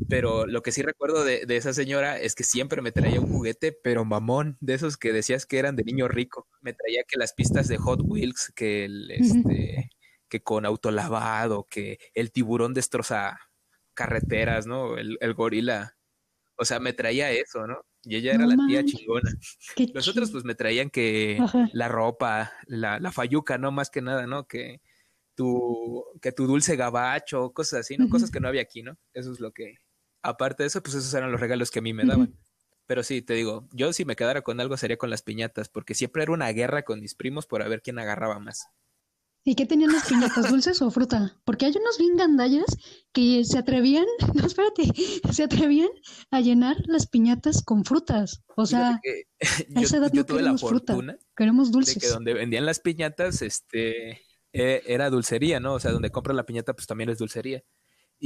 Pero 0.08 0.46
lo 0.46 0.62
que 0.62 0.72
sí 0.72 0.82
recuerdo 0.82 1.24
de, 1.24 1.44
esa 1.48 1.72
señora 1.72 2.18
es 2.20 2.34
que 2.34 2.44
siempre 2.44 2.82
me 2.82 2.92
traía 2.92 3.20
un 3.20 3.30
juguete, 3.30 3.72
pero 3.72 4.04
mamón, 4.04 4.56
de 4.60 4.74
esos 4.74 4.96
que 4.96 5.12
decías 5.12 5.46
que 5.46 5.58
eran 5.58 5.76
de 5.76 5.84
niño 5.84 6.08
rico. 6.08 6.46
Me 6.60 6.72
traía 6.72 7.04
que 7.06 7.18
las 7.18 7.32
pistas 7.32 7.68
de 7.68 7.78
Hot 7.78 8.00
Wheels, 8.02 8.52
que 8.54 8.84
el, 8.84 9.10
este, 9.10 9.90
que 10.28 10.42
con 10.42 10.66
autolavado, 10.66 11.66
que 11.68 11.98
el 12.14 12.32
tiburón 12.32 12.74
destroza 12.74 13.38
carreteras, 13.94 14.66
¿no? 14.66 14.96
El, 14.98 15.34
gorila. 15.34 15.96
O 16.56 16.64
sea, 16.64 16.80
me 16.80 16.92
traía 16.92 17.30
eso, 17.30 17.66
¿no? 17.66 17.84
Y 18.02 18.16
ella 18.16 18.34
era 18.34 18.46
la 18.46 18.56
tía 18.66 18.84
chingona. 18.84 19.30
Los 19.94 20.08
otros 20.08 20.30
pues 20.30 20.44
me 20.44 20.54
traían 20.54 20.90
que 20.90 21.38
la 21.72 21.88
ropa, 21.88 22.52
la, 22.66 23.00
la 23.00 23.12
fayuca, 23.12 23.58
¿no? 23.58 23.72
Más 23.72 23.90
que 23.90 24.02
nada, 24.02 24.26
¿no? 24.26 24.46
Que 24.46 24.80
tu, 25.34 26.04
que 26.20 26.32
tu 26.32 26.46
dulce 26.46 26.76
gabacho, 26.76 27.52
cosas 27.52 27.80
así, 27.80 27.96
¿no? 27.96 28.08
Cosas 28.08 28.30
que 28.30 28.40
no 28.40 28.48
había 28.48 28.62
aquí, 28.62 28.82
¿no? 28.82 28.96
Eso 29.12 29.32
es 29.32 29.40
lo 29.40 29.52
que, 29.52 29.76
aparte 30.24 30.62
de 30.64 30.66
eso, 30.68 30.82
pues 30.82 30.94
esos 30.94 31.12
eran 31.14 31.30
los 31.30 31.40
regalos 31.40 31.70
que 31.70 31.78
a 31.78 31.82
mí 31.82 31.92
me 31.92 32.04
daban. 32.04 32.34
Pero 32.86 33.02
sí, 33.02 33.22
te 33.22 33.34
digo, 33.34 33.68
yo 33.72 33.92
si 33.92 34.04
me 34.04 34.16
quedara 34.16 34.42
con 34.42 34.60
algo 34.60 34.76
sería 34.76 34.98
con 34.98 35.10
las 35.10 35.22
piñatas, 35.22 35.68
porque 35.68 35.94
siempre 35.94 36.22
era 36.22 36.32
una 36.32 36.50
guerra 36.50 36.82
con 36.82 37.00
mis 37.00 37.14
primos 37.14 37.46
por 37.46 37.62
a 37.62 37.68
ver 37.68 37.80
quién 37.82 37.98
agarraba 37.98 38.38
más. 38.40 38.68
¿Y 39.46 39.56
qué 39.56 39.66
tenían 39.66 39.92
las 39.92 40.08
piñatas, 40.08 40.50
dulces 40.50 40.80
o 40.80 40.90
fruta? 40.90 41.38
Porque 41.44 41.66
hay 41.66 41.74
unos 41.78 41.98
bien 41.98 42.16
gandallas 42.16 42.64
que 43.12 43.44
se 43.44 43.58
atrevían, 43.58 44.06
no, 44.34 44.46
espérate, 44.46 44.84
se 45.32 45.42
atrevían 45.42 45.90
a 46.30 46.40
llenar 46.40 46.78
las 46.86 47.06
piñatas 47.06 47.62
con 47.62 47.84
frutas. 47.84 48.42
O 48.56 48.64
sea, 48.64 48.92
a 48.92 49.00
esa 49.82 49.98
edad 49.98 50.12
no 50.12 50.24
queremos 50.24 50.62
fruta, 50.62 50.96
queremos 51.36 51.70
dulces. 51.70 51.94
De 51.94 52.00
que 52.00 52.08
donde 52.08 52.32
vendían 52.32 52.64
las 52.64 52.80
piñatas, 52.80 53.42
este, 53.42 54.22
e, 54.52 54.82
era 54.86 55.10
dulcería, 55.10 55.60
¿no? 55.60 55.74
O 55.74 55.80
sea, 55.80 55.90
donde 55.90 56.10
compran 56.10 56.36
la 56.36 56.46
piñata, 56.46 56.72
pues 56.72 56.86
también 56.86 57.10
es 57.10 57.18
dulcería. 57.18 57.62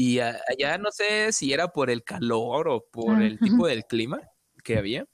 Y 0.00 0.20
allá 0.20 0.78
no 0.78 0.92
sé 0.92 1.32
si 1.32 1.52
era 1.52 1.72
por 1.72 1.90
el 1.90 2.04
calor 2.04 2.68
o 2.68 2.86
por 2.88 3.20
el 3.20 3.36
tipo 3.40 3.66
del 3.66 3.84
clima 3.84 4.20
que 4.62 4.78
había, 4.78 5.06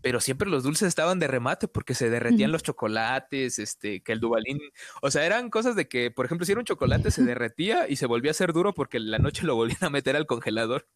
pero 0.00 0.20
siempre 0.20 0.48
los 0.48 0.62
dulces 0.62 0.86
estaban 0.86 1.18
de 1.18 1.26
remate 1.26 1.66
porque 1.66 1.96
se 1.96 2.08
derretían 2.08 2.52
los 2.52 2.62
chocolates, 2.62 3.58
este, 3.58 4.00
que 4.00 4.12
el 4.12 4.20
Dubalín, 4.20 4.60
o 5.02 5.10
sea, 5.10 5.26
eran 5.26 5.50
cosas 5.50 5.74
de 5.74 5.88
que, 5.88 6.12
por 6.12 6.24
ejemplo, 6.24 6.46
si 6.46 6.52
era 6.52 6.60
un 6.60 6.64
chocolate 6.64 7.10
se 7.10 7.24
derretía 7.24 7.88
y 7.88 7.96
se 7.96 8.06
volvía 8.06 8.30
a 8.30 8.38
hacer 8.38 8.52
duro 8.52 8.72
porque 8.72 9.00
la 9.00 9.18
noche 9.18 9.42
lo 9.44 9.56
volvían 9.56 9.82
a 9.82 9.90
meter 9.90 10.14
al 10.14 10.28
congelador 10.28 10.86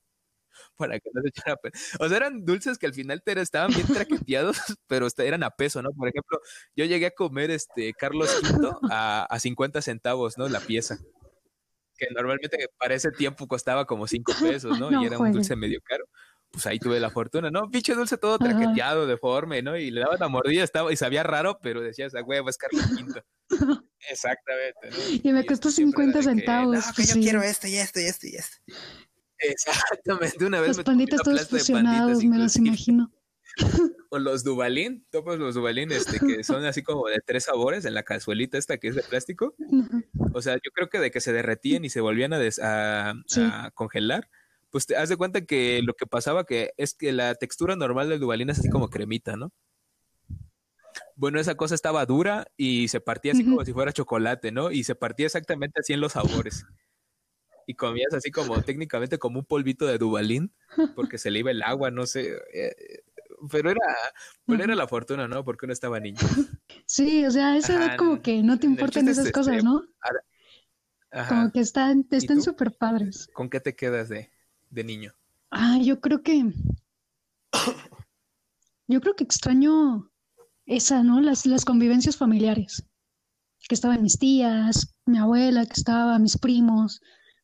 para 0.76 1.00
que 1.00 1.10
no 1.12 1.20
se 1.20 1.30
echara 1.30 1.58
O 1.98 2.08
sea, 2.08 2.18
eran 2.18 2.44
dulces 2.44 2.78
que 2.78 2.86
al 2.86 2.94
final 2.94 3.24
te 3.24 3.40
estaban 3.40 3.72
bien 3.72 3.88
traqueteados, 3.88 4.56
pero 4.86 5.08
eran 5.18 5.42
a 5.42 5.50
peso, 5.50 5.82
¿no? 5.82 5.90
Por 5.90 6.10
ejemplo, 6.10 6.38
yo 6.76 6.84
llegué 6.84 7.06
a 7.06 7.10
comer 7.10 7.50
este 7.50 7.92
Carlos 7.92 8.30
V 8.40 8.70
a, 8.88 9.24
a 9.24 9.40
50 9.40 9.82
centavos, 9.82 10.38
¿no? 10.38 10.48
La 10.48 10.60
pieza 10.60 11.00
que 11.96 12.06
normalmente 12.14 12.68
para 12.78 12.94
ese 12.94 13.10
tiempo 13.10 13.46
costaba 13.46 13.84
como 13.86 14.06
cinco 14.06 14.32
pesos, 14.40 14.78
¿no? 14.78 15.02
y 15.02 15.06
era 15.06 15.18
un 15.18 15.32
dulce 15.32 15.56
medio 15.56 15.80
caro. 15.82 16.04
Pues 16.50 16.64
ahí 16.66 16.78
tuve 16.78 17.00
la 17.00 17.10
fortuna, 17.10 17.50
¿no? 17.50 17.68
Pinche 17.68 17.94
dulce 17.94 18.16
todo 18.16 18.38
traqueteado, 18.38 19.06
deforme, 19.06 19.62
¿no? 19.62 19.76
Y 19.76 19.90
le 19.90 20.00
daba 20.00 20.16
la 20.16 20.28
mordida 20.28 20.62
estaba, 20.62 20.92
y 20.92 20.96
sabía 20.96 21.22
raro, 21.22 21.58
pero 21.60 21.80
decías, 21.80 22.14
a 22.14 22.22
huevo, 22.22 22.48
es 22.48 22.56
Carlos 22.56 22.82
V. 22.92 23.22
Exactamente. 24.08 24.90
¿no? 24.90 25.20
Y 25.22 25.32
me 25.32 25.44
costó 25.44 25.70
50 25.70 26.22
centavos. 26.22 26.78
Que, 26.78 26.86
no, 26.86 26.94
que 26.94 27.04
yo 27.04 27.14
quiero 27.14 27.42
esto 27.42 27.66
y 27.66 27.76
esto 27.76 28.00
y 28.00 28.04
esto 28.04 28.26
y 28.26 28.36
esto. 28.36 28.56
Exactamente, 29.38 30.44
una 30.46 30.60
vez 30.60 30.68
los 30.68 30.78
me 30.78 30.84
panditas 30.84 31.20
todos 31.22 31.48
fusionados, 31.48 32.24
me 32.24 32.38
los 32.38 32.56
imagino. 32.56 33.12
o 34.10 34.18
los 34.18 34.44
Dubalín, 34.44 35.06
todos 35.10 35.38
los 35.38 35.54
Dubalín, 35.54 35.90
este, 35.92 36.18
que 36.20 36.44
son 36.44 36.64
así 36.64 36.82
como 36.82 37.06
de 37.08 37.20
tres 37.24 37.44
sabores 37.44 37.84
en 37.84 37.94
la 37.94 38.02
cazuelita 38.02 38.58
esta 38.58 38.78
que 38.78 38.88
es 38.88 38.94
de 38.94 39.02
plástico. 39.02 39.54
O 40.32 40.42
sea, 40.42 40.54
yo 40.54 40.70
creo 40.72 40.88
que 40.88 40.98
de 40.98 41.10
que 41.10 41.20
se 41.20 41.32
derretían 41.32 41.84
y 41.84 41.90
se 41.90 42.00
volvían 42.00 42.32
a, 42.34 43.14
congelar, 43.74 44.28
pues 44.70 44.86
te 44.86 44.96
haz 44.96 45.08
de 45.08 45.16
cuenta 45.16 45.44
que 45.44 45.80
lo 45.82 45.94
que 45.94 46.06
pasaba 46.06 46.44
que 46.44 46.72
es 46.76 46.94
que 46.94 47.12
la 47.12 47.34
textura 47.34 47.76
normal 47.76 48.08
del 48.08 48.20
Dubalín 48.20 48.50
es 48.50 48.58
así 48.58 48.68
como 48.68 48.90
cremita, 48.90 49.36
¿no? 49.36 49.52
Bueno, 51.14 51.40
esa 51.40 51.54
cosa 51.54 51.74
estaba 51.74 52.04
dura 52.04 52.46
y 52.56 52.88
se 52.88 53.00
partía 53.00 53.32
así 53.32 53.44
como 53.44 53.64
si 53.64 53.72
fuera 53.72 53.92
chocolate, 53.92 54.52
¿no? 54.52 54.70
Y 54.70 54.84
se 54.84 54.94
partía 54.94 55.26
exactamente 55.26 55.80
así 55.80 55.92
en 55.94 56.00
los 56.00 56.12
sabores. 56.12 56.66
Y 57.66 57.74
comías 57.74 58.12
así 58.12 58.30
como 58.30 58.62
técnicamente 58.62 59.18
como 59.18 59.40
un 59.40 59.44
polvito 59.44 59.86
de 59.86 59.98
Dubalín, 59.98 60.52
porque 60.94 61.18
se 61.18 61.30
le 61.30 61.40
iba 61.40 61.50
el 61.50 61.62
agua, 61.62 61.90
no 61.90 62.06
sé. 62.06 62.36
Pero 63.50 63.70
era, 63.70 63.80
¿cuál 64.46 64.60
era 64.60 64.74
la 64.74 64.88
fortuna, 64.88 65.28
no? 65.28 65.44
Porque 65.44 65.66
uno 65.66 65.72
estaba 65.72 66.00
niño. 66.00 66.18
Sí, 66.88 67.26
o 67.26 67.30
sea, 67.32 67.56
eso 67.56 67.72
era 67.72 67.96
como 67.96 68.22
que 68.22 68.44
no 68.44 68.60
te 68.60 68.66
importan 68.66 69.08
esas 69.08 69.32
cosas, 69.32 69.64
¿no? 69.64 69.82
Como 71.28 71.50
que 71.50 71.58
están, 71.58 72.06
están 72.12 72.40
súper 72.40 72.72
padres. 72.72 73.28
¿Con 73.32 73.50
qué 73.50 73.58
te 73.58 73.74
quedas 73.74 74.08
de, 74.08 74.30
de 74.70 74.84
niño? 74.84 75.12
Ah, 75.50 75.78
yo 75.82 76.00
creo 76.00 76.22
que. 76.22 76.52
Yo 78.86 79.00
creo 79.00 79.16
que 79.16 79.24
extraño 79.24 80.12
esa, 80.66 81.02
¿no? 81.02 81.20
Las, 81.20 81.44
las 81.46 81.64
convivencias 81.64 82.16
familiares. 82.16 82.84
Que 83.68 83.74
estaban 83.74 84.02
mis 84.02 84.18
tías, 84.18 84.94
mi 85.06 85.18
abuela, 85.18 85.66
que 85.66 85.72
estaba, 85.72 86.20
mis 86.20 86.38
primos, 86.38 87.00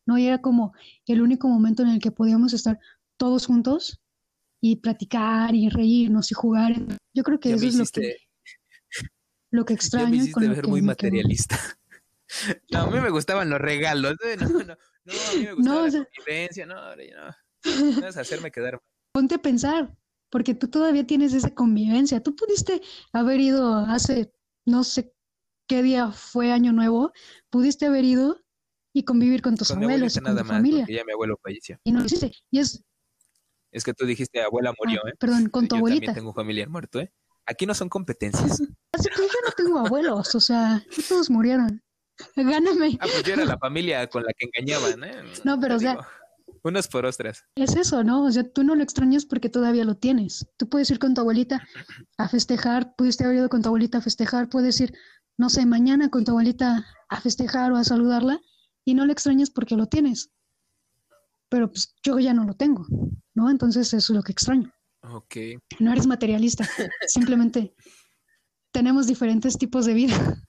¿no? 0.06 0.18
Y 0.18 0.26
era 0.26 0.40
como 0.40 0.72
el 1.06 1.20
único 1.20 1.48
momento 1.48 1.82
en 1.82 1.88
el 1.88 2.00
que 2.00 2.12
podíamos 2.12 2.52
estar 2.52 2.78
todos 3.16 3.46
juntos 3.46 4.00
y 4.62 4.76
platicar 4.76 5.54
y 5.54 5.68
reírnos 5.68 6.30
y 6.30 6.34
jugar. 6.34 6.74
Yo 7.14 7.22
creo 7.24 7.40
que 7.40 7.50
Ya 7.50 7.56
eso 7.56 7.64
me 7.64 7.68
es 7.70 7.76
lo 7.78 7.84
que, 7.86 8.16
lo 9.50 9.64
que 9.64 9.74
ya 9.74 9.74
me 9.74 9.76
extraño 9.76 10.14
y 10.14 10.16
hiciste 10.18 10.32
con 10.32 10.48
ver 10.48 10.62
que 10.62 10.68
muy 10.68 10.80
me 10.80 10.86
materialista. 10.88 11.58
No, 12.70 12.78
a 12.84 12.90
mí 12.90 12.98
me 12.98 13.10
gustaban 13.10 13.50
los 13.50 13.60
regalos. 13.60 14.14
¿eh? 14.24 14.38
No, 14.40 14.48
no, 14.48 14.64
no, 14.64 14.72
a 14.72 15.34
mí 15.36 15.44
me 15.44 15.52
gustaba 15.52 15.76
No, 15.76 15.80
o 15.82 15.84
la 15.84 15.90
sea- 15.90 16.08
convivencia. 16.16 16.64
No, 16.64 16.96
ya 16.96 17.14
no. 17.26 17.34
No 18.00 18.06
es 18.08 18.16
hacerme 18.16 18.50
quedar. 18.50 18.80
Ponte 19.12 19.34
a 19.34 19.38
pensar, 19.38 19.94
porque 20.30 20.54
tú 20.54 20.68
todavía 20.68 21.06
tienes 21.06 21.34
esa 21.34 21.50
convivencia. 21.54 22.22
Tú 22.22 22.34
pudiste 22.34 22.80
haber 23.12 23.38
ido 23.40 23.76
hace, 23.76 24.32
no 24.66 24.82
sé 24.82 25.12
qué 25.68 25.82
día 25.82 26.10
fue 26.10 26.52
Año 26.52 26.72
Nuevo, 26.72 27.12
pudiste 27.50 27.84
haber 27.84 28.04
ido 28.06 28.40
y 28.94 29.02
convivir 29.04 29.42
con 29.42 29.54
tus 29.58 29.68
Con 29.68 29.82
abuelos 29.82 30.16
y 30.16 30.20
con 30.20 30.24
nada 30.24 30.40
tu 30.40 30.48
más, 30.48 30.56
familia. 30.56 30.86
ya 30.88 31.04
mi 31.04 31.12
abuelo 31.12 31.38
falleció. 31.42 31.78
Y 31.84 31.92
no 31.92 32.00
lo 32.00 32.06
hiciste. 32.06 32.32
Y 32.50 32.60
es, 32.60 32.82
Es 33.72 33.84
que 33.84 33.94
tú 33.94 34.04
dijiste, 34.06 34.42
abuela 34.42 34.72
murió, 34.78 35.00
ah, 35.04 35.08
¿eh? 35.10 35.14
perdón, 35.18 35.48
con 35.48 35.66
tu 35.66 35.74
Yo 35.76 35.78
abuelita. 35.78 36.00
también 36.06 36.14
tengo 36.14 36.28
un 36.30 36.34
familiar 36.34 36.68
muerto, 36.68 37.00
¿eh? 37.00 37.12
Aquí 37.46 37.66
no 37.66 37.74
son 37.74 37.88
competencias. 37.88 38.60
Así 38.92 39.08
que 39.08 39.22
yo 39.22 39.38
no 39.44 39.52
tengo 39.56 39.78
abuelos, 39.78 40.34
o 40.34 40.40
sea, 40.40 40.84
todos 41.08 41.30
murieron. 41.30 41.82
Gáname. 42.36 42.98
Ah, 43.00 43.06
pues 43.10 43.22
yo 43.24 43.32
era 43.34 43.44
la 43.44 43.58
familia 43.58 44.06
con 44.08 44.22
la 44.22 44.32
que 44.36 44.46
engañaban, 44.52 45.02
¿eh? 45.04 45.22
No, 45.44 45.58
pero, 45.58 45.76
o 45.76 45.78
Te 45.78 45.84
sea- 45.84 45.92
digo, 45.92 46.04
Unos 46.64 46.86
por 46.86 47.04
ostras. 47.06 47.44
Es 47.56 47.74
eso, 47.74 48.04
¿no? 48.04 48.24
O 48.24 48.30
sea, 48.30 48.48
tú 48.48 48.62
no 48.62 48.76
lo 48.76 48.84
extrañas 48.84 49.24
porque 49.26 49.48
todavía 49.48 49.84
lo 49.84 49.96
tienes. 49.96 50.46
Tú 50.58 50.68
puedes 50.68 50.88
ir 50.92 51.00
con 51.00 51.12
tu 51.14 51.20
abuelita 51.22 51.66
a 52.18 52.28
festejar, 52.28 52.94
pudiste 52.94 53.24
haber 53.24 53.38
ido 53.38 53.48
con 53.48 53.62
tu 53.62 53.68
abuelita 53.68 53.98
a 53.98 54.00
festejar, 54.00 54.48
puedes 54.48 54.80
ir, 54.80 54.94
no 55.38 55.48
sé, 55.50 55.66
mañana 55.66 56.08
con 56.08 56.24
tu 56.24 56.30
abuelita 56.30 56.86
a 57.08 57.20
festejar 57.20 57.72
o 57.72 57.76
a 57.76 57.82
saludarla 57.84 58.38
y 58.84 58.94
no 58.94 59.06
lo 59.06 59.12
extrañas 59.12 59.50
porque 59.50 59.74
lo 59.74 59.86
tienes. 59.86 60.30
Pero 61.52 61.70
pues 61.70 61.94
yo 62.02 62.18
ya 62.18 62.32
no 62.32 62.44
lo 62.44 62.54
tengo, 62.54 62.86
¿no? 63.34 63.50
Entonces 63.50 63.88
eso 63.92 64.12
es 64.14 64.16
lo 64.16 64.22
que 64.22 64.32
extraño. 64.32 64.72
Ok. 65.02 65.36
No 65.80 65.92
eres 65.92 66.06
materialista, 66.06 66.64
simplemente 67.06 67.74
tenemos 68.72 69.06
diferentes 69.06 69.58
tipos 69.58 69.84
de 69.84 69.92
vida. 69.92 70.42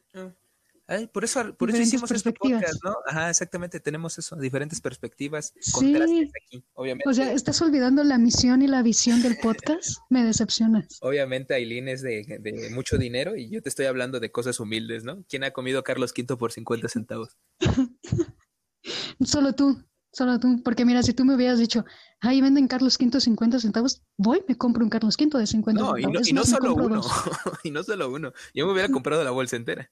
Ay, 0.87 1.07
por 1.07 1.25
eso, 1.25 1.55
por 1.57 1.69
eso 1.69 1.81
hicimos 1.81 2.09
este 2.11 2.31
podcast, 2.31 2.81
¿no? 2.85 2.95
Ajá, 3.05 3.29
exactamente, 3.29 3.81
tenemos 3.81 4.17
eso, 4.17 4.37
diferentes 4.37 4.79
perspectivas, 4.79 5.53
Sí. 5.59 5.71
contrastes 5.73 6.31
aquí. 6.45 6.63
Obviamente, 6.73 7.09
O 7.09 7.13
sea, 7.13 7.33
estás 7.33 7.61
olvidando 7.61 8.01
la 8.05 8.17
misión 8.17 8.61
y 8.61 8.67
la 8.67 8.81
visión 8.81 9.21
del 9.21 9.37
podcast. 9.37 9.97
Me 10.09 10.23
decepcionas. 10.23 10.99
obviamente 11.01 11.53
Aileen 11.53 11.89
es 11.89 12.01
de, 12.01 12.37
de 12.39 12.69
mucho 12.69 12.97
dinero 12.97 13.35
y 13.35 13.49
yo 13.49 13.61
te 13.61 13.67
estoy 13.67 13.87
hablando 13.87 14.21
de 14.21 14.31
cosas 14.31 14.59
humildes, 14.61 15.03
¿no? 15.03 15.25
¿Quién 15.27 15.43
ha 15.43 15.51
comido 15.51 15.83
Carlos 15.83 16.13
V 16.17 16.37
por 16.37 16.53
50 16.53 16.87
centavos? 16.87 17.35
Solo 19.23 19.53
tú, 19.53 19.83
solo 20.13 20.39
tú. 20.39 20.61
Porque 20.63 20.85
mira, 20.85 21.03
si 21.03 21.13
tú 21.13 21.25
me 21.25 21.35
hubieras 21.35 21.59
dicho, 21.59 21.83
ahí 22.21 22.39
venden 22.41 22.67
Carlos 22.67 22.97
V 22.99 23.19
50 23.19 23.59
centavos, 23.59 24.01
voy, 24.17 24.43
me 24.47 24.55
compro 24.57 24.83
un 24.83 24.89
Carlos 24.89 25.17
V 25.19 25.37
de 25.39 25.47
50 25.47 25.81
No, 25.81 25.97
y 25.97 26.03
centavos. 26.03 26.21
no, 26.23 26.29
y 26.29 26.33
no 26.33 26.41
más, 26.41 26.49
me 26.49 26.55
solo 26.57 26.75
uno, 26.75 27.01
y 27.63 27.71
no 27.71 27.83
solo 27.83 28.09
uno. 28.11 28.33
Yo 28.53 28.65
me 28.65 28.71
hubiera 28.73 28.89
comprado 28.89 29.23
la 29.23 29.31
bolsa 29.31 29.55
entera. 29.57 29.91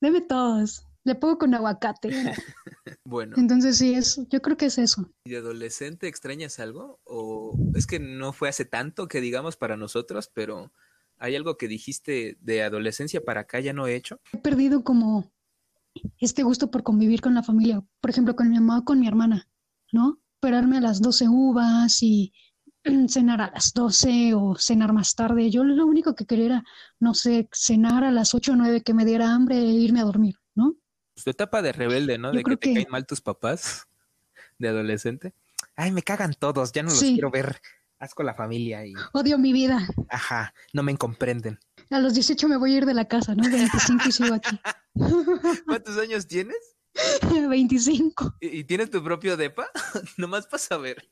Deme 0.00 0.20
todos. 0.22 0.86
Le 1.06 1.14
pongo 1.14 1.38
con 1.38 1.54
aguacate. 1.54 2.10
Bueno, 3.06 3.34
Entonces 3.36 3.76
sí, 3.76 3.94
es, 3.94 4.18
yo 4.30 4.40
creo 4.40 4.56
que 4.56 4.66
es 4.66 4.78
eso. 4.78 5.10
¿y 5.24 5.30
de 5.30 5.36
adolescente 5.36 6.08
extrañas 6.08 6.58
algo? 6.58 7.00
O 7.04 7.54
es 7.74 7.86
que 7.86 7.98
no 7.98 8.32
fue 8.32 8.48
hace 8.48 8.64
tanto 8.64 9.08
que 9.08 9.20
digamos 9.20 9.56
para 9.56 9.76
nosotros, 9.76 10.30
pero 10.32 10.72
hay 11.18 11.36
algo 11.36 11.58
que 11.58 11.68
dijiste 11.68 12.38
de 12.40 12.62
adolescencia 12.62 13.20
para 13.22 13.42
acá 13.42 13.60
ya 13.60 13.74
no 13.74 13.86
he 13.86 13.94
hecho. 13.94 14.20
He 14.32 14.38
perdido 14.38 14.84
como 14.84 15.30
este 16.18 16.42
gusto 16.42 16.70
por 16.70 16.82
convivir 16.82 17.20
con 17.20 17.34
la 17.34 17.42
familia. 17.42 17.82
Por 18.00 18.10
ejemplo, 18.10 18.34
con 18.36 18.48
mi 18.48 18.54
mamá 18.56 18.78
o 18.80 18.84
con 18.84 19.00
mi 19.00 19.06
hermana, 19.08 19.48
¿no? 19.92 20.20
Esperarme 20.40 20.78
a 20.78 20.80
las 20.80 21.00
12 21.00 21.28
uvas 21.28 22.02
y 22.02 22.32
cenar 23.08 23.40
a 23.40 23.50
las 23.50 23.72
12 23.72 24.34
o 24.34 24.56
cenar 24.56 24.92
más 24.92 25.14
tarde. 25.14 25.50
Yo 25.50 25.64
lo 25.64 25.86
único 25.86 26.14
que 26.14 26.26
quería 26.26 26.46
era, 26.46 26.64
no 27.00 27.14
sé, 27.14 27.48
cenar 27.52 28.04
a 28.04 28.10
las 28.10 28.34
8 28.34 28.52
o 28.52 28.56
9 28.56 28.82
que 28.82 28.94
me 28.94 29.04
diera 29.04 29.32
hambre 29.34 29.56
e 29.58 29.64
irme 29.72 30.00
a 30.00 30.04
dormir, 30.04 30.36
¿no? 30.54 30.74
Tu 31.22 31.30
etapa 31.30 31.62
de 31.62 31.72
rebelde, 31.72 32.18
¿no? 32.18 32.32
Yo 32.32 32.38
De 32.38 32.44
que 32.44 32.56
te 32.56 32.68
que- 32.68 32.74
caen 32.74 32.86
mal 32.90 33.06
tus 33.06 33.20
papás 33.20 33.86
de 34.58 34.68
adolescente. 34.68 35.32
Ay, 35.76 35.92
me 35.92 36.02
cagan 36.02 36.34
todos, 36.38 36.72
ya 36.72 36.82
no 36.82 36.90
los 36.90 36.98
Sí. 36.98 37.14
quiero 37.14 37.30
ver. 37.30 37.60
Asco 38.00 38.22
la 38.22 38.34
familia 38.34 38.84
y, 38.84 38.92
Odio 39.12 39.38
mi 39.38 39.52
vida. 39.52 39.86
ajá, 40.10 40.52
no 40.72 40.82
me 40.82 40.94
comprenden. 40.96 41.58
A 41.94 42.00
los 42.00 42.14
18 42.14 42.48
me 42.48 42.56
voy 42.56 42.74
a 42.74 42.78
ir 42.78 42.86
de 42.86 42.94
la 42.94 43.04
casa, 43.06 43.34
¿no? 43.36 43.44
25 43.48 44.08
y 44.08 44.12
sigo 44.12 44.34
aquí. 44.34 44.58
¿Cuántos 45.66 45.96
años 45.98 46.26
tienes? 46.26 46.56
25. 47.48 48.34
¿Y, 48.40 48.48
y 48.58 48.64
tienes 48.64 48.90
tu 48.90 49.02
propio 49.02 49.36
depa? 49.36 49.68
Nomás 50.18 50.46
para 50.46 50.58
saber. 50.60 51.06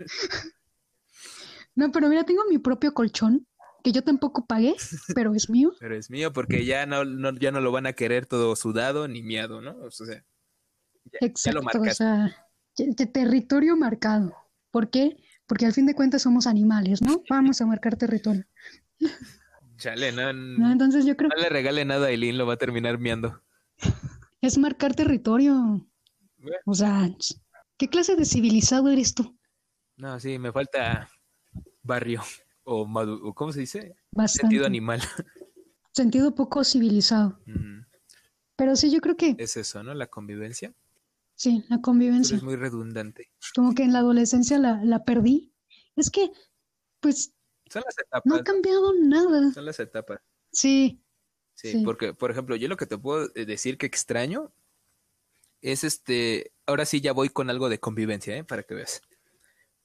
No, 1.75 1.91
pero 1.93 2.09
mira, 2.09 2.25
tengo 2.25 2.43
mi 2.49 2.59
propio 2.59 2.93
colchón, 2.95 3.47
que 3.85 3.93
yo 3.93 4.03
tampoco 4.03 4.47
pagué, 4.47 4.75
pero 5.15 5.35
es 5.35 5.49
mío. 5.49 5.73
Pero 5.79 5.95
es 5.97 6.11
mío 6.11 6.33
porque 6.33 6.65
ya 6.65 6.85
no, 6.87 7.05
no- 7.05 7.33
ya 7.39 7.51
no 7.53 7.61
lo 7.61 7.73
van 7.73 7.87
a 7.87 7.93
querer 7.93 8.27
todo 8.27 8.55
sudado 8.57 9.07
ni 9.09 9.23
miado, 9.23 9.61
¿no? 9.61 9.77
O 9.83 9.91
sea, 9.91 10.07
ya, 10.07 10.23
ya 11.21 11.53
lo 11.53 11.61
Exacto, 11.61 11.81
o 11.81 11.91
sea, 11.95 12.37
te- 12.75 12.93
te- 12.95 13.07
territorio 13.07 13.77
marcado. 13.77 14.35
¿Por 14.71 14.91
qué? 14.91 15.17
Porque 15.47 15.67
al 15.67 15.73
fin 15.75 15.87
de 15.87 15.95
cuentas 15.95 16.23
somos 16.23 16.47
animales, 16.47 17.03
¿no? 17.03 17.23
Vamos 17.31 17.61
a 17.61 17.67
marcar 17.67 17.97
territorio. 17.97 18.45
Chale, 19.83 20.13
no, 20.13 20.33
¿no? 20.33 20.71
Entonces 20.71 21.05
yo 21.05 21.17
creo 21.17 21.29
no 21.35 21.43
le 21.43 21.49
regale 21.49 21.85
nada 21.85 22.07
a 22.07 22.11
Eileen, 22.11 22.39
lo 22.39 22.47
va 22.47 22.55
a 22.55 22.59
terminar 22.59 22.99
miando. 22.99 23.43
es 24.41 24.59
marcar 24.59 24.95
territorio. 24.95 25.87
O 26.67 26.75
sea, 26.75 27.11
¿qué 27.77 27.89
clase 27.89 28.15
de 28.17 28.25
civilizado 28.25 28.89
eres 28.89 29.15
tú? 29.15 29.37
No, 29.97 30.19
sí, 30.21 30.39
me 30.39 30.53
falta 30.53 31.09
barrio 31.83 32.23
o, 32.65 32.87
madu- 32.87 33.35
¿cómo 33.35 33.53
se 33.53 33.61
dice? 33.61 33.97
Bastante. 34.13 34.43
Sentido 34.43 34.67
animal. 34.67 35.01
Sentido 35.93 36.35
poco 36.35 36.65
civilizado. 36.65 37.39
Mm, 37.47 37.81
Pero 38.57 38.77
sí, 38.77 38.91
yo 38.91 39.01
creo 39.01 39.17
que 39.17 39.35
es 39.39 39.57
eso, 39.57 39.83
¿no? 39.83 39.95
La 39.95 40.07
convivencia. 40.07 40.73
sí, 41.35 41.65
la 41.69 41.81
convivencia. 41.81 42.35
eres 42.35 42.45
muy 42.45 42.57
redundante. 42.57 43.31
Como 43.55 43.75
que 43.75 43.83
en 43.83 43.93
la 43.93 43.99
adolescencia 43.99 44.59
la, 44.59 44.83
la 44.85 45.05
perdí. 45.05 45.53
Es 45.97 46.09
que, 46.11 46.31
pues, 47.01 47.35
Son 47.73 47.83
las 47.85 47.97
no 47.97 48.03
ha 48.03 48.19
etapas. 48.39 48.43
cambiado 48.43 48.93
nada. 48.95 49.53
Son 49.53 49.65
las 49.65 49.81
etapas. 49.81 50.21
Sí, 50.53 50.99
Sí, 51.55 51.73
Sí. 51.73 51.83
porque, 51.85 52.15
por 52.15 52.31
ejemplo, 52.31 52.57
yo 52.57 52.67
lo 52.69 52.77
que 52.77 52.87
te 52.87 52.97
puedo 52.99 53.31
eh, 53.35 53.45
decir 53.45 53.77
que 53.79 53.87
extraño 53.87 54.53
es 55.61 55.85
este, 55.85 56.53
ahora 56.67 56.85
sí 56.87 57.01
ya 57.01 57.13
voy 57.13 57.29
con 57.29 57.51
algo 57.51 57.69
de 57.69 57.79
convivencia, 57.79 58.37
¿eh? 58.37 58.43
Para 58.45 58.63
que 58.63 58.75
veas. 58.75 59.01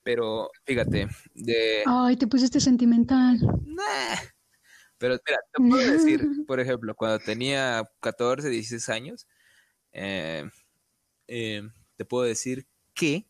Pero 0.02 0.50
fíjate, 0.66 1.08
de... 1.36 1.84
ay, 1.86 2.16
te 2.16 2.26
pusiste 2.28 2.60
sentimental. 2.60 3.38
Nah. 3.66 4.18
Pero 4.98 5.20
mira, 5.28 5.40
te 5.54 5.70
puedo 5.70 5.92
decir, 6.22 6.28
por 6.48 6.60
ejemplo, 6.60 6.96
cuando 6.96 7.20
tenía 7.20 7.84
14, 8.00 8.50
16 8.50 8.90
años, 8.90 9.28
eh, 9.92 10.50
eh, 11.28 11.62
te 11.98 12.06
puedo 12.06 12.24
decir 12.24 12.66
que 12.94 13.28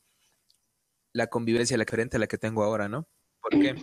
la 1.11 1.27
convivencia 1.27 1.75
la 1.77 1.83
diferente 1.85 2.17
a 2.17 2.19
la 2.19 2.27
que 2.27 2.37
tengo 2.37 2.63
ahora, 2.63 2.87
¿no? 2.87 3.07
¿Por 3.41 3.51
qué? 3.59 3.75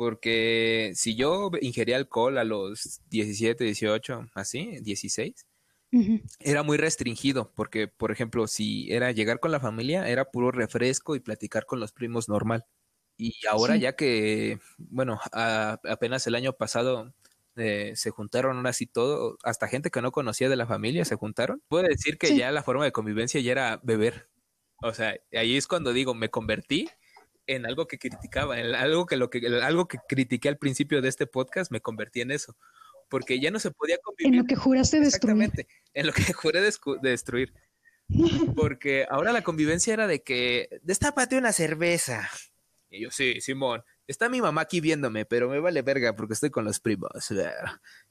Porque 0.00 0.92
si 0.94 1.14
yo 1.14 1.50
ingería 1.60 1.96
alcohol 1.96 2.38
a 2.38 2.44
los 2.44 3.02
17, 3.10 3.64
18, 3.64 4.28
así, 4.34 4.78
16, 4.80 5.46
Ujú. 5.92 6.20
era 6.40 6.62
muy 6.62 6.78
restringido, 6.78 7.52
porque, 7.54 7.88
por 7.88 8.12
ejemplo, 8.12 8.46
si 8.48 8.90
era 8.92 9.12
llegar 9.12 9.40
con 9.40 9.52
la 9.52 9.60
familia, 9.60 10.08
era 10.08 10.30
puro 10.30 10.50
refresco 10.52 11.16
y 11.16 11.20
platicar 11.20 11.66
con 11.66 11.80
los 11.80 11.92
primos 11.92 12.28
normal. 12.28 12.66
Y 13.18 13.34
ahora 13.50 13.76
Sí. 13.76 13.78
ya 13.78 13.94
que, 13.96 14.58
bueno, 14.78 15.20
a- 15.32 15.80
apenas 15.88 16.26
el 16.26 16.34
año 16.36 16.54
pasado 16.54 17.14
eh, 17.56 17.92
se 17.96 18.10
juntaron 18.10 18.56
ahora 18.58 18.72
sí 18.72 18.86
todo, 18.86 19.36
hasta 19.44 19.68
gente 19.68 19.90
que 19.90 20.00
no 20.02 20.12
conocía 20.12 20.48
de 20.48 20.56
la 20.56 20.66
familia 20.66 21.04
se 21.04 21.16
juntaron. 21.16 21.62
Puedo 21.68 21.84
decir 21.88 22.16
que 22.18 22.32
Sí. 22.32 22.34
ya 22.34 22.50
la 22.52 22.62
forma 22.62 22.84
de 22.84 22.92
convivencia 22.92 23.40
ya 23.40 23.52
era 23.52 23.80
beber. 23.82 24.30
O 24.82 24.94
sea, 24.94 25.16
ahí 25.34 25.56
es 25.56 25.66
cuando 25.66 25.92
digo, 25.92 26.14
me 26.14 26.30
convertí 26.30 26.88
en 27.54 27.66
algo 27.66 27.86
que 27.86 27.98
criticaba, 27.98 28.60
en 28.60 28.74
algo 28.74 29.06
que 29.06 29.16
lo 29.16 29.28
que 29.28 29.44
algo 29.62 29.88
que 29.88 29.98
critiqué 30.08 30.48
al 30.48 30.58
principio 30.58 31.02
de 31.02 31.08
este 31.08 31.26
podcast, 31.26 31.72
me 31.72 31.80
convertí 31.80 32.20
en 32.20 32.30
eso, 32.30 32.56
porque 33.08 33.40
ya 33.40 33.50
no 33.50 33.58
se 33.58 33.72
podía 33.72 33.96
En 33.96 34.02
convivir 34.02 34.40
lo 34.40 34.46
que 34.46 34.56
juraste 34.56 35.00
destruir. 35.00 35.36
Exactamente, 35.44 35.68
en 35.94 36.06
lo 36.06 36.12
que 36.12 36.22
juré 36.32 36.60
destruir. 37.02 37.52
Porque 38.56 39.06
ahora 39.08 39.32
la 39.32 39.42
convivencia 39.42 39.94
era 39.94 40.06
de 40.06 40.22
que, 40.22 40.80
destápate 40.82 41.38
una 41.38 41.52
cerveza. 41.52 42.28
Y 42.88 43.02
yo, 43.02 43.10
sí, 43.10 43.40
Simón, 43.40 43.84
está 44.06 44.28
mi 44.28 44.40
mamá 44.40 44.62
aquí 44.62 44.80
viéndome, 44.80 45.24
pero 45.24 45.48
me 45.48 45.60
vale 45.60 45.82
verga 45.82 46.14
porque 46.16 46.34
estoy 46.34 46.50
con 46.50 46.64
los 46.64 46.80
primos. 46.80 47.10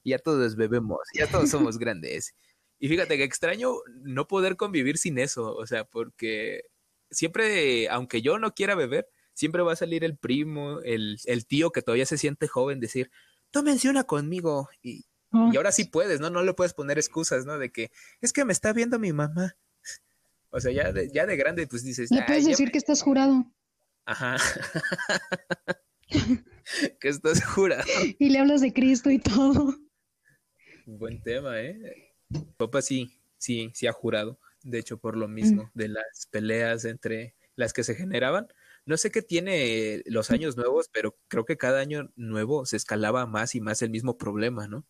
Ya 0.04 0.18
todos 0.18 0.56
bebemos, 0.56 1.00
ya 1.14 1.26
todos 1.26 1.50
somos 1.50 1.78
grandes. 1.78 2.34
Y 2.78 2.88
fíjate 2.88 3.16
que 3.18 3.24
extraño 3.24 3.74
no 4.02 4.26
poder 4.26 4.56
convivir 4.56 4.96
sin 4.96 5.18
eso, 5.18 5.54
o 5.54 5.66
sea, 5.66 5.84
porque 5.84 6.62
siempre, 7.10 7.88
aunque 7.88 8.22
yo 8.22 8.38
no 8.38 8.54
quiera 8.54 8.74
beber, 8.74 9.08
siempre 9.40 9.62
va 9.62 9.72
a 9.72 9.76
salir 9.76 10.04
el 10.04 10.18
primo, 10.18 10.80
el, 10.82 11.18
el 11.24 11.46
tío 11.46 11.72
que 11.72 11.80
todavía 11.80 12.04
se 12.04 12.18
siente 12.18 12.46
joven, 12.46 12.78
decir, 12.78 13.10
tómense 13.50 13.88
una 13.88 14.04
conmigo. 14.04 14.68
Y, 14.82 15.06
y 15.32 15.56
ahora 15.56 15.72
sí 15.72 15.84
puedes, 15.84 16.20
¿no? 16.20 16.28
No 16.28 16.42
le 16.42 16.52
puedes 16.52 16.74
poner 16.74 16.98
excusas, 16.98 17.46
¿no? 17.46 17.58
De 17.58 17.72
que 17.72 17.90
es 18.20 18.34
que 18.34 18.44
me 18.44 18.52
está 18.52 18.74
viendo 18.74 18.98
mi 18.98 19.14
mamá. 19.14 19.56
O 20.50 20.60
sea, 20.60 20.72
ya 20.72 20.92
de, 20.92 21.10
ya 21.10 21.24
de 21.24 21.36
grande, 21.36 21.66
pues 21.66 21.82
dices. 21.82 22.10
Le 22.10 22.22
puedes 22.22 22.44
decir 22.44 22.70
que 22.70 22.76
estás 22.76 23.00
jurado. 23.00 23.50
Ajá. 24.04 24.36
que 27.00 27.08
estás 27.08 27.42
jurado. 27.42 27.84
Y 28.18 28.28
le 28.28 28.40
hablas 28.40 28.60
de 28.60 28.74
Cristo 28.74 29.10
y 29.10 29.20
todo. 29.20 29.74
Buen 30.84 31.22
tema, 31.22 31.62
¿eh? 31.62 32.12
Papá 32.58 32.82
sí, 32.82 33.10
sí, 33.38 33.70
sí 33.72 33.86
ha 33.86 33.92
jurado. 33.92 34.38
De 34.62 34.78
hecho, 34.78 34.98
por 34.98 35.16
lo 35.16 35.28
mismo, 35.28 35.62
mm. 35.62 35.70
de 35.78 35.88
las 35.88 36.28
peleas 36.30 36.84
entre 36.84 37.36
las 37.56 37.72
que 37.72 37.84
se 37.84 37.94
generaban. 37.94 38.48
No 38.90 38.96
sé 38.96 39.12
qué 39.12 39.22
tiene 39.22 40.02
los 40.06 40.32
años 40.32 40.56
nuevos, 40.56 40.90
pero 40.92 41.16
creo 41.28 41.44
que 41.44 41.56
cada 41.56 41.78
año 41.78 42.10
nuevo 42.16 42.66
se 42.66 42.76
escalaba 42.76 43.24
más 43.24 43.54
y 43.54 43.60
más 43.60 43.82
el 43.82 43.90
mismo 43.90 44.18
problema, 44.18 44.66
¿no? 44.66 44.84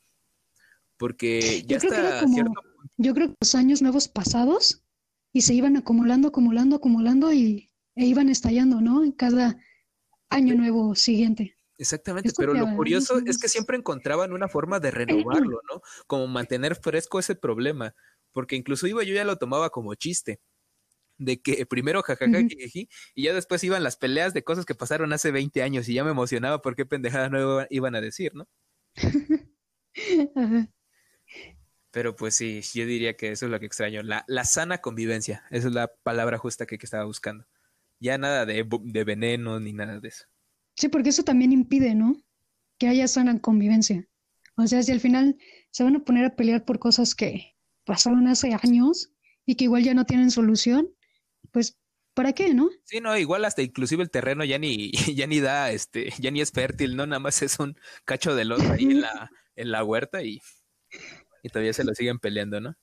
Porque 0.97 1.63
ya 1.67 1.77
está 1.77 2.27
cierto... 2.27 2.55
Yo 2.97 3.13
creo 3.13 3.29
que 3.29 3.37
los 3.39 3.55
años 3.55 3.83
nuevos 3.83 4.09
pasados 4.09 4.83
y 5.35 5.43
se 5.43 5.53
iban 5.53 5.77
acumulando, 5.77 6.29
acumulando, 6.29 6.77
acumulando 6.77 7.31
y 7.31 7.71
e 7.95 8.07
iban 8.07 8.31
estallando, 8.31 8.81
¿no? 8.81 9.05
En 9.05 9.13
cada 9.13 9.59
año 10.31 10.55
nuevo 10.55 10.95
siguiente. 10.95 11.59
Exactamente, 11.77 12.33
pero 12.35 12.55
lo 12.55 12.75
curioso 12.75 13.21
es 13.27 13.37
que 13.37 13.51
siempre 13.51 13.77
encontraban 13.77 14.33
una 14.33 14.49
forma 14.49 14.81
de 14.81 14.93
renovarlo, 14.93 15.61
¿no? 15.71 15.83
Como 16.07 16.27
mantener 16.27 16.75
fresco 16.75 17.19
ese 17.19 17.35
problema, 17.35 17.95
porque 18.33 18.57
incluso 18.57 18.87
yo 18.87 19.03
ya 19.03 19.25
lo 19.25 19.37
tomaba 19.37 19.69
como 19.69 19.95
chiste, 19.95 20.41
de 21.21 21.41
que 21.41 21.67
primero 21.67 22.03
jajaja 22.03 22.41
y 23.15 23.23
ya 23.23 23.35
después 23.35 23.63
iban 23.63 23.85
las 23.85 23.97
peleas 23.97 24.33
de 24.33 24.43
cosas 24.43 24.65
que 24.65 24.75
pasaron 24.75 25.13
hace 25.13 25.31
20 25.31 25.63
años 25.63 25.89
y 25.89 25.95
ya 25.95 26.03
me 26.03 26.11
emocionaba 26.11 26.63
por 26.63 26.75
qué 26.75 26.87
pendejadas 26.87 27.31
no 27.31 27.67
iban 27.69 27.95
a 27.95 28.01
decir, 28.01 28.33
¿no? 28.35 28.49
Pero 31.93 32.17
pues 32.17 32.37
sí, 32.37 32.63
yo 32.75 32.87
diría 32.87 33.17
que 33.17 33.33
eso 33.33 33.47
es 33.47 33.53
lo 33.53 33.61
que 33.61 33.67
extraño, 33.67 34.03
la, 34.03 34.25
la 34.29 34.45
sana 34.45 34.79
convivencia, 34.79 35.45
esa 35.51 35.69
es 35.69 35.75
la 35.75 35.89
palabra 36.03 36.39
justa 36.39 36.65
que, 36.65 36.79
que 36.79 36.87
estaba 36.87 37.05
buscando. 37.05 37.47
Ya 37.99 38.17
nada 38.17 38.47
de, 38.47 38.67
de 38.85 39.05
veneno 39.05 39.61
ni 39.61 39.75
nada 39.75 40.01
de 40.01 40.09
eso. 40.09 40.25
Sí, 40.77 40.89
porque 40.89 41.11
eso 41.11 41.23
también 41.23 41.53
impide, 41.53 41.95
¿no? 41.95 42.17
Que 42.79 42.89
haya 42.89 43.07
sana 43.09 43.39
convivencia. 43.41 44.09
O 44.57 44.67
sea, 44.67 44.83
si 44.83 44.93
al 44.93 45.01
final 45.01 45.37
se 45.71 45.85
van 45.85 45.97
a 45.97 46.05
poner 46.05 46.25
a 46.25 46.37
pelear 46.37 46.65
por 46.65 46.79
cosas 46.79 47.15
que 47.15 47.57
pasaron 47.85 48.27
hace 48.29 48.55
años 48.55 49.13
y 49.45 49.57
que 49.57 49.65
igual 49.65 49.83
ya 49.83 49.93
no 49.93 50.07
tienen 50.07 50.31
solución, 50.31 50.89
pues 51.53 51.79
¿para 52.15 52.33
qué, 52.33 52.55
no? 52.55 52.71
Sí, 52.85 53.01
no, 53.01 53.17
igual 53.17 53.45
hasta 53.45 53.63
inclusive 53.63 54.03
el 54.03 54.11
terreno 54.11 54.45
ya 54.45 54.59
ni, 54.59 54.91
ya 55.15 55.27
ni 55.27 55.41
da, 55.41 55.71
este, 55.71 56.13
ya 56.19 56.31
ni 56.31 56.41
es 56.41 56.53
fértil, 56.53 56.97
¿no? 56.97 57.07
Nada 57.07 57.21
más 57.21 57.43
es 57.43 57.59
un 57.59 57.77
cacho 58.05 58.35
de 58.35 58.45
lodo 58.45 58.73
ahí 58.73 58.85
en 58.85 59.01
la, 59.01 59.31
en 59.57 59.71
la 59.71 59.85
huerta 59.85 60.23
y 60.23 60.41
y 61.43 61.49
todavía 61.49 61.73
se 61.73 61.85
lo 61.85 61.95
siguen 61.95 62.19
peleando, 62.19 62.61
¿no? 62.61 62.77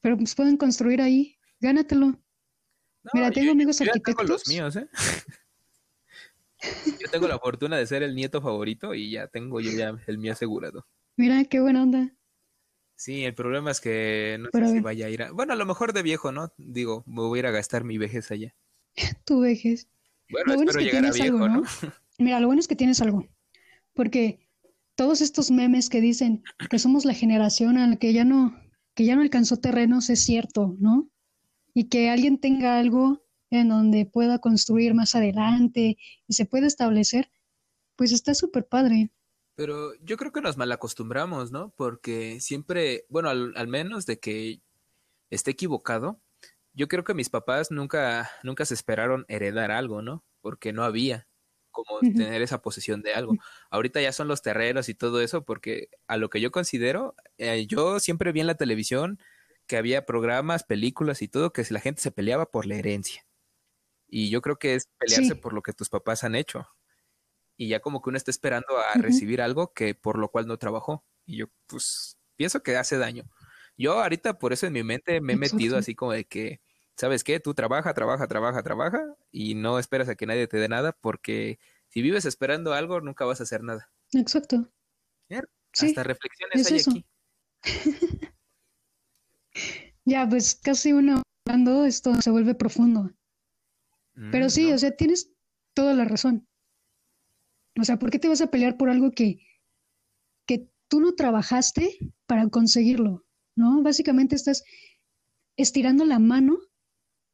Pero 0.00 0.16
pues 0.16 0.34
pueden 0.34 0.56
construir 0.56 1.00
ahí, 1.00 1.38
gánatelo. 1.60 2.20
Mira, 3.14 3.30
tengo 3.30 3.52
amigos 3.52 3.78
yo 3.78 3.84
arquitectos. 3.84 4.16
Tengo 4.16 4.32
los 4.32 4.48
míos, 4.48 4.76
¿eh? 4.76 4.88
yo 7.00 7.10
tengo 7.10 7.28
la 7.28 7.38
fortuna 7.38 7.76
de 7.76 7.86
ser 7.86 8.02
el 8.02 8.14
nieto 8.14 8.42
favorito 8.42 8.94
y 8.94 9.10
ya 9.10 9.28
tengo 9.28 9.60
yo 9.60 9.70
ya 9.70 9.94
el 10.06 10.18
mío 10.18 10.32
asegurado. 10.32 10.86
Mira, 11.16 11.44
qué 11.44 11.60
buena 11.60 11.82
onda. 11.82 12.12
Sí, 13.02 13.24
el 13.24 13.34
problema 13.34 13.72
es 13.72 13.80
que 13.80 14.38
no 14.38 14.48
sé 14.52 14.74
si 14.74 14.78
vaya 14.78 15.06
a 15.06 15.10
ir 15.10 15.24
a... 15.24 15.32
Bueno, 15.32 15.54
a 15.54 15.56
lo 15.56 15.66
mejor 15.66 15.92
de 15.92 16.04
viejo, 16.04 16.30
¿no? 16.30 16.52
Digo, 16.56 17.02
me 17.04 17.22
voy 17.22 17.36
a 17.36 17.40
ir 17.40 17.46
a 17.46 17.50
gastar 17.50 17.82
mi 17.82 17.98
vejez 17.98 18.30
allá. 18.30 18.54
tu 19.26 19.40
vejez. 19.40 19.88
Bueno, 20.30 20.54
espero 20.54 20.78
llegar 20.78 21.06
a 21.06 21.10
viejo, 21.10 21.48
¿no? 21.48 21.62
Mira, 22.18 22.38
lo 22.38 22.46
bueno 22.46 22.60
es 22.60 22.68
que 22.68 22.76
tienes 22.76 23.00
algo. 23.00 23.26
Porque 23.92 24.46
todos 24.94 25.20
estos 25.20 25.50
memes 25.50 25.90
que 25.90 26.00
dicen 26.00 26.44
que 26.70 26.78
somos 26.78 27.04
la 27.04 27.12
generación 27.12 27.76
a 27.76 27.88
la 27.88 27.96
que 27.96 28.12
ya 28.12 28.24
no, 28.24 28.56
que 28.94 29.04
ya 29.04 29.16
no 29.16 29.22
alcanzó 29.22 29.56
terrenos 29.56 30.08
es 30.08 30.22
cierto, 30.22 30.76
¿no? 30.78 31.10
Y 31.74 31.88
que 31.88 32.08
alguien 32.08 32.38
tenga 32.38 32.78
algo 32.78 33.24
en 33.50 33.68
donde 33.68 34.06
pueda 34.06 34.38
construir 34.38 34.94
más 34.94 35.16
adelante 35.16 35.98
y 36.28 36.34
se 36.34 36.46
pueda 36.46 36.68
establecer, 36.68 37.32
pues 37.96 38.12
está 38.12 38.32
súper 38.32 38.64
padre. 38.68 39.10
Pero 39.62 39.94
yo 40.00 40.16
creo 40.16 40.32
que 40.32 40.40
nos 40.40 40.56
malacostumbramos, 40.56 41.52
¿no? 41.52 41.72
Porque 41.76 42.40
siempre, 42.40 43.06
bueno, 43.08 43.28
al, 43.28 43.52
al, 43.56 43.68
menos 43.68 44.06
de 44.06 44.18
que 44.18 44.60
esté 45.30 45.52
equivocado, 45.52 46.20
yo 46.72 46.88
creo 46.88 47.04
que 47.04 47.14
mis 47.14 47.30
papás 47.30 47.70
nunca, 47.70 48.28
nunca 48.42 48.64
se 48.64 48.74
esperaron 48.74 49.24
heredar 49.28 49.70
algo, 49.70 50.02
¿no? 50.02 50.24
Porque 50.40 50.72
no 50.72 50.82
había 50.82 51.28
como 51.70 52.00
tener 52.00 52.42
esa 52.42 52.60
posesión 52.60 53.02
de 53.02 53.14
algo. 53.14 53.36
Ahorita 53.70 54.00
ya 54.00 54.10
son 54.10 54.26
los 54.26 54.42
terrenos 54.42 54.88
y 54.88 54.94
todo 54.94 55.20
eso, 55.20 55.44
porque 55.44 55.90
a 56.08 56.16
lo 56.16 56.28
que 56.28 56.40
yo 56.40 56.50
considero, 56.50 57.14
eh, 57.38 57.64
yo 57.68 58.00
siempre 58.00 58.32
vi 58.32 58.40
en 58.40 58.48
la 58.48 58.56
televisión 58.56 59.20
que 59.68 59.76
había 59.76 60.06
programas, 60.06 60.64
películas 60.64 61.22
y 61.22 61.28
todo, 61.28 61.52
que 61.52 61.64
la 61.70 61.78
gente 61.78 62.02
se 62.02 62.10
peleaba 62.10 62.50
por 62.50 62.66
la 62.66 62.74
herencia. 62.74 63.24
Y 64.08 64.28
yo 64.28 64.42
creo 64.42 64.58
que 64.58 64.74
es 64.74 64.88
pelearse 64.98 65.36
por 65.36 65.52
lo 65.52 65.62
que 65.62 65.72
tus 65.72 65.88
papás 65.88 66.24
han 66.24 66.34
hecho. 66.34 66.66
Y 67.62 67.68
ya 67.68 67.78
como 67.78 68.02
que 68.02 68.10
uno 68.10 68.16
está 68.16 68.32
esperando 68.32 68.76
a 68.76 68.94
recibir 68.94 69.40
algo 69.40 69.72
que 69.72 69.94
por 69.94 70.18
lo 70.18 70.28
cual 70.28 70.48
no 70.48 70.58
trabajó. 70.58 71.04
Y 71.24 71.36
yo, 71.36 71.46
pues, 71.68 72.18
pienso 72.34 72.60
que 72.64 72.76
hace 72.76 72.98
daño. 72.98 73.22
Yo 73.76 74.02
ahorita 74.02 74.40
por 74.40 74.52
eso 74.52 74.66
en 74.66 74.72
mi 74.72 74.82
mente 74.82 75.20
me 75.20 75.34
he 75.34 75.36
metido 75.36 75.78
así 75.78 75.94
como 75.94 76.10
de 76.10 76.24
que 76.24 76.60
¿sabes 76.96 77.22
qué? 77.22 77.38
Tú 77.38 77.54
trabaja, 77.54 77.94
trabaja, 77.94 78.26
trabaja, 78.26 78.64
trabaja 78.64 79.16
y 79.30 79.54
no 79.54 79.78
esperas 79.78 80.08
a 80.08 80.16
que 80.16 80.26
nadie 80.26 80.48
te 80.48 80.56
dé 80.56 80.68
nada 80.68 80.92
porque 80.92 81.60
si 81.88 82.02
vives 82.02 82.24
esperando 82.24 82.72
algo 82.72 83.00
nunca 83.00 83.24
vas 83.24 83.38
a 83.38 83.44
hacer 83.44 83.62
nada. 83.62 83.90
Exacto. 84.12 84.68
Hasta 85.72 86.02
reflexiones 86.02 86.70
hay 86.70 86.80
aquí. 86.80 87.06
ya, 90.04 90.28
pues 90.28 90.56
casi 90.56 90.92
uno 90.92 91.22
hablando 91.46 91.84
esto 91.84 92.20
se 92.20 92.30
vuelve 92.30 92.56
profundo. 92.56 93.10
Pero 94.32 94.46
mm, 94.46 94.50
sí, 94.50 94.72
o 94.72 94.78
sea, 94.78 94.90
tienes 94.94 95.32
toda 95.74 95.94
la 95.94 96.04
razón. 96.04 96.46
O 97.78 97.84
sea, 97.84 97.98
¿por 97.98 98.10
qué 98.10 98.18
te 98.18 98.28
vas 98.28 98.40
a 98.40 98.50
pelear 98.50 98.76
por 98.76 98.90
algo 98.90 99.12
que, 99.12 99.40
que 100.46 100.68
tú 100.88 101.00
no 101.00 101.14
trabajaste 101.14 101.98
para 102.26 102.48
conseguirlo? 102.48 103.24
¿No? 103.56 103.82
Básicamente 103.82 104.34
estás 104.34 104.64
estirando 105.56 106.04
la 106.04 106.18
mano 106.18 106.58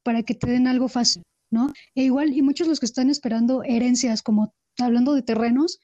para 0.02 0.22
que 0.22 0.34
te 0.34 0.50
den 0.50 0.66
algo 0.66 0.88
fácil, 0.88 1.22
¿no? 1.50 1.72
E 1.94 2.04
igual, 2.04 2.32
y 2.32 2.42
muchos 2.42 2.66
los 2.66 2.80
que 2.80 2.86
están 2.86 3.10
esperando 3.10 3.62
herencias, 3.62 4.22
como 4.22 4.54
hablando 4.78 5.14
de 5.14 5.22
terrenos, 5.22 5.80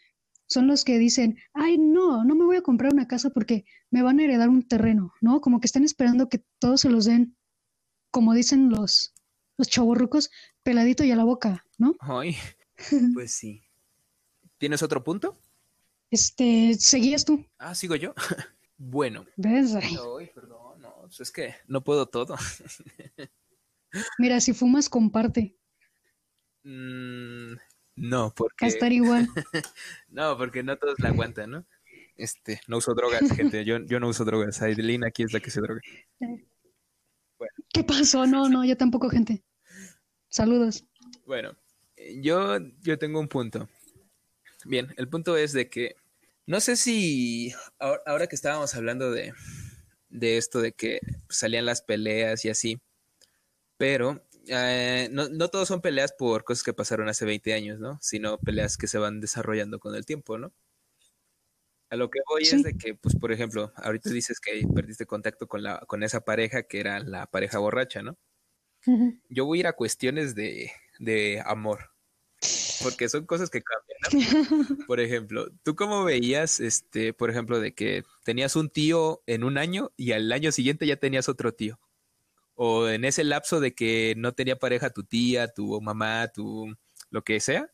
son 0.46 0.66
los 0.66 0.84
que 0.84 0.98
dicen, 0.98 1.38
ay, 1.52 1.78
no, 1.78 2.24
no 2.24 2.34
me 2.34 2.44
voy 2.44 2.56
a 2.56 2.62
comprar 2.62 2.92
una 2.92 3.08
casa 3.08 3.30
porque 3.30 3.64
me 3.90 4.02
van 4.02 4.18
a 4.18 4.24
heredar 4.24 4.48
un 4.48 4.66
terreno, 4.66 5.12
¿no? 5.20 5.40
Como 5.40 5.60
que 5.60 5.66
están 5.66 5.84
esperando 5.84 6.28
que 6.28 6.44
todos 6.58 6.82
se 6.82 6.90
los 6.90 7.04
den, 7.04 7.36
como 8.10 8.34
dicen 8.34 8.68
los, 8.68 9.14
los 9.56 9.68
chavorrucos, 9.68 10.30
peladito 10.62 11.04
y 11.04 11.10
a 11.10 11.16
la 11.16 11.24
boca, 11.24 11.64
¿no? 11.78 11.94
Ay, 12.00 12.36
pues 13.14 13.32
sí. 13.32 13.63
¿Tienes 14.58 14.82
otro 14.82 15.02
punto? 15.02 15.36
Este, 16.10 16.74
¿seguías 16.74 17.24
tú? 17.24 17.44
Ah, 17.58 17.74
¿sigo 17.74 17.96
yo? 17.96 18.14
bueno. 18.76 19.26
¿Ves? 19.36 19.74
Ay, 19.74 20.30
perdón, 20.34 20.80
no, 20.80 20.94
pues 21.02 21.20
es 21.20 21.30
que 21.30 21.54
no 21.66 21.82
puedo 21.82 22.06
todo. 22.06 22.36
Mira, 24.18 24.40
si 24.40 24.52
fumas, 24.52 24.88
comparte. 24.88 25.56
Mm, 26.62 27.54
no, 27.96 28.32
porque. 28.34 28.64
A 28.64 28.68
estar 28.68 28.92
igual. 28.92 29.28
no, 30.08 30.36
porque 30.36 30.62
no 30.62 30.76
todos 30.76 30.98
la 31.00 31.08
aguantan, 31.08 31.50
¿no? 31.50 31.66
Este, 32.16 32.60
no 32.68 32.78
uso 32.78 32.94
drogas, 32.94 33.28
gente. 33.32 33.64
Yo, 33.64 33.78
yo 33.84 33.98
no 33.98 34.08
uso 34.08 34.24
drogas. 34.24 34.62
Aidelina 34.62 35.08
aquí 35.08 35.24
es 35.24 35.32
la 35.32 35.40
que 35.40 35.50
se 35.50 35.60
droga. 35.60 35.80
¿Qué 37.72 37.84
pasó? 37.84 38.26
No, 38.26 38.48
no, 38.48 38.64
yo 38.64 38.76
tampoco, 38.76 39.10
gente. 39.10 39.42
Saludos. 40.28 40.84
Bueno, 41.26 41.56
yo, 42.20 42.58
yo 42.82 42.98
tengo 42.98 43.20
un 43.20 43.28
punto. 43.28 43.68
Bien, 44.64 44.92
el 44.96 45.08
punto 45.08 45.36
es 45.36 45.52
de 45.52 45.68
que 45.68 45.96
no 46.46 46.60
sé 46.60 46.76
si 46.76 47.52
ahora, 47.78 48.26
que 48.26 48.36
estábamos 48.36 48.74
hablando 48.74 49.10
de, 49.10 49.32
de 50.08 50.36
esto 50.36 50.60
de 50.60 50.72
que 50.72 51.00
salían 51.28 51.66
las 51.66 51.82
peleas 51.82 52.44
y 52.44 52.50
así, 52.50 52.80
pero 53.78 54.22
eh, 54.48 55.08
no, 55.10 55.28
no 55.28 55.48
todos 55.48 55.68
son 55.68 55.80
peleas 55.80 56.12
por 56.12 56.44
cosas 56.44 56.64
que 56.64 56.74
pasaron 56.74 57.08
hace 57.08 57.24
20 57.24 57.54
años, 57.54 57.80
¿no? 57.80 57.98
Sino 58.02 58.38
peleas 58.38 58.76
que 58.76 58.88
se 58.88 58.98
van 58.98 59.20
desarrollando 59.20 59.78
con 59.78 59.94
el 59.94 60.06
tiempo, 60.06 60.38
¿no? 60.38 60.52
A 61.90 61.96
lo 61.96 62.10
que 62.10 62.20
voy 62.28 62.42
es 62.42 62.62
de 62.62 62.76
que, 62.76 62.94
pues, 62.94 63.14
por 63.14 63.30
ejemplo, 63.32 63.72
ahorita 63.76 64.10
dices 64.10 64.40
que 64.40 64.66
perdiste 64.74 65.06
contacto 65.06 65.46
con, 65.46 65.62
la, 65.62 65.78
con 65.86 66.02
esa 66.02 66.24
pareja 66.24 66.64
que 66.64 66.80
era 66.80 66.98
la 67.00 67.26
pareja 67.26 67.58
borracha, 67.58 68.02
¿no? 68.02 68.18
Yo 69.30 69.46
voy 69.46 69.58
a 69.58 69.60
ir 69.60 69.66
a 69.66 69.72
cuestiones 69.72 70.34
de, 70.34 70.70
de 70.98 71.42
amor, 71.46 71.93
porque 72.84 73.08
son 73.08 73.26
cosas 73.26 73.50
que 73.50 73.62
cambian, 73.62 73.98
¿no? 74.68 74.76
Por 74.86 75.00
ejemplo, 75.00 75.48
¿tú 75.64 75.74
cómo 75.74 76.04
veías, 76.04 76.60
este, 76.60 77.12
por 77.12 77.30
ejemplo, 77.30 77.58
de 77.58 77.74
que 77.74 78.04
tenías 78.24 78.54
un 78.54 78.70
tío 78.70 79.22
en 79.26 79.42
un 79.42 79.58
año 79.58 79.90
y 79.96 80.12
al 80.12 80.30
año 80.30 80.52
siguiente 80.52 80.86
ya 80.86 80.96
tenías 80.96 81.28
otro 81.28 81.52
tío? 81.52 81.80
o 82.54 82.88
en 82.88 83.04
ese 83.04 83.24
lapso 83.24 83.60
de 83.60 83.74
que 83.74 84.14
no 84.16 84.32
tenía 84.32 84.56
pareja 84.56 84.90
tu 84.90 85.02
tía, 85.04 85.48
tu 85.48 85.80
mamá, 85.80 86.28
tu 86.28 86.72
lo 87.10 87.22
que 87.22 87.40
sea, 87.40 87.70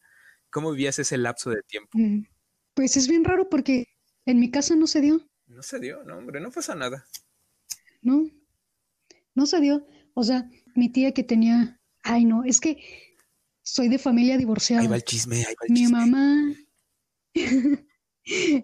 ¿cómo 0.51 0.73
vivías 0.73 0.99
ese 0.99 1.19
lapso 1.19 1.51
de 1.51 1.63
tiempo? 1.63 1.91
Mm, 1.93 2.23
Pues 2.75 2.97
es 2.97 3.09
bien 3.09 3.25
raro 3.25 3.49
porque 3.49 3.89
en 4.27 4.41
mi 4.41 4.51
casa 4.51 4.77
no 4.77 4.87
se 4.87 5.01
dio, 5.01 5.21
No 5.47 5.63
se 5.63 5.79
dio, 5.81 6.03
no, 6.05 6.17
hombre, 6.17 6.41
no 6.41 6.51
pasa 6.51 6.75
nada. 6.75 7.05
¿no? 8.03 8.31
No 9.35 9.47
se 9.47 9.61
dio. 9.61 9.87
O 10.15 10.25
sea, 10.25 10.49
mi 10.75 10.89
tía 10.89 11.13
que 11.13 11.23
tenía, 11.23 11.79
ay 12.03 12.25
no, 12.25 12.45
es 12.45 12.61
que 12.61 12.83
soy 13.73 13.89
de 13.89 13.99
familia 13.99 14.37
divorciada. 14.37 14.83
Ahí 14.83 14.89
va 14.89 14.97
el 14.97 15.05
chisme, 15.05 15.37
ahí 15.37 15.55
va 15.55 15.67
el 15.67 15.73
Mi 15.73 15.81
chisme. 15.81 15.99
mamá, 15.99 16.55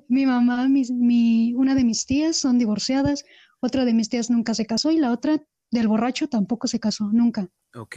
mi 0.09 0.27
mamá, 0.27 0.69
mi, 0.69 1.55
una 1.55 1.75
de 1.75 1.85
mis 1.85 2.07
tías 2.07 2.37
son 2.37 2.59
divorciadas, 2.59 3.25
otra 3.61 3.85
de 3.85 3.95
mis 3.95 4.09
tías 4.09 4.31
nunca 4.31 4.55
se 4.55 4.67
casó 4.67 4.91
y 4.91 4.99
la 4.99 5.13
otra 5.13 5.43
del 5.71 5.89
borracho 5.89 6.29
tampoco 6.29 6.67
se 6.69 6.81
casó, 6.81 7.11
nunca. 7.13 7.49
Ok. 7.75 7.97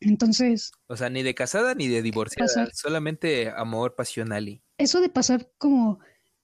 Entonces, 0.00 0.72
O 0.88 0.96
sea, 0.96 1.10
ni 1.10 1.22
de 1.22 1.34
casada 1.34 1.74
ni 1.74 1.86
de 1.88 2.02
divorciada, 2.02 2.48
Pasar. 2.48 2.70
solamente 2.74 3.50
amor 3.50 3.94
pasional 3.94 4.48
y... 4.48 4.62
eso 4.76 5.00
de 5.00 5.08
pasar 5.08 5.50
como 5.58 6.00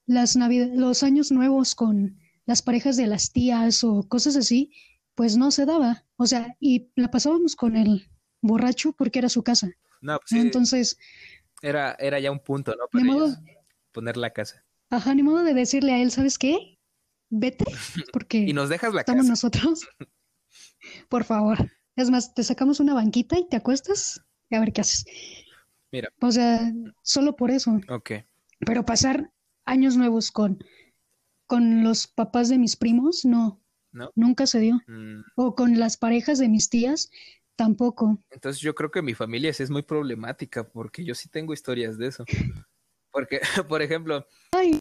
las 0.07 0.37
navidad, 0.37 0.69
los 0.73 1.03
años 1.03 1.33
nuevos 1.33 1.75
con 1.75 2.19
las 2.47 2.63
parejas 2.63 2.97
de 2.97 3.09
las 3.09 3.33
tías 3.33 3.83
o 3.85 4.09
cosas 4.09 4.37
así, 4.37 4.73
pues 5.15 5.37
no 5.37 5.51
se 5.51 5.67
daba. 5.67 6.07
O 6.17 6.27
sea, 6.27 6.57
y 6.61 6.93
la 6.95 7.11
pasábamos 7.11 7.57
con 7.57 7.77
el 7.77 8.09
borracho 8.41 8.93
porque 8.93 9.19
era 9.19 9.29
su 9.29 9.43
casa. 9.43 9.71
No, 10.01 10.19
pues 10.19 10.29
sí, 10.31 10.39
Entonces, 10.39 10.99
era, 11.63 11.97
era 11.99 12.21
ya 12.21 12.31
un 12.31 12.41
punto, 12.41 12.75
¿no? 12.79 12.87
Para 12.91 13.05
modo. 13.05 13.37
poner 13.93 14.17
la 14.17 14.31
casa. 14.33 14.65
ajá, 14.91 15.15
ni 15.15 15.23
modo 15.23 15.43
de 15.45 15.55
decirle 15.55 15.93
a 15.93 16.03
él, 16.03 16.11
¿sabes 16.11 16.39
qué? 16.39 16.79
Vete, 17.31 17.65
porque 18.13 18.39
Y 18.39 18.53
nos 18.53 18.69
dejas 18.69 18.95
la 18.95 19.01
estamos 19.01 19.23
casa. 19.23 19.31
nosotros. 19.31 19.89
Por 21.09 21.25
favor. 21.25 21.59
Es 21.97 22.11
más, 22.11 22.33
te 22.35 22.45
sacamos 22.45 22.81
una 22.81 22.95
banquita 22.95 23.39
y 23.39 23.49
te 23.49 23.57
acuestas 23.57 24.21
y 24.49 24.55
a 24.55 24.61
ver 24.61 24.73
qué 24.73 24.81
haces. 24.83 25.05
Mira. 25.91 26.11
O 26.21 26.31
sea, 26.31 26.73
solo 27.03 27.35
por 27.37 27.51
eso. 27.51 27.81
Ok. 27.89 28.13
Pero 28.61 28.85
pasar 28.85 29.33
años 29.65 29.97
nuevos 29.97 30.31
con, 30.31 30.63
con 31.47 31.83
los 31.83 32.07
papás 32.07 32.49
de 32.49 32.59
mis 32.59 32.77
primos, 32.77 33.25
no. 33.25 33.61
¿No? 33.91 34.11
Nunca 34.15 34.47
se 34.47 34.61
dio. 34.61 34.77
Mm, 34.87 35.23
O 35.37 35.55
con 35.55 35.79
las 35.79 35.97
parejas 35.97 36.39
de 36.39 36.49
mis 36.49 36.69
tías, 36.69 37.11
tampoco. 37.59 38.23
Entonces 38.31 38.63
yo 38.63 38.73
creo 38.75 38.91
que 38.91 39.03
mi 39.03 39.15
familia 39.15 39.53
sí 39.53 39.65
es 39.65 39.71
muy 39.71 39.83
problemática 39.83 40.67
porque 40.67 41.05
yo 41.05 41.15
sí 41.15 41.29
tengo 41.29 41.53
historias 41.53 41.99
de 41.99 42.07
eso. 42.07 42.25
Porque, 43.11 43.41
por 43.69 43.83
ejemplo, 43.83 44.25
Ay, 44.53 44.79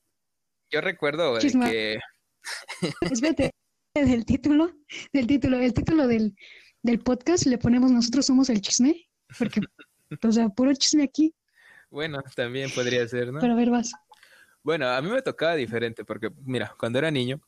yo 0.69 0.79
recuerdo 0.81 1.39
Chisma. 1.39 1.69
que... 1.69 1.97
espérate, 3.01 3.51
del 3.95 4.25
título, 4.25 4.71
del 5.11 5.25
título, 5.25 5.57
el 5.57 5.73
título 5.73 6.07
del, 6.07 6.35
del 6.83 6.99
podcast 6.99 7.47
le 7.47 7.57
ponemos 7.57 7.91
nosotros 7.91 8.27
somos 8.27 8.49
el 8.49 8.61
chisme, 8.61 9.09
porque, 9.39 9.59
o 10.23 10.31
sea, 10.31 10.47
puro 10.49 10.71
chisme 10.75 11.03
aquí, 11.03 11.33
Bueno, 11.89 12.21
también 12.35 12.69
podría 12.69 13.07
ser, 13.07 13.33
¿no? 13.33 13.39
pero 13.39 13.53
a 13.53 13.55
ver, 13.55 13.71
vas. 13.71 13.91
Bueno, 14.61 14.87
a 14.87 15.01
mí 15.01 15.09
me 15.09 15.23
tocaba 15.23 15.55
diferente 15.55 16.05
porque, 16.05 16.29
mira, 16.43 16.75
cuando 16.77 16.99
era 16.99 17.09
niño, 17.09 17.41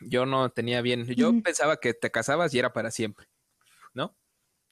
yo 0.00 0.26
no 0.26 0.50
tenía 0.50 0.82
bien, 0.82 1.04
yo 1.04 1.32
pensaba 1.42 1.78
que 1.78 1.94
te 1.94 2.10
casabas 2.10 2.52
y 2.54 2.58
era 2.58 2.72
para 2.72 2.90
siempre, 2.90 3.28
¿no? 3.94 4.16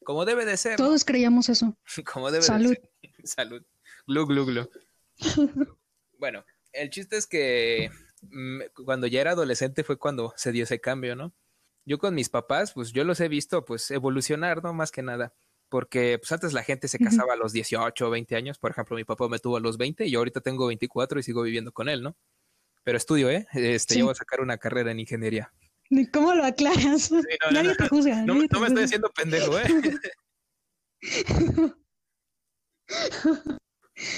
Como 0.06 0.24
debe 0.24 0.44
de 0.44 0.56
ser, 0.56 0.76
Todos 0.76 1.04
creíamos 1.04 1.48
eso. 1.48 1.76
como 2.14 2.30
debe 2.30 2.44
Salud. 2.44 2.70
de 2.70 2.76
ser. 2.76 3.12
Salud. 3.26 3.62
Glu, 4.06 4.24
glu, 4.26 4.46
glu. 4.46 4.70
Bueno, 6.18 6.44
el 6.72 6.88
chiste 6.90 7.16
es 7.18 7.26
que 7.26 7.90
mm, 8.22 8.60
cuando 8.86 9.06
ya 9.08 9.20
era 9.20 9.32
adolescente 9.32 9.82
fue 9.84 9.98
cuando 9.98 10.32
se 10.36 10.52
dio 10.52 10.62
ese 10.64 10.80
cambio, 10.80 11.14
¿no? 11.16 11.34
Yo 11.84 11.98
con 11.98 12.14
mis 12.14 12.28
papás, 12.30 12.72
pues 12.72 12.92
yo 12.92 13.04
los 13.04 13.20
he 13.20 13.28
visto 13.28 13.64
pues 13.64 13.90
evolucionar, 13.90 14.62
¿no? 14.62 14.72
Más 14.72 14.90
que 14.92 15.02
nada. 15.02 15.34
Porque 15.68 16.18
pues 16.20 16.30
antes 16.32 16.52
la 16.52 16.62
gente 16.62 16.86
se 16.88 16.98
casaba 17.00 17.34
a 17.34 17.36
los 17.36 17.52
18 17.52 18.06
o 18.06 18.10
20 18.10 18.36
años. 18.36 18.58
Por 18.58 18.70
ejemplo, 18.70 18.96
mi 18.96 19.04
papá 19.04 19.28
me 19.28 19.40
tuvo 19.40 19.56
a 19.56 19.60
los 19.60 19.76
20 19.76 20.06
y 20.06 20.10
yo 20.12 20.20
ahorita 20.20 20.40
tengo 20.40 20.66
24 20.68 21.18
y 21.18 21.22
sigo 21.24 21.42
viviendo 21.42 21.72
con 21.72 21.88
él, 21.88 22.02
¿no? 22.02 22.16
Pero 22.84 22.96
estudio, 22.96 23.28
¿eh? 23.28 23.46
Este, 23.52 23.94
Sí. 23.94 23.98
yo 24.00 24.06
voy 24.06 24.12
a 24.12 24.14
sacar 24.14 24.40
una 24.40 24.56
carrera 24.58 24.92
en 24.92 25.00
ingeniería. 25.00 25.52
¿Cómo 26.12 26.34
lo 26.34 26.44
aclaras? 26.44 27.10
no, 27.12 27.20
Nadie 27.50 27.68
no, 27.68 27.74
te 27.76 27.88
juzga. 27.88 28.16
No, 28.16 28.26
nadie 28.26 28.40
me- 28.42 28.48
te 28.48 28.54
no 28.56 28.60
me 28.60 28.66
estoy 28.68 28.84
haciendo 28.84 29.10
pendejo, 29.10 29.58
¿eh? 29.58 29.64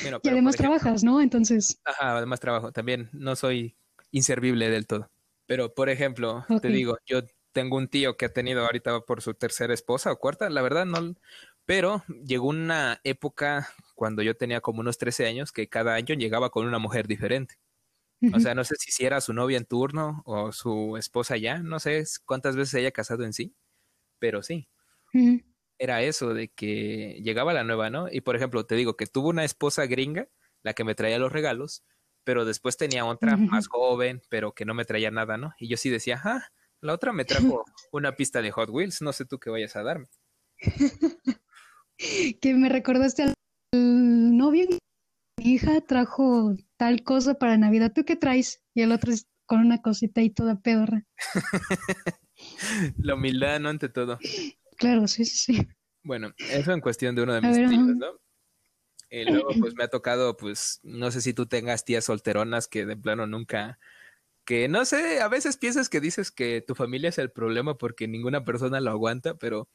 Y 0.00 0.28
además 0.28 0.54
ejemplo, 0.54 0.78
trabajas, 0.78 1.04
¿no? 1.04 1.20
Entonces, 1.20 1.80
Ajá, 1.84 2.16
además 2.16 2.40
trabajo. 2.40 2.72
También 2.72 3.08
no 3.12 3.36
soy 3.36 3.76
inservible 4.10 4.70
del 4.70 4.86
todo. 4.86 5.10
Pero, 5.46 5.74
por 5.74 5.88
ejemplo, 5.88 6.44
te 6.60 6.68
digo, 6.68 6.98
yo 7.06 7.22
tengo 7.52 7.76
un 7.76 7.88
tío 7.88 8.16
que 8.16 8.26
ha 8.26 8.32
tenido 8.32 8.64
ahorita 8.64 9.00
por 9.00 9.22
su 9.22 9.34
tercera 9.34 9.72
esposa 9.72 10.12
o 10.12 10.18
cuarta, 10.18 10.50
la 10.50 10.62
verdad 10.62 10.84
no. 10.84 11.14
Pero 11.64 12.04
llegó 12.24 12.48
una 12.48 13.00
época 13.04 13.68
cuando 13.94 14.22
yo 14.22 14.36
tenía 14.36 14.60
como 14.60 14.80
unos 14.80 14.98
13 14.98 15.26
años 15.26 15.52
que 15.52 15.68
cada 15.68 15.94
año 15.94 16.14
llegaba 16.14 16.50
con 16.50 16.66
una 16.66 16.78
mujer 16.78 17.06
diferente. 17.06 17.56
O 18.34 18.40
sea, 18.40 18.54
no 18.54 18.64
sé 18.64 18.74
si 18.78 19.04
era 19.04 19.20
su 19.20 19.32
novia 19.32 19.58
en 19.58 19.64
turno 19.64 20.22
o 20.26 20.50
su 20.50 20.96
esposa 20.96 21.36
ya, 21.36 21.58
no 21.58 21.78
sé 21.78 22.04
cuántas 22.24 22.56
veces 22.56 22.70
se 22.70 22.78
haya 22.78 22.90
casado 22.90 23.24
en 23.24 23.32
sí, 23.32 23.54
pero 24.18 24.42
sí 24.42 24.68
era 25.78 26.02
eso 26.02 26.34
de 26.34 26.48
que 26.48 27.20
llegaba 27.22 27.52
la 27.52 27.64
nueva, 27.64 27.88
¿no? 27.88 28.08
Y 28.10 28.20
por 28.20 28.36
ejemplo, 28.36 28.66
te 28.66 28.74
digo 28.74 28.96
que 28.96 29.06
tuvo 29.06 29.28
una 29.28 29.44
esposa 29.44 29.86
gringa, 29.86 30.28
la 30.62 30.74
que 30.74 30.84
me 30.84 30.94
traía 30.94 31.18
los 31.18 31.32
regalos, 31.32 31.84
pero 32.24 32.44
después 32.44 32.76
tenía 32.76 33.04
otra 33.04 33.36
más 33.36 33.68
joven, 33.68 34.20
pero 34.28 34.52
que 34.52 34.64
no 34.64 34.74
me 34.74 34.84
traía 34.84 35.10
nada, 35.10 35.38
¿no? 35.38 35.54
Y 35.58 35.68
yo 35.68 35.76
sí 35.76 35.88
decía, 35.88 36.20
ah, 36.24 36.48
la 36.80 36.92
otra 36.92 37.12
me 37.12 37.24
trajo 37.24 37.64
una 37.92 38.16
pista 38.16 38.42
de 38.42 38.50
Hot 38.50 38.70
Wheels, 38.70 39.00
no 39.02 39.12
sé 39.12 39.24
tú 39.24 39.38
qué 39.38 39.50
vayas 39.50 39.76
a 39.76 39.82
darme. 39.84 40.08
que 41.96 42.54
me 42.54 42.68
recordaste 42.68 43.22
al 43.22 43.34
al 43.74 44.36
novio. 44.36 44.77
Mi 45.48 45.54
hija 45.54 45.80
trajo 45.80 46.54
tal 46.76 47.02
cosa 47.04 47.32
para 47.38 47.56
Navidad. 47.56 47.94
¿Tú 47.94 48.04
qué 48.04 48.16
traes? 48.16 48.62
Y 48.74 48.82
el 48.82 48.92
otro 48.92 49.14
es 49.14 49.30
con 49.46 49.60
una 49.60 49.80
cosita 49.80 50.20
y 50.20 50.28
toda 50.28 50.60
pedorra. 50.60 51.06
La 52.98 53.14
humildad, 53.14 53.58
¿no? 53.58 53.70
Ante 53.70 53.88
todo. 53.88 54.18
Claro, 54.76 55.08
sí, 55.08 55.24
sí, 55.24 55.38
sí. 55.54 55.68
Bueno, 56.02 56.34
eso 56.36 56.72
en 56.72 56.82
cuestión 56.82 57.14
de 57.14 57.22
uno 57.22 57.32
de 57.32 57.40
mis 57.40 57.56
ver, 57.56 57.66
tíos. 57.70 57.96
¿no? 57.96 58.20
Y 59.08 59.24
luego, 59.24 59.48
pues 59.58 59.74
me 59.74 59.84
ha 59.84 59.88
tocado, 59.88 60.36
pues, 60.36 60.80
no 60.82 61.10
sé 61.10 61.22
si 61.22 61.32
tú 61.32 61.46
tengas 61.46 61.86
tías 61.86 62.04
solteronas 62.04 62.68
que 62.68 62.84
de 62.84 62.98
plano 62.98 63.26
nunca, 63.26 63.78
que 64.44 64.68
no 64.68 64.84
sé, 64.84 65.22
a 65.22 65.28
veces 65.28 65.56
piensas 65.56 65.88
que 65.88 66.02
dices 66.02 66.30
que 66.30 66.60
tu 66.60 66.74
familia 66.74 67.08
es 67.08 67.16
el 67.16 67.30
problema 67.30 67.78
porque 67.78 68.06
ninguna 68.06 68.44
persona 68.44 68.80
lo 68.80 68.90
aguanta, 68.90 69.38
pero 69.38 69.70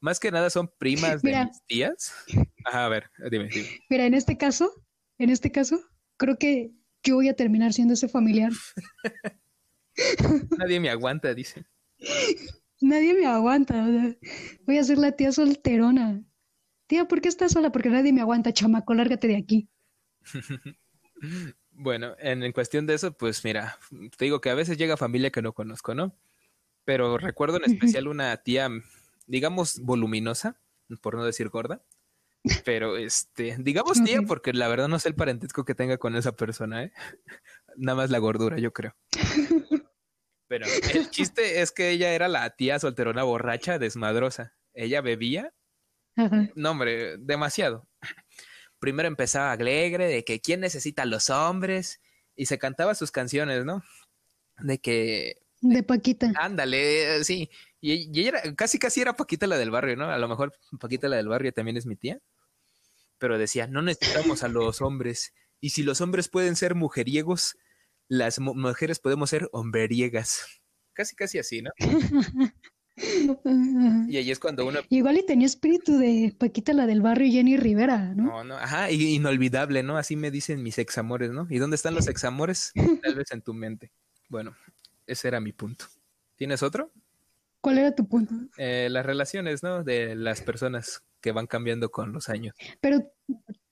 más 0.00 0.18
que 0.18 0.32
nada 0.32 0.50
son 0.50 0.72
primas 0.76 1.22
de 1.22 1.30
Mira. 1.34 1.44
mis 1.44 1.62
tías. 1.66 2.12
Ajá, 2.64 2.86
a 2.86 2.88
ver, 2.88 3.12
dime, 3.30 3.48
dime. 3.48 3.80
Mira, 3.88 4.06
en 4.06 4.14
este 4.14 4.36
caso, 4.36 4.83
en 5.18 5.30
este 5.30 5.50
caso, 5.50 5.80
creo 6.16 6.38
que 6.38 6.72
yo 7.02 7.16
voy 7.16 7.28
a 7.28 7.36
terminar 7.36 7.72
siendo 7.72 7.94
ese 7.94 8.08
familiar. 8.08 8.52
Nadie 10.58 10.80
me 10.80 10.90
aguanta, 10.90 11.34
dice. 11.34 11.64
Nadie 12.80 13.14
me 13.14 13.26
aguanta. 13.26 13.86
o 13.86 13.86
sea, 13.86 14.16
voy 14.66 14.78
a 14.78 14.84
ser 14.84 14.98
la 14.98 15.12
tía 15.12 15.32
solterona. 15.32 16.24
Tía, 16.86 17.06
¿por 17.06 17.20
qué 17.20 17.28
estás 17.28 17.52
sola? 17.52 17.72
Porque 17.72 17.88
nadie 17.88 18.12
me 18.12 18.20
aguanta, 18.20 18.52
chamaco, 18.52 18.94
lárgate 18.94 19.28
de 19.28 19.36
aquí. 19.36 19.68
Bueno, 21.76 22.14
en, 22.20 22.44
en 22.44 22.52
cuestión 22.52 22.86
de 22.86 22.94
eso, 22.94 23.16
pues 23.16 23.42
mira, 23.44 23.78
te 24.16 24.26
digo 24.26 24.40
que 24.40 24.48
a 24.48 24.54
veces 24.54 24.78
llega 24.78 24.96
familia 24.96 25.30
que 25.32 25.42
no 25.42 25.54
conozco, 25.54 25.92
¿no? 25.92 26.14
Pero 26.84 27.18
recuerdo 27.18 27.56
en 27.56 27.64
especial 27.64 28.06
una 28.06 28.36
tía, 28.36 28.68
digamos, 29.26 29.80
voluminosa, 29.80 30.60
por 31.00 31.16
no 31.16 31.24
decir 31.24 31.48
gorda, 31.48 31.82
pero 32.64 32.96
este, 32.96 33.56
digamos 33.58 34.02
tía 34.04 34.20
porque 34.22 34.52
la 34.52 34.68
verdad 34.68 34.88
no 34.88 34.98
sé 34.98 35.08
el 35.08 35.14
parentesco 35.14 35.64
que 35.64 35.74
tenga 35.74 35.96
con 35.98 36.14
esa 36.16 36.32
persona, 36.32 36.84
¿eh? 36.84 36.92
Nada 37.76 37.96
más 37.96 38.10
la 38.10 38.18
gordura, 38.18 38.58
yo 38.58 38.72
creo. 38.72 38.94
Pero 40.46 40.66
el 40.92 41.10
chiste 41.10 41.62
es 41.62 41.72
que 41.72 41.90
ella 41.90 42.12
era 42.12 42.28
la 42.28 42.50
tía 42.50 42.78
solterona 42.78 43.22
borracha, 43.22 43.78
desmadrosa. 43.78 44.54
Ella 44.74 45.00
bebía 45.00 45.52
Ajá. 46.16 46.48
no, 46.54 46.70
hombre, 46.70 47.16
demasiado. 47.18 47.88
Primero 48.78 49.08
empezaba 49.08 49.52
alegre 49.52 50.06
de 50.06 50.24
que 50.24 50.40
quién 50.40 50.60
necesita 50.60 51.02
a 51.02 51.06
los 51.06 51.30
hombres 51.30 52.00
y 52.36 52.46
se 52.46 52.58
cantaba 52.58 52.94
sus 52.94 53.10
canciones, 53.10 53.64
¿no? 53.64 53.82
De 54.58 54.78
que, 54.78 55.36
De 55.60 55.82
Paquita. 55.82 56.32
ándale, 56.36 57.24
sí. 57.24 57.50
Y, 57.80 58.10
y 58.16 58.20
ella 58.20 58.40
era, 58.40 58.54
casi 58.54 58.78
casi 58.78 59.00
era 59.00 59.14
Paquita 59.14 59.46
la 59.46 59.56
del 59.56 59.70
barrio, 59.70 59.96
¿no? 59.96 60.10
A 60.10 60.18
lo 60.18 60.28
mejor 60.28 60.52
Paquita 60.78 61.08
la 61.08 61.16
del 61.16 61.28
barrio 61.28 61.52
también 61.52 61.76
es 61.76 61.86
mi 61.86 61.96
tía. 61.96 62.20
Pero 63.24 63.38
decía, 63.38 63.66
no 63.66 63.80
necesitamos 63.80 64.42
a 64.42 64.48
los 64.48 64.82
hombres. 64.82 65.32
Y 65.58 65.70
si 65.70 65.82
los 65.82 66.02
hombres 66.02 66.28
pueden 66.28 66.56
ser 66.56 66.74
mujeriegos, 66.74 67.56
las 68.06 68.38
mu- 68.38 68.54
mujeres 68.54 68.98
podemos 68.98 69.30
ser 69.30 69.48
hombreriegas. 69.50 70.44
Casi 70.92 71.16
casi 71.16 71.38
así, 71.38 71.62
¿no? 71.62 71.70
Y 74.08 74.16
ahí 74.18 74.30
es 74.30 74.38
cuando 74.38 74.66
uno 74.66 74.80
Igual 74.90 75.16
y 75.16 75.24
tenía 75.26 75.46
espíritu 75.46 75.96
de 75.98 76.36
Paquita, 76.38 76.74
la 76.74 76.86
del 76.86 77.00
barrio 77.00 77.32
Jenny 77.32 77.56
Rivera, 77.56 78.14
¿no? 78.14 78.24
No, 78.24 78.44
no, 78.44 78.56
ajá, 78.58 78.90
y- 78.90 79.14
inolvidable, 79.14 79.82
¿no? 79.82 79.96
Así 79.96 80.16
me 80.16 80.30
dicen 80.30 80.62
mis 80.62 80.76
examores, 80.78 81.30
¿no? 81.30 81.46
¿Y 81.48 81.58
dónde 81.58 81.76
están 81.76 81.94
los 81.94 82.06
examores? 82.06 82.72
Tal 83.02 83.14
vez 83.14 83.32
en 83.32 83.40
tu 83.40 83.54
mente. 83.54 83.90
Bueno, 84.28 84.54
ese 85.06 85.28
era 85.28 85.40
mi 85.40 85.52
punto. 85.52 85.86
¿Tienes 86.36 86.62
otro? 86.62 86.92
¿Cuál 87.62 87.78
era 87.78 87.94
tu 87.94 88.06
punto? 88.06 88.34
Eh, 88.58 88.88
las 88.90 89.06
relaciones, 89.06 89.62
¿no? 89.62 89.82
De 89.82 90.14
las 90.14 90.42
personas 90.42 91.02
que 91.24 91.32
van 91.32 91.46
cambiando 91.46 91.90
con 91.90 92.12
los 92.12 92.28
años. 92.28 92.54
Pero, 92.82 93.10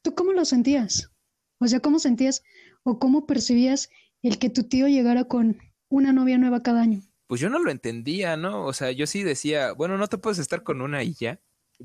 ¿tú 0.01 0.15
cómo 0.15 0.33
lo 0.33 0.47
sentías? 0.47 1.11
O 1.59 1.67
sea, 1.67 1.81
¿cómo 1.81 1.99
sentías 1.99 2.43
o 2.83 2.99
cómo 2.99 3.27
percibías 3.27 3.91
el 4.23 4.39
que 4.39 4.49
tu 4.49 4.63
tío 4.63 4.89
llegara 4.89 5.25
con 5.25 5.59
una 5.91 6.15
novia 6.15 6.39
nueva 6.39 6.63
cada 6.63 6.81
año? 6.81 7.03
Pues 7.27 7.43
yo 7.43 7.51
no 7.51 7.59
lo 7.59 7.71
entendía, 7.71 8.39
¿no? 8.39 8.65
O 8.65 8.73
sea, 8.73 8.91
yo 8.91 9.07
sí 9.07 9.23
decía, 9.23 9.73
bueno, 9.73 9.99
no 9.99 10.09
te 10.09 10.17
puedes 10.17 10.39
estar 10.39 10.63
con 10.63 10.81
una 10.81 11.03
y 11.03 11.13
ya, 11.13 11.41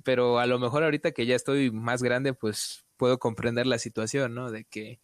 pero 0.05 0.39
a 0.39 0.45
lo 0.45 0.57
mejor 0.57 0.85
ahorita 0.85 1.11
que 1.11 1.25
ya 1.25 1.35
estoy 1.35 1.69
más 1.69 2.01
grande, 2.01 2.33
pues 2.33 2.85
puedo 2.95 3.19
comprender 3.19 3.67
la 3.67 3.77
situación, 3.77 4.35
¿no? 4.35 4.49
De 4.49 4.63
que 4.63 5.01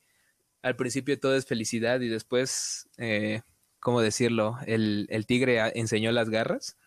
al 0.61 0.77
principio 0.77 1.19
todo 1.19 1.35
es 1.35 1.45
felicidad 1.45 1.99
y 1.99 2.07
después, 2.07 2.87
eh, 2.95 3.41
¿cómo 3.81 3.99
decirlo? 3.99 4.59
El, 4.65 5.07
el 5.09 5.25
tigre 5.25 5.59
enseñó 5.75 6.13
las 6.13 6.29
garras 6.29 6.77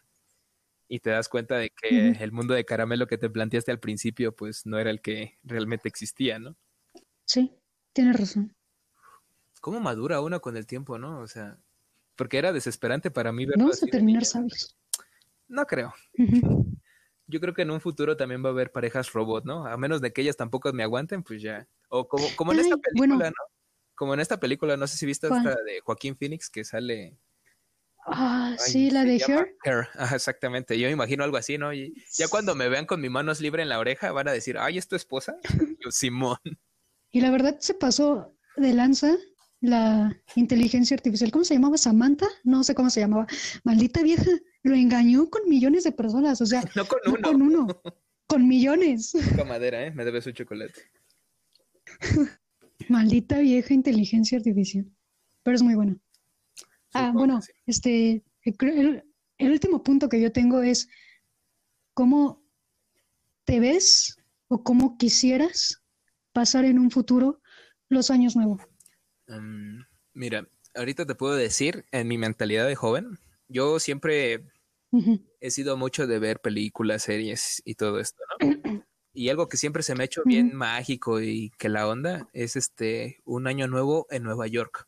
y 0.89 1.01
te 1.01 1.11
das 1.11 1.29
cuenta 1.29 1.57
de 1.57 1.71
que 1.71 2.11
el 2.11 2.33
mundo 2.33 2.55
de 2.55 2.65
caramelo 2.65 3.07
que 3.07 3.19
te 3.19 3.31
planteaste 3.31 3.71
al 3.71 3.81
principio, 3.81 4.35
pues 4.35 4.67
no 4.67 4.79
era 4.79 4.91
el 4.91 5.01
que 5.01 5.39
realmente 5.43 5.89
existía, 5.89 6.39
¿no? 6.39 6.57
Sí, 7.25 7.53
tienes 7.93 8.19
razón. 8.19 8.55
¿Cómo 9.61 9.81
madura 9.81 10.21
uno 10.21 10.41
con 10.41 10.57
el 10.57 10.67
tiempo, 10.67 10.99
no? 10.99 11.21
O 11.21 11.27
sea, 11.27 11.59
porque 12.15 12.39
era 12.39 12.53
desesperante 12.53 13.11
para 13.11 13.33
mí 13.33 13.47
verlo. 13.47 13.65
Vamos 13.65 13.83
a 13.83 13.87
terminar 13.87 14.25
sabios. 14.25 14.77
No 15.49 15.65
creo. 15.67 15.93
Yo 17.29 17.41
creo 17.41 17.55
que 17.55 17.63
en 17.63 17.73
un 17.73 17.81
futuro 17.81 18.17
también 18.17 18.45
va 18.45 18.51
a 18.51 18.53
haber 18.53 18.71
parejas 18.71 19.13
robot, 19.13 19.45
¿no? 19.45 19.67
A 19.67 19.77
menos 19.77 20.01
de 20.01 20.13
que 20.13 20.23
ellas 20.23 20.37
tampoco 20.37 20.73
me 20.73 20.85
aguanten, 20.85 21.25
pues 21.25 21.43
ya. 21.43 21.67
O 21.89 22.07
como, 22.07 22.29
como 22.37 22.53
en 22.53 22.61
esta 22.61 22.77
película, 22.77 23.31
¿no? 23.31 23.37
Como 23.97 24.15
en 24.15 24.21
esta 24.21 24.39
película, 24.39 24.77
no 24.77 24.87
sé 24.87 24.97
si 24.97 25.07
viste 25.07 25.27
esta 25.27 25.57
de 25.65 25.81
Joaquín 25.81 26.17
Phoenix 26.17 26.49
que 26.49 26.65
sale 26.65 27.19
Ah, 28.09 28.55
sí, 28.59 28.91
la 28.91 29.05
de 29.05 29.17
Her. 29.17 29.89
exactamente. 30.15 30.79
Yo 30.79 30.87
me 30.87 30.93
imagino 30.93 31.25
algo 31.25 31.37
así, 31.37 31.59
¿no? 31.59 31.73
Y 31.73 31.95
ya 32.13 32.29
cuando 32.29 32.55
me 32.55 32.69
vean 32.69 32.87
con 32.87 33.01
mis 33.01 33.11
manos 33.11 33.41
libres 33.41 33.65
en 33.65 33.69
la 33.69 33.79
oreja, 33.79 34.13
van 34.13 34.29
a 34.29 34.33
decir, 34.33 34.57
ay, 34.59 34.79
¿es 34.79 34.87
tu 34.87 34.95
esposa? 34.95 35.37
Yo, 35.85 35.91
Simón. 35.91 36.39
Y 37.11 37.21
la 37.21 37.31
verdad 37.31 37.57
se 37.59 37.75
pasó 37.75 38.37
de 38.57 38.73
lanza 38.73 39.17
la 39.61 40.23
inteligencia 40.37 40.95
artificial. 40.95 41.33
¿Cómo 41.33 41.45
se 41.45 41.55
llamaba? 41.55 41.79
¿Samantha? 41.79 42.27
No 42.45 42.63
sé 42.63 42.75
cómo 42.75 42.91
se 42.91 43.01
llamaba. 43.01 43.27
Maldita 43.65 44.03
vieja. 44.03 44.31
Lo 44.63 44.75
engañó 44.75 45.29
con 45.29 45.49
millones 45.49 45.85
de 45.85 45.93
personas. 45.93 46.41
O 46.41 46.47
sea, 46.47 46.63
no 46.77 46.87
con 46.87 47.01
uno. 47.07 47.23
con 47.23 47.43
uno. 47.43 47.83
Con 48.29 48.49
millones. 48.49 49.13
Con 49.37 49.49
madera, 49.49 49.85
¿eh? 49.85 49.91
Me 49.91 50.05
debes 50.05 50.27
un 50.27 50.33
chocolate. 50.33 50.81
Maldita 52.89 53.39
vieja 53.39 53.75
inteligencia 53.75 54.39
artificial. 54.39 54.87
Pero 55.43 55.55
es 55.57 55.63
muy 55.63 55.75
buena. 55.75 55.97
Ah, 56.97 57.13
bueno, 57.13 57.41
este, 57.67 58.25
el, 58.43 59.05
último 59.39 59.83
punto 59.83 60.09
que 60.09 60.21
yo 60.21 60.33
tengo 60.33 60.63
es 60.63 60.89
cómo 61.93 62.43
te 63.45 63.61
ves 63.61 64.17
o 64.49 64.63
cómo 64.63 64.97
quisieras 64.97 65.83
pasar 66.33 66.65
en 66.65 66.79
un 66.79 66.91
futuro 66.91 67.41
los 67.89 68.11
años 68.11 68.35
nuevos. 68.35 68.63
Mm, 69.29 69.81
mira, 70.15 70.49
ahorita 70.75 71.07
te 71.07 71.15
puedo 71.15 71.35
decir, 71.35 71.85
en 71.93 72.09
mi 72.09 72.19
mentalidad 72.19 72.67
de 72.67 72.77
joven, 72.77 73.19
yo 73.49 73.79
siempre 73.79 74.47
he 75.41 75.51
sido 75.51 75.77
mucho 75.77 76.07
de 76.07 76.19
ver 76.19 76.41
películas, 76.41 77.03
series 77.03 77.61
y 77.65 77.75
todo 77.75 78.01
esto, 78.01 78.23
¿no? 78.41 78.47
y 79.13 79.29
algo 79.29 79.49
que 79.49 79.57
siempre 79.57 79.83
se 79.83 79.95
me 79.95 80.05
ha 80.05 80.07
hecho 80.07 80.23
bien 80.25 80.55
mágico 80.55 81.21
y 81.21 81.51
que 81.59 81.69
la 81.69 81.89
onda 81.89 82.29
es 82.33 82.57
este 82.57 83.21
un 83.25 83.47
año 83.47 83.67
nuevo 83.67 84.07
en 84.11 84.23
Nueva 84.23 84.47
York 84.47 84.86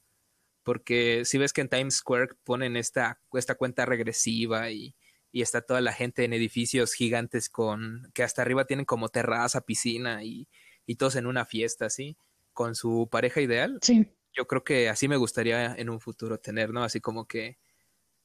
porque 0.68 1.22
si 1.24 1.38
ves 1.38 1.54
que 1.54 1.62
en 1.62 1.70
Times 1.70 1.94
Square 1.94 2.34
ponen 2.44 2.76
esta, 2.76 3.18
esta 3.32 3.54
cuenta 3.54 3.86
regresiva 3.86 4.70
y, 4.70 4.94
está 5.32 5.62
toda 5.62 5.80
la 5.80 5.94
gente 5.94 6.24
en 6.24 6.34
edificios 6.34 6.92
gigantes 6.92 7.48
con 7.48 8.10
que 8.12 8.22
hasta 8.22 8.42
arriba 8.42 8.66
tienen 8.66 8.84
como 8.84 9.08
terraza, 9.08 9.62
piscina 9.62 10.22
y, 10.24 10.46
todos 10.98 11.16
en 11.16 11.24
una 11.24 11.46
fiesta, 11.46 11.86
así, 11.86 12.18
con 12.52 12.74
su 12.74 13.08
pareja 13.10 13.40
ideal. 13.40 13.78
Sí. 13.80 14.12
Yo 14.36 14.46
creo 14.46 14.62
que 14.62 14.90
así 14.90 15.08
me 15.08 15.16
gustaría 15.16 15.74
en 15.74 15.88
un 15.88 16.00
futuro 16.00 16.38
tener, 16.38 16.70
¿no? 16.74 16.84
Así 16.84 17.00
como 17.00 17.26
que, 17.26 17.56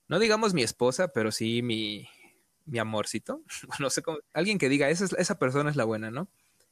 no 0.09 0.19
digamos 0.19 0.53
mi 0.53 0.63
esposa, 0.63 1.13
pero 1.13 1.31
sí 1.31 1.61
mi, 1.61 2.09
mi 2.65 2.77
amorcito. 2.77 3.41
no 3.79 3.89
sé 3.89 4.01
cómo, 4.01 4.17
alguien 4.33 4.57
que 4.57 4.67
diga, 4.67 4.89
esa, 4.89 5.05
esa 5.17 5.39
persona 5.39 5.69
es 5.69 5.77
la 5.77 5.85
buena, 5.85 6.11
¿no? 6.11 6.27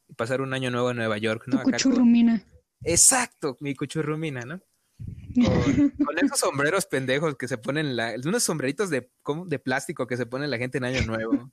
Y 0.10 0.16
pasar 0.16 0.42
un 0.42 0.54
año 0.54 0.70
nuevo 0.70 0.92
en 0.92 0.98
Nueva 0.98 1.18
York, 1.18 1.44
¿no? 1.48 1.64
Tu 1.64 1.72
cuchurrumina. 1.72 2.46
Exacto, 2.84 3.56
mi 3.62 3.74
cuchurrumina, 3.74 4.42
¿no? 4.42 4.62
Con, 6.06 6.18
esos 6.18 6.40
sombreros 6.40 6.86
pendejos 6.86 7.36
que 7.36 7.48
se 7.48 7.58
ponen, 7.58 7.96
la, 7.96 8.16
unos 8.24 8.44
sombreritos 8.44 8.90
de, 8.90 9.10
de 9.46 9.60
plástico 9.60 10.08
que 10.08 10.18
se 10.18 10.26
pone 10.26 10.48
la 10.48 10.58
gente 10.58 10.78
en 10.78 10.86
Año 10.86 11.02
Nuevo. 11.06 11.52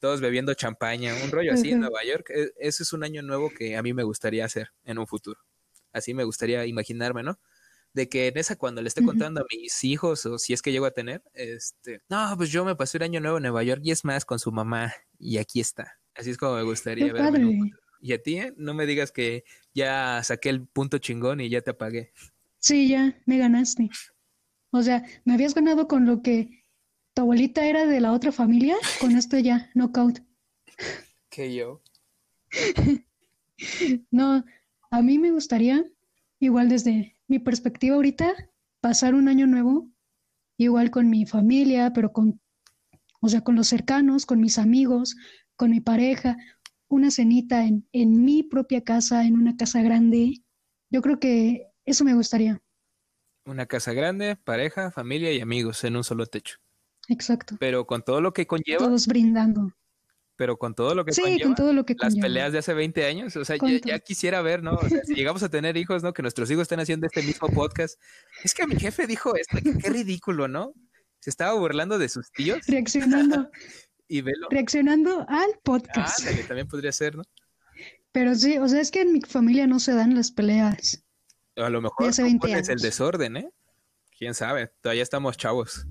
Todos 0.00 0.20
bebiendo 0.20 0.54
champaña, 0.54 1.14
un 1.22 1.30
rollo 1.30 1.52
así 1.52 1.70
en 1.70 1.80
Nueva 1.80 2.04
York. 2.04 2.30
E, 2.30 2.52
ese 2.58 2.82
es 2.82 2.92
un 2.92 3.04
año 3.04 3.22
nuevo 3.22 3.50
que 3.50 3.76
a 3.76 3.82
mí 3.82 3.92
me 3.92 4.02
gustaría 4.02 4.44
hacer 4.44 4.70
en 4.84 4.98
un 4.98 5.06
futuro. 5.06 5.40
Así 5.92 6.14
me 6.14 6.24
gustaría 6.24 6.66
imaginarme, 6.66 7.22
¿no? 7.22 7.38
De 7.92 8.08
que 8.08 8.26
en 8.26 8.38
esa, 8.38 8.56
cuando 8.56 8.82
le 8.82 8.88
esté 8.88 9.04
contando 9.04 9.42
a 9.42 9.44
mis 9.56 9.84
hijos, 9.84 10.26
o 10.26 10.38
si 10.38 10.52
es 10.52 10.62
que 10.62 10.72
llego 10.72 10.86
a 10.86 10.90
tener, 10.90 11.22
este, 11.32 12.00
no, 12.08 12.34
pues 12.36 12.50
yo 12.50 12.64
me 12.64 12.74
pasé 12.74 12.98
el 12.98 13.04
año 13.04 13.20
nuevo 13.20 13.36
en 13.36 13.44
Nueva 13.44 13.62
York 13.62 13.82
y 13.84 13.92
es 13.92 14.04
más 14.04 14.24
con 14.24 14.40
su 14.40 14.50
mamá, 14.50 14.92
y 15.16 15.38
aquí 15.38 15.60
está. 15.60 16.00
Así 16.16 16.30
es 16.30 16.38
como 16.38 16.56
me 16.56 16.64
gustaría 16.64 17.12
verme. 17.12 17.70
Y 18.04 18.12
a 18.12 18.22
ti, 18.22 18.36
¿eh? 18.36 18.52
no 18.58 18.74
me 18.74 18.84
digas 18.84 19.12
que 19.12 19.44
ya 19.72 20.22
saqué 20.22 20.50
el 20.50 20.66
punto 20.66 20.98
chingón 20.98 21.40
y 21.40 21.48
ya 21.48 21.62
te 21.62 21.70
apagué. 21.70 22.12
Sí, 22.64 22.88
ya, 22.88 23.14
me 23.26 23.36
ganaste. 23.36 23.90
O 24.70 24.82
sea, 24.82 25.04
me 25.26 25.34
habías 25.34 25.54
ganado 25.54 25.86
con 25.86 26.06
lo 26.06 26.22
que 26.22 26.64
tu 27.12 27.20
abuelita 27.20 27.66
era 27.66 27.84
de 27.84 28.00
la 28.00 28.10
otra 28.10 28.32
familia, 28.32 28.74
con 29.02 29.14
esto 29.16 29.38
ya, 29.38 29.70
knockout. 29.74 30.20
Que 31.28 31.54
yo. 31.54 31.82
no, 34.10 34.46
a 34.90 35.02
mí 35.02 35.18
me 35.18 35.30
gustaría, 35.30 35.84
igual 36.40 36.70
desde 36.70 37.18
mi 37.28 37.38
perspectiva 37.38 37.96
ahorita, 37.96 38.32
pasar 38.80 39.14
un 39.14 39.28
año 39.28 39.46
nuevo, 39.46 39.90
igual 40.56 40.90
con 40.90 41.10
mi 41.10 41.26
familia, 41.26 41.92
pero 41.92 42.14
con, 42.14 42.40
o 43.20 43.28
sea, 43.28 43.42
con 43.42 43.56
los 43.56 43.68
cercanos, 43.68 44.24
con 44.24 44.40
mis 44.40 44.56
amigos, 44.56 45.16
con 45.56 45.70
mi 45.70 45.82
pareja, 45.82 46.38
una 46.88 47.10
cenita 47.10 47.66
en, 47.66 47.86
en 47.92 48.24
mi 48.24 48.42
propia 48.42 48.82
casa, 48.84 49.26
en 49.26 49.34
una 49.34 49.54
casa 49.54 49.82
grande. 49.82 50.42
Yo 50.88 51.02
creo 51.02 51.20
que 51.20 51.73
eso 51.84 52.04
me 52.04 52.14
gustaría. 52.14 52.60
Una 53.44 53.66
casa 53.66 53.92
grande, 53.92 54.36
pareja, 54.36 54.90
familia 54.90 55.32
y 55.32 55.40
amigos 55.40 55.84
en 55.84 55.96
un 55.96 56.04
solo 56.04 56.26
techo. 56.26 56.56
Exacto. 57.08 57.56
Pero 57.60 57.86
con 57.86 58.02
todo 58.02 58.20
lo 58.20 58.32
que 58.32 58.46
conlleva. 58.46 58.78
Todos 58.78 59.06
brindando. 59.06 59.72
Pero 60.36 60.56
con 60.56 60.74
todo 60.74 60.94
lo 60.94 61.04
que 61.04 61.12
sí, 61.12 61.40
con 61.40 61.54
todo 61.54 61.72
lo 61.72 61.84
que 61.84 61.94
Las 61.96 62.16
peleas 62.16 62.52
de 62.52 62.58
hace 62.58 62.74
20 62.74 63.06
años, 63.06 63.36
o 63.36 63.44
sea, 63.44 63.56
ya, 63.84 64.00
quisiera 64.00 64.42
ver, 64.42 64.64
¿no? 64.64 64.72
O 64.74 64.88
sea, 64.88 65.04
si 65.04 65.14
llegamos 65.14 65.44
a 65.44 65.48
tener 65.48 65.76
hijos, 65.76 66.02
¿no? 66.02 66.12
Que 66.12 66.22
nuestros 66.22 66.50
hijos 66.50 66.62
estén 66.62 66.80
haciendo 66.80 67.06
este 67.06 67.22
mismo 67.22 67.48
podcast. 67.48 68.00
Es 68.42 68.52
que 68.52 68.66
mi 68.66 68.74
jefe 68.74 69.06
dijo 69.06 69.36
esto, 69.36 69.58
qué 69.62 69.90
ridículo, 69.90 70.48
¿no? 70.48 70.72
Se 71.20 71.30
estaba 71.30 71.54
burlando 71.54 71.98
de 71.98 72.08
sus 72.08 72.32
tíos. 72.32 72.58
Reaccionando. 72.66 73.48
y 74.08 74.22
velo. 74.22 74.48
Reaccionando 74.50 75.24
al 75.28 75.50
podcast. 75.62 76.26
Ah, 76.26 76.46
también 76.48 76.66
podría 76.66 76.90
ser, 76.90 77.16
¿no? 77.16 77.22
Pero 78.10 78.34
sí, 78.34 78.58
o 78.58 78.68
sea, 78.68 78.80
es 78.80 78.90
que 78.90 79.02
en 79.02 79.12
mi 79.12 79.20
familia 79.20 79.66
no 79.66 79.78
se 79.78 79.94
dan 79.94 80.14
las 80.14 80.32
peleas. 80.32 81.03
A 81.56 81.70
lo 81.70 81.80
mejor 81.80 82.08
es 82.08 82.18
el 82.68 82.78
desorden, 82.78 83.36
¿eh? 83.36 83.50
Quién 84.16 84.34
sabe, 84.34 84.72
todavía 84.80 85.02
estamos 85.02 85.36
chavos. 85.36 85.86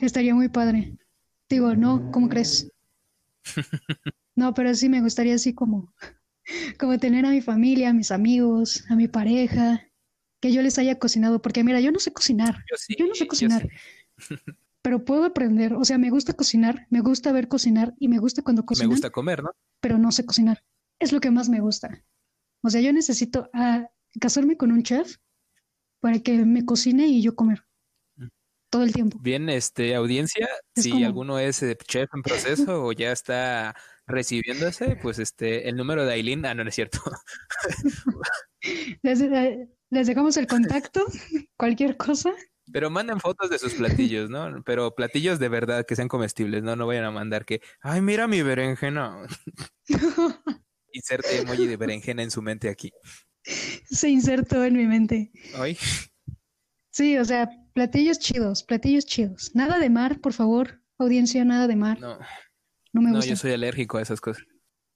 estaría 0.00 0.34
muy 0.34 0.48
padre. 0.48 0.96
Digo, 1.48 1.74
no, 1.74 2.10
¿cómo 2.10 2.28
crees? 2.28 2.70
no, 4.36 4.54
pero 4.54 4.74
sí 4.74 4.88
me 4.88 5.00
gustaría 5.00 5.34
así 5.34 5.54
como, 5.54 5.92
como 6.78 6.98
tener 6.98 7.26
a 7.26 7.30
mi 7.30 7.40
familia, 7.40 7.90
a 7.90 7.92
mis 7.92 8.10
amigos, 8.10 8.84
a 8.88 8.96
mi 8.96 9.08
pareja, 9.08 9.88
que 10.40 10.52
yo 10.52 10.62
les 10.62 10.78
haya 10.78 10.98
cocinado, 10.98 11.40
porque 11.40 11.64
mira, 11.64 11.80
yo 11.80 11.92
no 11.92 11.98
sé 11.98 12.12
cocinar. 12.12 12.64
Yo, 12.98 13.06
no 13.06 13.14
sé 13.14 13.26
cocinar. 13.26 13.68
pero 14.82 15.04
puedo 15.04 15.24
aprender, 15.24 15.74
o 15.74 15.84
sea, 15.84 15.98
me 15.98 16.10
gusta 16.10 16.32
cocinar, 16.32 16.86
me 16.90 17.00
gusta 17.00 17.32
ver 17.32 17.48
cocinar 17.48 17.94
y 17.98 18.08
me 18.08 18.18
gusta 18.18 18.42
cuando 18.42 18.64
cocino. 18.64 18.88
Me 18.88 18.94
gusta 18.94 19.10
comer, 19.10 19.42
¿no? 19.42 19.50
Pero 19.80 19.98
no 19.98 20.12
sé 20.12 20.24
cocinar. 20.24 20.62
Es 20.98 21.12
lo 21.12 21.20
que 21.20 21.30
más 21.30 21.48
me 21.48 21.60
gusta. 21.60 22.04
O 22.66 22.70
sea, 22.70 22.80
yo 22.80 22.92
necesito 22.92 23.48
ah, 23.52 23.88
casarme 24.20 24.56
con 24.56 24.72
un 24.72 24.82
chef 24.82 25.18
para 26.00 26.18
que 26.18 26.44
me 26.44 26.64
cocine 26.64 27.06
y 27.06 27.22
yo 27.22 27.36
comer 27.36 27.64
mm. 28.16 28.26
todo 28.70 28.82
el 28.82 28.92
tiempo. 28.92 29.18
Bien, 29.20 29.48
este, 29.48 29.94
audiencia, 29.94 30.48
si 30.74 31.04
alguno 31.04 31.38
es 31.38 31.62
eh, 31.62 31.78
chef 31.86 32.10
en 32.12 32.22
proceso 32.22 32.84
o 32.84 32.90
ya 32.90 33.12
está 33.12 33.76
recibiéndose, 34.08 34.96
pues 35.00 35.20
este, 35.20 35.68
el 35.68 35.76
número 35.76 36.04
de 36.04 36.14
Aileen, 36.14 36.44
ah, 36.44 36.54
no, 36.54 36.64
no 36.64 36.70
es 36.70 36.74
cierto. 36.74 36.98
Eh, 39.02 39.68
les, 39.90 40.06
dejamos 40.08 40.36
el 40.36 40.48
contacto, 40.48 41.04
cualquier 41.56 41.96
cosa. 41.96 42.34
Pero 42.72 42.90
manden 42.90 43.20
fotos 43.20 43.48
de 43.48 43.60
sus 43.60 43.74
platillos, 43.74 44.28
¿no? 44.28 44.60
Pero 44.64 44.92
platillos 44.92 45.38
de 45.38 45.48
verdad 45.48 45.86
que 45.86 45.94
sean 45.94 46.08
comestibles, 46.08 46.64
¿no? 46.64 46.74
No 46.74 46.88
vayan 46.88 47.04
a 47.04 47.12
mandar 47.12 47.44
que, 47.44 47.60
ay, 47.80 48.00
mira 48.00 48.26
mi 48.26 48.42
berenjena. 48.42 49.24
Inserte 50.96 51.40
emoji 51.40 51.66
de 51.66 51.76
berenjena 51.76 52.22
en 52.22 52.30
su 52.30 52.40
mente 52.42 52.68
aquí. 52.70 52.90
Se 53.44 54.08
insertó 54.08 54.64
en 54.64 54.76
mi 54.76 54.86
mente. 54.86 55.30
¿Ay? 55.56 55.76
Sí, 56.90 57.18
o 57.18 57.24
sea, 57.24 57.50
platillos 57.74 58.18
chidos, 58.18 58.62
platillos 58.62 59.04
chidos. 59.06 59.50
Nada 59.54 59.78
de 59.78 59.90
mar, 59.90 60.20
por 60.20 60.32
favor, 60.32 60.80
audiencia, 60.98 61.44
nada 61.44 61.66
de 61.68 61.76
mar. 61.76 62.00
No, 62.00 62.18
No 62.92 63.02
me 63.02 63.10
no, 63.10 63.16
gusta. 63.16 63.30
yo 63.30 63.36
soy 63.36 63.52
alérgico 63.52 63.98
a 63.98 64.02
esas 64.02 64.20
cosas. 64.20 64.44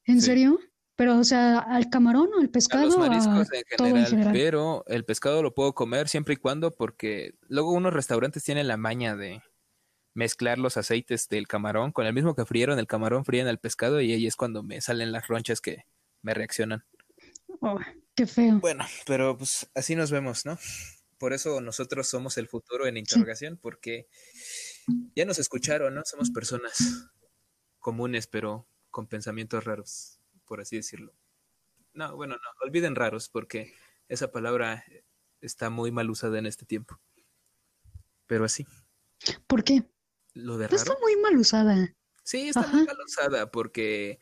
¿En 0.07 0.21
sí. 0.21 0.27
serio? 0.29 0.59
Pero, 0.97 1.19
o 1.19 1.25
sea, 1.25 1.59
al 1.59 1.89
camarón 1.91 2.29
o 2.35 2.41
al 2.41 2.47
A 2.47 2.51
pescado, 2.51 2.85
los 2.87 2.97
a 2.97 2.99
mariscos 2.99 3.49
en 3.53 3.63
todo 3.77 3.87
en 3.89 3.93
general, 3.95 4.07
general. 4.11 4.33
pero 4.33 4.85
el 4.87 5.05
pescado 5.05 5.43
lo 5.43 5.55
puedo 5.55 5.75
comer 5.75 6.09
siempre 6.09 6.35
y 6.35 6.37
cuando 6.39 6.71
porque 6.73 7.33
luego 7.49 7.73
unos 7.73 7.93
restaurantes 7.95 8.43
tienen 8.45 8.69
la 8.69 8.77
maña 8.77 9.17
de 9.17 9.41
mezclar 10.15 10.59
los 10.59 10.77
aceites 10.77 11.29
del 11.29 11.47
camarón 11.47 11.93
con 11.93 12.07
el 12.07 12.13
mismo 12.13 12.35
que 12.35 12.45
frieron 12.45 12.79
el 12.79 12.87
camarón, 12.87 13.25
fríen 13.25 13.47
el 13.47 13.59
pescado 13.59 14.01
y 14.01 14.13
ahí 14.13 14.27
es 14.27 14.37
cuando 14.37 14.63
me 14.63 14.81
salen 14.81 15.13
las 15.13 15.29
ronchas 15.29 15.61
que 15.61 15.85
me 16.23 16.35
reaccionan. 16.35 16.85
Oh, 17.61 17.79
qué 18.15 18.27
feo. 18.27 18.59
Bueno, 18.61 18.85
pero 19.07 19.37
pues 19.37 19.71
así 19.75 19.95
nos 19.95 20.11
vemos, 20.11 20.47
¿no? 20.47 20.59
Por 21.19 21.33
eso 21.33 21.61
nosotros 21.61 22.09
somos 22.09 22.39
el 22.39 22.49
futuro 22.49 22.87
en 22.87 22.97
interrogación, 22.97 23.59
porque 23.59 24.09
ya 25.15 25.25
nos 25.25 25.39
escucharon, 25.39 25.95
¿no? 25.95 26.03
Somos 26.05 26.31
personas 26.31 27.11
comunes, 27.79 28.27
pero 28.27 28.67
con 28.91 29.07
pensamientos 29.07 29.65
raros, 29.65 30.19
por 30.47 30.61
así 30.61 30.77
decirlo. 30.77 31.13
No, 31.93 32.17
bueno, 32.17 32.37
no, 32.37 32.67
olviden 32.67 32.95
raros, 32.95 33.29
porque 33.29 33.75
esa 34.09 34.31
palabra 34.31 34.85
está 35.41 35.69
muy 35.69 35.91
mal 35.91 36.09
usada 36.09 36.39
en 36.39 36.47
este 36.47 36.65
tiempo. 36.65 36.99
Pero 38.27 38.45
así, 38.45 38.67
¿Por 39.47 39.65
qué? 39.65 39.85
Lo 40.35 40.59
de 40.59 40.69
No 40.69 40.77
está 40.77 40.93
raro. 40.93 41.01
muy 41.01 41.17
mal 41.17 41.37
usada. 41.37 41.95
Sí, 42.23 42.49
está 42.49 42.61
Ajá. 42.61 42.77
muy 42.77 42.87
mal 42.87 42.97
usada, 43.05 43.51
porque 43.51 44.19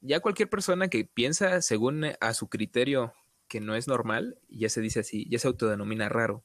ya 0.00 0.20
cualquier 0.20 0.48
persona 0.50 0.88
que 0.88 1.04
piensa 1.04 1.62
según 1.62 2.04
eh, 2.04 2.16
a 2.20 2.34
su 2.34 2.48
criterio 2.48 3.12
que 3.48 3.60
no 3.60 3.74
es 3.74 3.88
normal, 3.88 4.38
ya 4.48 4.68
se 4.68 4.80
dice 4.80 5.00
así, 5.00 5.26
ya 5.28 5.38
se 5.38 5.48
autodenomina 5.48 6.08
raro. 6.08 6.44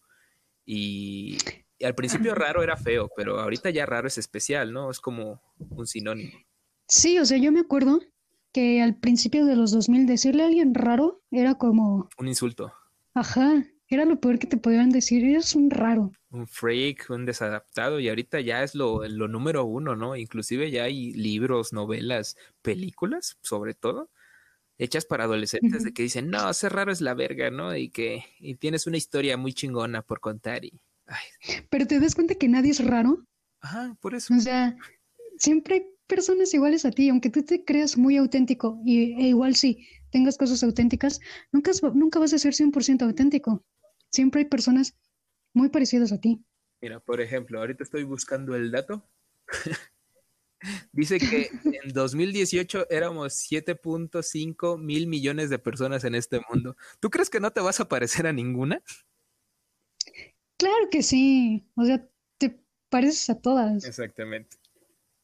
Y, 0.65 1.37
y 1.77 1.85
al 1.85 1.93
principio 1.95 2.33
raro 2.33 2.63
era 2.63 2.77
feo, 2.77 3.09
pero 3.15 3.39
ahorita 3.39 3.69
ya 3.69 3.85
raro 3.85 4.07
es 4.07 4.17
especial, 4.17 4.73
¿no? 4.73 4.89
Es 4.89 4.99
como 4.99 5.41
un 5.69 5.85
sinónimo. 5.85 6.31
Sí, 6.87 7.19
o 7.19 7.25
sea, 7.25 7.37
yo 7.37 7.51
me 7.51 7.59
acuerdo 7.59 7.99
que 8.51 8.81
al 8.81 8.95
principio 8.95 9.45
de 9.45 9.55
los 9.55 9.71
2000 9.71 10.07
decirle 10.07 10.43
a 10.43 10.47
alguien 10.47 10.73
raro 10.73 11.21
era 11.29 11.55
como, 11.55 12.09
Un 12.17 12.27
insulto, 12.27 12.73
ajá, 13.13 13.65
era 13.87 14.05
lo 14.05 14.19
peor 14.19 14.39
que 14.39 14.47
te 14.47 14.57
podían 14.57 14.89
decir, 14.89 15.23
eres 15.23 15.55
un 15.55 15.69
raro. 15.69 16.11
un 16.29 16.47
freak, 16.47 17.09
un 17.09 17.25
desadaptado, 17.25 17.99
y 17.99 18.09
ahorita 18.09 18.41
ya 18.41 18.63
es 18.63 18.75
lo, 18.75 19.07
lo 19.07 19.27
número 19.27 19.63
uno, 19.65 19.95
¿no? 19.95 20.15
Inclusive 20.15 20.69
ya 20.71 20.83
hay 20.83 21.13
libros, 21.13 21.71
novelas, 21.73 22.35
películas, 22.61 23.37
sobre 23.41 23.73
todo, 23.73 24.11
hechas 24.77 25.05
para 25.05 25.25
adolescentes 25.25 25.83
de 25.83 25.93
que 25.93 26.03
dicen, 26.03 26.29
no, 26.29 26.53
ser 26.53 26.73
raro 26.73 26.91
es 26.91 27.01
la 27.01 27.13
verga, 27.13 27.49
¿no? 27.51 27.75
Y 27.75 27.89
que 27.89 28.25
y 28.39 28.55
tienes 28.55 28.87
una 28.87 28.97
historia 28.97 29.37
muy 29.37 29.53
chingona 29.53 30.01
por 30.01 30.19
contar 30.19 30.65
y... 30.65 30.81
Ay, 31.07 31.61
Pero 31.69 31.87
te 31.87 31.99
das 31.99 32.15
cuenta 32.15 32.35
que 32.35 32.47
nadie 32.47 32.71
es 32.71 32.83
raro. 32.83 33.25
ajá, 33.61 33.95
por 34.01 34.15
eso. 34.15 34.33
O 34.33 34.39
sea, 34.39 34.75
siempre 35.37 35.75
hay 35.75 35.85
personas 36.07 36.53
iguales 36.53 36.85
a 36.85 36.91
ti, 36.91 37.09
aunque 37.09 37.29
tú 37.29 37.43
te 37.43 37.63
creas 37.63 37.97
muy 37.97 38.17
auténtico 38.17 38.79
y, 38.85 39.13
e 39.13 39.27
igual 39.29 39.55
si 39.55 39.87
tengas 40.11 40.37
cosas 40.37 40.63
auténticas, 40.63 41.19
nunca, 41.51 41.71
nunca 41.93 42.19
vas 42.19 42.33
a 42.33 42.39
ser 42.39 42.53
100% 42.53 43.03
auténtico. 43.03 43.63
Siempre 44.15 44.39
hay 44.39 44.45
personas 44.45 44.95
muy 45.53 45.67
parecidas 45.67 46.13
a 46.13 46.21
ti. 46.21 46.41
Mira, 46.81 47.01
por 47.01 47.19
ejemplo, 47.19 47.59
ahorita 47.59 47.83
estoy 47.83 48.05
buscando 48.05 48.55
el 48.55 48.71
dato. 48.71 49.05
Dice 50.93 51.19
que 51.19 51.49
en 51.83 51.91
2018 51.91 52.89
éramos 52.89 53.33
7.5 53.51 54.79
mil 54.79 55.07
millones 55.07 55.49
de 55.49 55.59
personas 55.59 56.05
en 56.05 56.15
este 56.15 56.39
mundo. 56.49 56.77
¿Tú 57.01 57.09
crees 57.09 57.29
que 57.29 57.41
no 57.41 57.51
te 57.51 57.59
vas 57.59 57.81
a 57.81 57.89
parecer 57.89 58.25
a 58.25 58.31
ninguna? 58.31 58.81
Claro 60.57 60.89
que 60.89 61.03
sí, 61.03 61.69
o 61.75 61.83
sea, 61.83 62.07
te 62.37 62.57
pareces 62.89 63.29
a 63.29 63.41
todas. 63.41 63.83
Exactamente. 63.83 64.55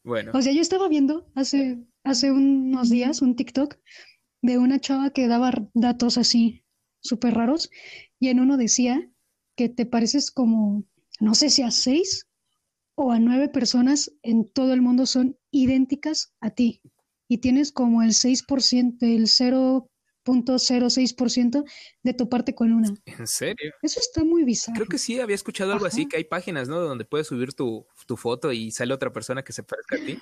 Bueno, 0.03 0.33
O 0.33 0.41
sea, 0.41 0.51
yo 0.51 0.61
estaba 0.61 0.89
viendo 0.89 1.31
hace, 1.33 1.79
hace 2.03 2.29
unos 2.29 2.89
días 2.89 3.21
un 3.21 3.37
TikTok 3.37 3.77
de 4.41 4.57
una 4.57 4.79
chava 4.79 5.11
que 5.11 5.29
daba 5.29 5.53
datos 5.73 6.17
así 6.17 6.65
súper 6.99 7.35
raros 7.35 7.69
y 8.21 8.29
en 8.29 8.39
uno 8.39 8.55
decía 8.55 9.11
que 9.57 9.67
te 9.67 9.85
pareces 9.87 10.31
como, 10.31 10.85
no 11.19 11.33
sé 11.33 11.49
si 11.49 11.63
a 11.63 11.71
seis 11.71 12.27
o 12.93 13.11
a 13.11 13.19
nueve 13.19 13.49
personas 13.49 14.13
en 14.21 14.47
todo 14.47 14.73
el 14.73 14.81
mundo 14.81 15.07
son 15.07 15.39
idénticas 15.49 16.35
a 16.39 16.51
ti 16.51 16.83
y 17.27 17.39
tienes 17.39 17.71
como 17.71 18.03
el 18.03 18.11
6%, 18.11 19.01
el 19.01 19.23
0.06% 19.23 21.63
de 22.03 22.13
toparte 22.13 22.53
con 22.53 22.73
una. 22.73 22.93
¿en 23.05 23.25
serio? 23.25 23.73
Eso 23.81 23.99
está 23.99 24.23
muy 24.23 24.43
bizarro. 24.43 24.75
Creo 24.75 24.87
que 24.87 24.99
sí, 24.99 25.19
había 25.19 25.33
escuchado 25.33 25.73
algo 25.73 25.87
así, 25.87 26.07
que 26.07 26.17
hay 26.17 26.25
páginas, 26.25 26.69
¿no? 26.69 26.79
Donde 26.79 27.05
puedes 27.05 27.25
subir 27.25 27.53
tu, 27.53 27.87
tu 28.05 28.17
foto 28.17 28.51
y 28.51 28.69
sale 28.69 28.93
otra 28.93 29.11
persona 29.11 29.43
que 29.43 29.53
se 29.53 29.63
parezca 29.63 29.95
a 29.95 30.05
ti. 30.05 30.19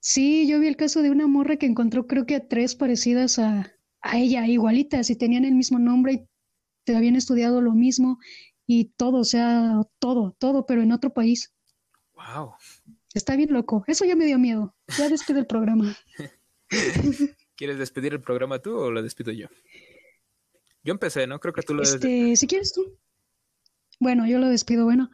Sí, 0.00 0.48
yo 0.48 0.58
vi 0.58 0.66
el 0.66 0.76
caso 0.76 1.00
de 1.00 1.10
una 1.10 1.28
morra 1.28 1.58
que 1.58 1.66
encontró 1.66 2.08
creo 2.08 2.26
que 2.26 2.34
a 2.34 2.48
tres 2.48 2.74
parecidas 2.74 3.38
a, 3.38 3.72
a 4.00 4.18
ella, 4.18 4.48
igualitas, 4.48 5.10
y 5.10 5.16
tenían 5.16 5.44
el 5.44 5.54
mismo 5.54 5.78
nombre 5.78 6.12
y 6.12 6.26
te 6.86 6.96
habían 6.96 7.16
estudiado 7.16 7.60
lo 7.60 7.72
mismo 7.72 8.18
y 8.66 8.86
todo, 8.96 9.18
o 9.18 9.24
sea, 9.24 9.80
todo, 9.98 10.36
todo, 10.38 10.64
pero 10.66 10.82
en 10.82 10.92
otro 10.92 11.12
país. 11.12 11.52
Wow. 12.14 12.52
Está 13.12 13.34
bien 13.36 13.52
loco. 13.52 13.84
Eso 13.88 14.04
ya 14.04 14.14
me 14.16 14.24
dio 14.24 14.38
miedo. 14.38 14.74
Ya 14.96 15.08
despide 15.08 15.40
el 15.40 15.46
programa. 15.46 15.96
¿Quieres 17.56 17.78
despedir 17.78 18.12
el 18.12 18.20
programa 18.20 18.60
tú 18.60 18.76
o 18.76 18.90
lo 18.90 19.02
despido 19.02 19.32
yo? 19.32 19.48
Yo 20.84 20.92
empecé, 20.92 21.26
¿no? 21.26 21.40
Creo 21.40 21.52
que 21.52 21.62
tú 21.62 21.74
lo 21.74 21.82
Este, 21.82 22.36
si 22.36 22.46
quieres 22.46 22.72
tú. 22.72 22.96
Bueno, 23.98 24.26
yo 24.26 24.38
lo 24.38 24.48
despido. 24.48 24.84
Bueno, 24.84 25.10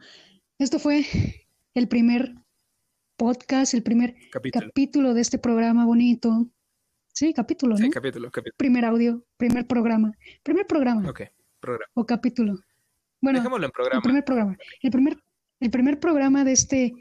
esto 0.59 0.77
fue 0.77 1.05
el 1.73 1.87
primer 1.87 2.35
podcast, 3.17 3.73
el 3.73 3.81
primer 3.83 4.15
capítulo. 4.31 4.67
capítulo 4.67 5.13
de 5.13 5.21
este 5.21 5.39
programa 5.39 5.85
bonito. 5.85 6.47
Sí, 7.13 7.33
capítulo, 7.33 7.77
Sí, 7.77 7.83
¿no? 7.83 7.89
capítulo, 7.91 8.31
capítulo. 8.31 8.57
Primer 8.57 8.85
audio, 8.85 9.25
primer 9.37 9.65
programa. 9.67 10.11
Primer 10.43 10.65
programa 10.67 11.07
Ok, 11.09 11.21
programa. 11.63 11.91
o 11.95 12.05
capítulo. 12.05 12.59
Bueno, 13.21 13.39
Dejémoslo 13.39 13.65
en 13.65 13.69
el 13.69 13.71
programa. 13.71 14.01
primer 14.01 14.23
programa. 14.25 14.57
El 14.81 14.91
primer, 14.91 15.17
el 15.61 15.69
primer 15.71 15.99
programa 15.99 16.43
de 16.43 16.51
este, 16.51 16.93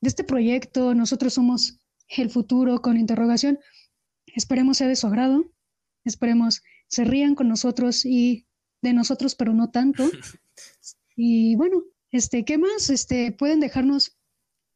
de 0.00 0.08
este 0.08 0.24
proyecto. 0.24 0.94
Nosotros 0.94 1.34
somos 1.34 1.78
el 2.08 2.30
futuro 2.30 2.80
con 2.80 2.96
interrogación. 2.96 3.58
Esperemos 4.34 4.78
sea 4.78 4.88
de 4.88 4.96
su 4.96 5.06
agrado. 5.06 5.44
Esperemos 6.04 6.62
se 6.88 7.04
rían 7.04 7.34
con 7.34 7.48
nosotros 7.48 8.04
y 8.06 8.46
de 8.82 8.92
nosotros, 8.92 9.34
pero 9.34 9.52
no 9.54 9.70
tanto. 9.70 10.02
Y 11.18 11.56
bueno, 11.56 11.82
este, 12.10 12.44
¿qué 12.44 12.58
más? 12.58 12.90
Este, 12.90 13.32
pueden 13.32 13.58
dejarnos, 13.60 14.18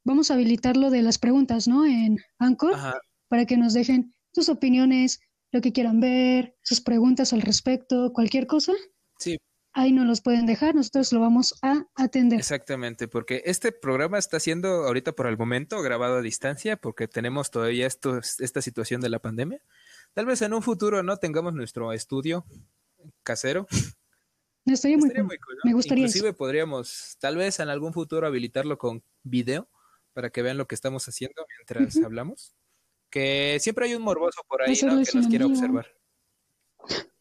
vamos 0.04 0.30
a 0.30 0.34
habilitar 0.34 0.76
lo 0.76 0.88
de 0.90 1.02
las 1.02 1.18
preguntas, 1.18 1.68
¿no? 1.68 1.84
En 1.84 2.16
Anchor, 2.38 2.74
Ajá. 2.74 2.98
para 3.28 3.44
que 3.44 3.58
nos 3.58 3.74
dejen 3.74 4.14
sus 4.32 4.48
opiniones, 4.48 5.20
lo 5.52 5.60
que 5.60 5.72
quieran 5.72 6.00
ver, 6.00 6.56
sus 6.62 6.80
preguntas 6.80 7.32
al 7.34 7.42
respecto, 7.42 8.12
cualquier 8.14 8.46
cosa. 8.46 8.72
Sí, 9.20 9.38
Ahí 9.72 9.92
nos 9.92 10.04
los 10.04 10.20
pueden 10.20 10.46
dejar, 10.46 10.74
nosotros 10.74 11.12
lo 11.12 11.20
vamos 11.20 11.54
a 11.62 11.86
atender. 11.94 12.40
exactamente, 12.40 13.06
porque 13.06 13.42
este 13.46 13.70
programa 13.70 14.18
está 14.18 14.40
siendo 14.40 14.68
ahorita 14.84 15.12
por 15.12 15.28
el 15.28 15.38
momento 15.38 15.80
grabado 15.80 16.16
a 16.16 16.22
distancia 16.22 16.76
porque 16.76 17.06
tenemos 17.06 17.52
todavía 17.52 17.86
esto, 17.86 18.18
esta 18.18 18.62
situación 18.62 19.00
de 19.00 19.10
la 19.10 19.20
pandemia. 19.20 19.62
Tal 20.12 20.26
vez 20.26 20.42
en 20.42 20.54
un 20.54 20.62
futuro 20.62 21.04
no 21.04 21.18
tengamos 21.18 21.54
nuestro 21.54 21.92
estudio 21.92 22.44
casero. 23.22 23.68
Estaría 24.66 24.96
muy 24.98 25.06
Estaría 25.08 25.22
cool. 25.22 25.26
muy 25.28 25.38
cool, 25.38 25.54
¿no? 25.54 25.60
Me 25.68 25.72
gustaría 25.72 26.04
Inclusive 26.06 26.32
podríamos, 26.32 27.16
tal 27.20 27.36
vez 27.36 27.60
en 27.60 27.68
algún 27.68 27.92
futuro, 27.92 28.26
habilitarlo 28.26 28.76
con 28.76 29.04
video 29.22 29.68
para 30.12 30.30
que 30.30 30.42
vean 30.42 30.58
lo 30.58 30.66
que 30.66 30.74
estamos 30.74 31.06
haciendo 31.06 31.46
mientras 31.56 31.96
hablamos. 32.04 32.54
Que 33.08 33.58
siempre 33.60 33.86
hay 33.86 33.94
un 33.94 34.02
morboso 34.02 34.42
por 34.48 34.62
ahí, 34.62 34.76
¿no? 34.82 35.02
Que 35.02 35.16
nos 35.16 35.28
quiera 35.28 35.46
observar. 35.46 35.86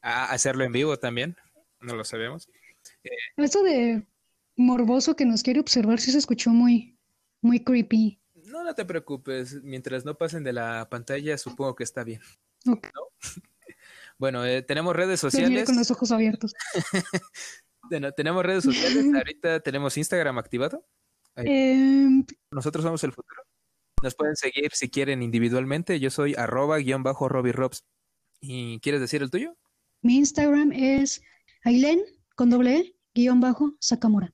Ah, 0.01 0.25
hacerlo 0.31 0.63
en 0.63 0.71
vivo 0.71 0.97
también. 0.97 1.37
No 1.81 1.95
lo 1.95 2.03
sabemos. 2.03 2.49
Esto 3.37 3.63
de 3.63 4.05
morboso 4.55 5.15
que 5.15 5.25
nos 5.25 5.43
quiere 5.43 5.59
observar 5.59 5.99
sí 5.99 6.11
se 6.11 6.17
escuchó 6.17 6.49
muy, 6.49 6.97
muy 7.41 7.63
creepy. 7.63 8.19
No, 8.45 8.63
no 8.63 8.73
te 8.75 8.85
preocupes. 8.85 9.63
Mientras 9.63 10.05
no 10.05 10.17
pasen 10.17 10.43
de 10.43 10.53
la 10.53 10.87
pantalla, 10.89 11.37
supongo 11.37 11.75
que 11.75 11.83
está 11.83 12.03
bien. 12.03 12.21
Ok. 12.67 12.87
Bueno, 14.17 14.45
eh, 14.45 14.61
tenemos 14.61 14.93
redes 14.93 15.21
sociales. 15.21 15.65
con 15.65 15.77
los 15.77 15.89
ojos 15.91 16.11
abiertos. 16.11 16.53
Bueno, 17.89 18.11
tenemos 18.11 18.45
redes 18.45 18.65
sociales. 18.65 19.05
Ahorita 19.15 19.61
tenemos 19.61 19.97
Instagram 19.97 20.37
activado. 20.37 20.85
Em, 21.37 22.25
Nosotros 22.51 22.83
somos 22.83 23.03
el 23.03 23.13
futuro. 23.13 23.41
Nos 24.03 24.13
pueden 24.15 24.35
seguir 24.35 24.71
si 24.73 24.89
quieren 24.89 25.23
individualmente. 25.23 25.99
Yo 25.99 26.11
soy 26.11 26.35
arroba 26.35 26.77
guion 26.77 27.01
bajo 27.01 27.29
Robbie 27.29 27.53
Robs. 27.53 27.85
¿Y 28.41 28.79
quieres 28.81 29.01
decir 29.01 29.23
el 29.23 29.31
tuyo? 29.31 29.55
mi 30.01 30.17
Instagram 30.17 30.71
es 30.71 31.21
Ailen 31.63 32.01
con 32.35 32.49
doble 32.49 32.77
E, 32.77 32.95
guion 33.13 33.39
bajo 33.41 33.75
Sakamura. 33.79 34.33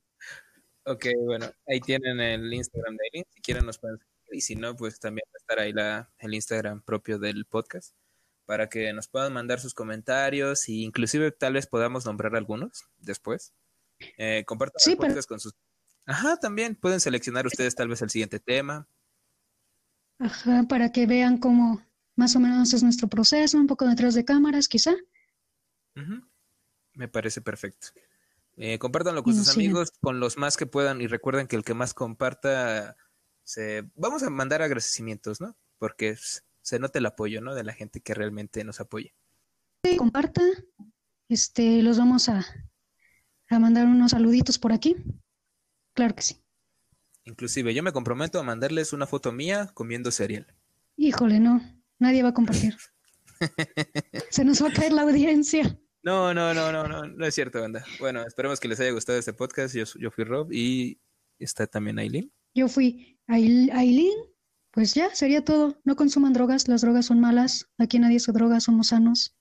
Ok, 0.83 1.05
bueno, 1.25 1.47
ahí 1.67 1.79
tienen 1.81 2.19
el 2.19 2.53
Instagram 2.53 2.95
de 2.95 3.03
Aileen. 3.05 3.25
Si 3.33 3.41
quieren 3.41 3.65
nos 3.65 3.79
pueden 3.79 3.97
seguir. 3.97 4.11
Y 4.31 4.41
si 4.41 4.55
no, 4.55 4.75
pues 4.75 4.99
también 4.99 5.23
va 5.27 5.33
a 5.35 5.37
estar 5.41 5.59
ahí 5.59 5.71
la, 5.73 6.11
el 6.19 6.33
Instagram 6.33 6.81
propio 6.83 7.17
del 7.19 7.45
podcast 7.45 7.95
para 8.45 8.69
que 8.69 8.91
nos 8.93 9.07
puedan 9.07 9.33
mandar 9.33 9.59
sus 9.59 9.73
comentarios 9.73 10.67
e 10.69 10.73
inclusive 10.73 11.31
tal 11.31 11.53
vez 11.53 11.65
podamos 11.67 12.05
nombrar 12.05 12.35
algunos 12.35 12.85
después. 12.97 13.53
Eh, 14.17 14.43
compartan 14.45 14.79
Sí, 14.79 14.91
el 14.91 14.97
pero- 14.97 15.09
podcast 15.09 15.29
con 15.29 15.39
sus 15.39 15.55
Ajá, 16.07 16.37
también 16.37 16.75
pueden 16.75 16.99
seleccionar 16.99 17.47
ustedes 17.47 17.73
tal 17.73 17.87
vez 17.87 17.99
el 18.03 18.11
siguiente 18.11 18.39
tema. 18.39 18.87
Ajá, 20.19 20.63
para 20.69 20.91
que 20.91 21.07
vean 21.07 21.39
cómo 21.39 21.83
más 22.15 22.35
o 22.35 22.39
menos 22.39 22.71
es 22.73 22.83
nuestro 22.83 23.07
proceso, 23.07 23.57
un 23.57 23.65
poco 23.65 23.87
detrás 23.87 24.13
de 24.13 24.23
cámaras, 24.23 24.67
quizá. 24.67 24.93
Me 26.95 27.07
parece 27.07 27.41
perfecto. 27.41 27.89
Eh, 28.57 28.79
compártanlo 28.79 29.21
con 29.23 29.35
sus 29.35 29.49
amigos, 29.49 29.91
con 29.99 30.19
los 30.19 30.37
más 30.37 30.55
que 30.55 30.65
puedan 30.65 31.01
y 31.01 31.07
recuerden 31.07 31.47
que 31.47 31.57
el 31.57 31.63
que 31.63 31.73
más 31.73 31.93
comparta, 31.93 32.95
se... 33.43 33.83
vamos 33.95 34.23
a 34.23 34.29
mandar 34.29 34.61
agradecimientos, 34.61 35.41
¿no? 35.41 35.55
Porque 35.77 36.17
se 36.61 36.79
nota 36.79 36.99
el 36.99 37.05
apoyo, 37.05 37.41
¿no? 37.41 37.53
De 37.53 37.63
la 37.63 37.73
gente 37.73 37.99
que 37.99 38.13
realmente 38.13 38.63
nos 38.63 38.79
apoya. 38.79 39.11
Sí, 39.83 39.97
comparta. 39.97 40.41
Este, 41.27 41.81
los 41.81 41.97
vamos 41.97 42.29
a, 42.29 42.45
a 43.49 43.59
mandar 43.59 43.87
unos 43.87 44.11
saluditos 44.11 44.57
por 44.57 44.71
aquí. 44.71 44.95
Claro 45.93 46.15
que 46.15 46.21
sí. 46.21 46.41
Inclusive 47.25 47.73
yo 47.73 47.83
me 47.83 47.91
comprometo 47.91 48.39
a 48.39 48.43
mandarles 48.43 48.93
una 48.93 49.07
foto 49.07 49.31
mía 49.31 49.69
comiendo 49.73 50.11
cereal. 50.11 50.47
Híjole, 50.95 51.39
no. 51.39 51.61
Nadie 51.99 52.23
va 52.23 52.29
a 52.29 52.33
compartir. 52.33 52.77
Se 54.29 54.45
nos 54.45 54.63
va 54.63 54.69
a 54.69 54.73
caer 54.73 54.93
la 54.93 55.01
audiencia. 55.01 55.77
No, 56.05 56.35
no, 56.35 56.53
no, 56.53 56.71
no, 56.71 56.87
no, 56.87 57.03
no 57.03 57.25
es 57.25 57.33
cierto, 57.33 57.59
banda. 57.59 57.83
Bueno, 57.99 58.21
esperemos 58.27 58.59
que 58.59 58.67
les 58.67 58.79
haya 58.79 58.91
gustado 58.91 59.17
este 59.17 59.33
podcast. 59.33 59.73
Yo, 59.73 59.85
yo 59.99 60.11
fui 60.11 60.23
Rob 60.23 60.51
y 60.51 60.99
está 61.39 61.65
también 61.65 61.97
Aileen. 61.97 62.31
Yo 62.53 62.67
fui 62.67 63.19
Aileen. 63.25 64.13
Pues 64.69 64.93
ya, 64.93 65.15
sería 65.15 65.43
todo. 65.43 65.81
No 65.83 65.95
consuman 65.95 66.33
drogas, 66.33 66.67
las 66.67 66.81
drogas 66.81 67.07
son 67.07 67.19
malas. 67.19 67.67
Aquí 67.79 67.97
nadie 67.97 68.19
se 68.19 68.31
droga, 68.31 68.59
somos 68.59 68.89
sanos. 68.89 69.35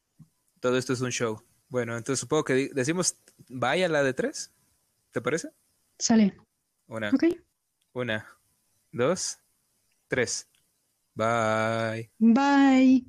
Todo 0.61 0.79
esto 0.79 0.95
es 0.95 1.03
un 1.03 1.11
show. 1.11 1.39
Bueno, 1.69 1.99
entonces 1.99 2.21
supongo 2.21 2.45
que 2.45 2.71
decimos 2.73 3.19
vaya 3.51 3.87
la 3.89 4.03
de 4.03 4.15
tres. 4.15 4.51
¿Te 5.11 5.21
parece? 5.21 5.51
Sale. 5.99 6.35
Una. 6.87 7.11
Ok. 7.11 7.25
Una, 7.93 8.27
dos, 8.91 9.39
tres. 10.09 10.49
Bye. 11.15 12.11
Bye. 12.19 13.05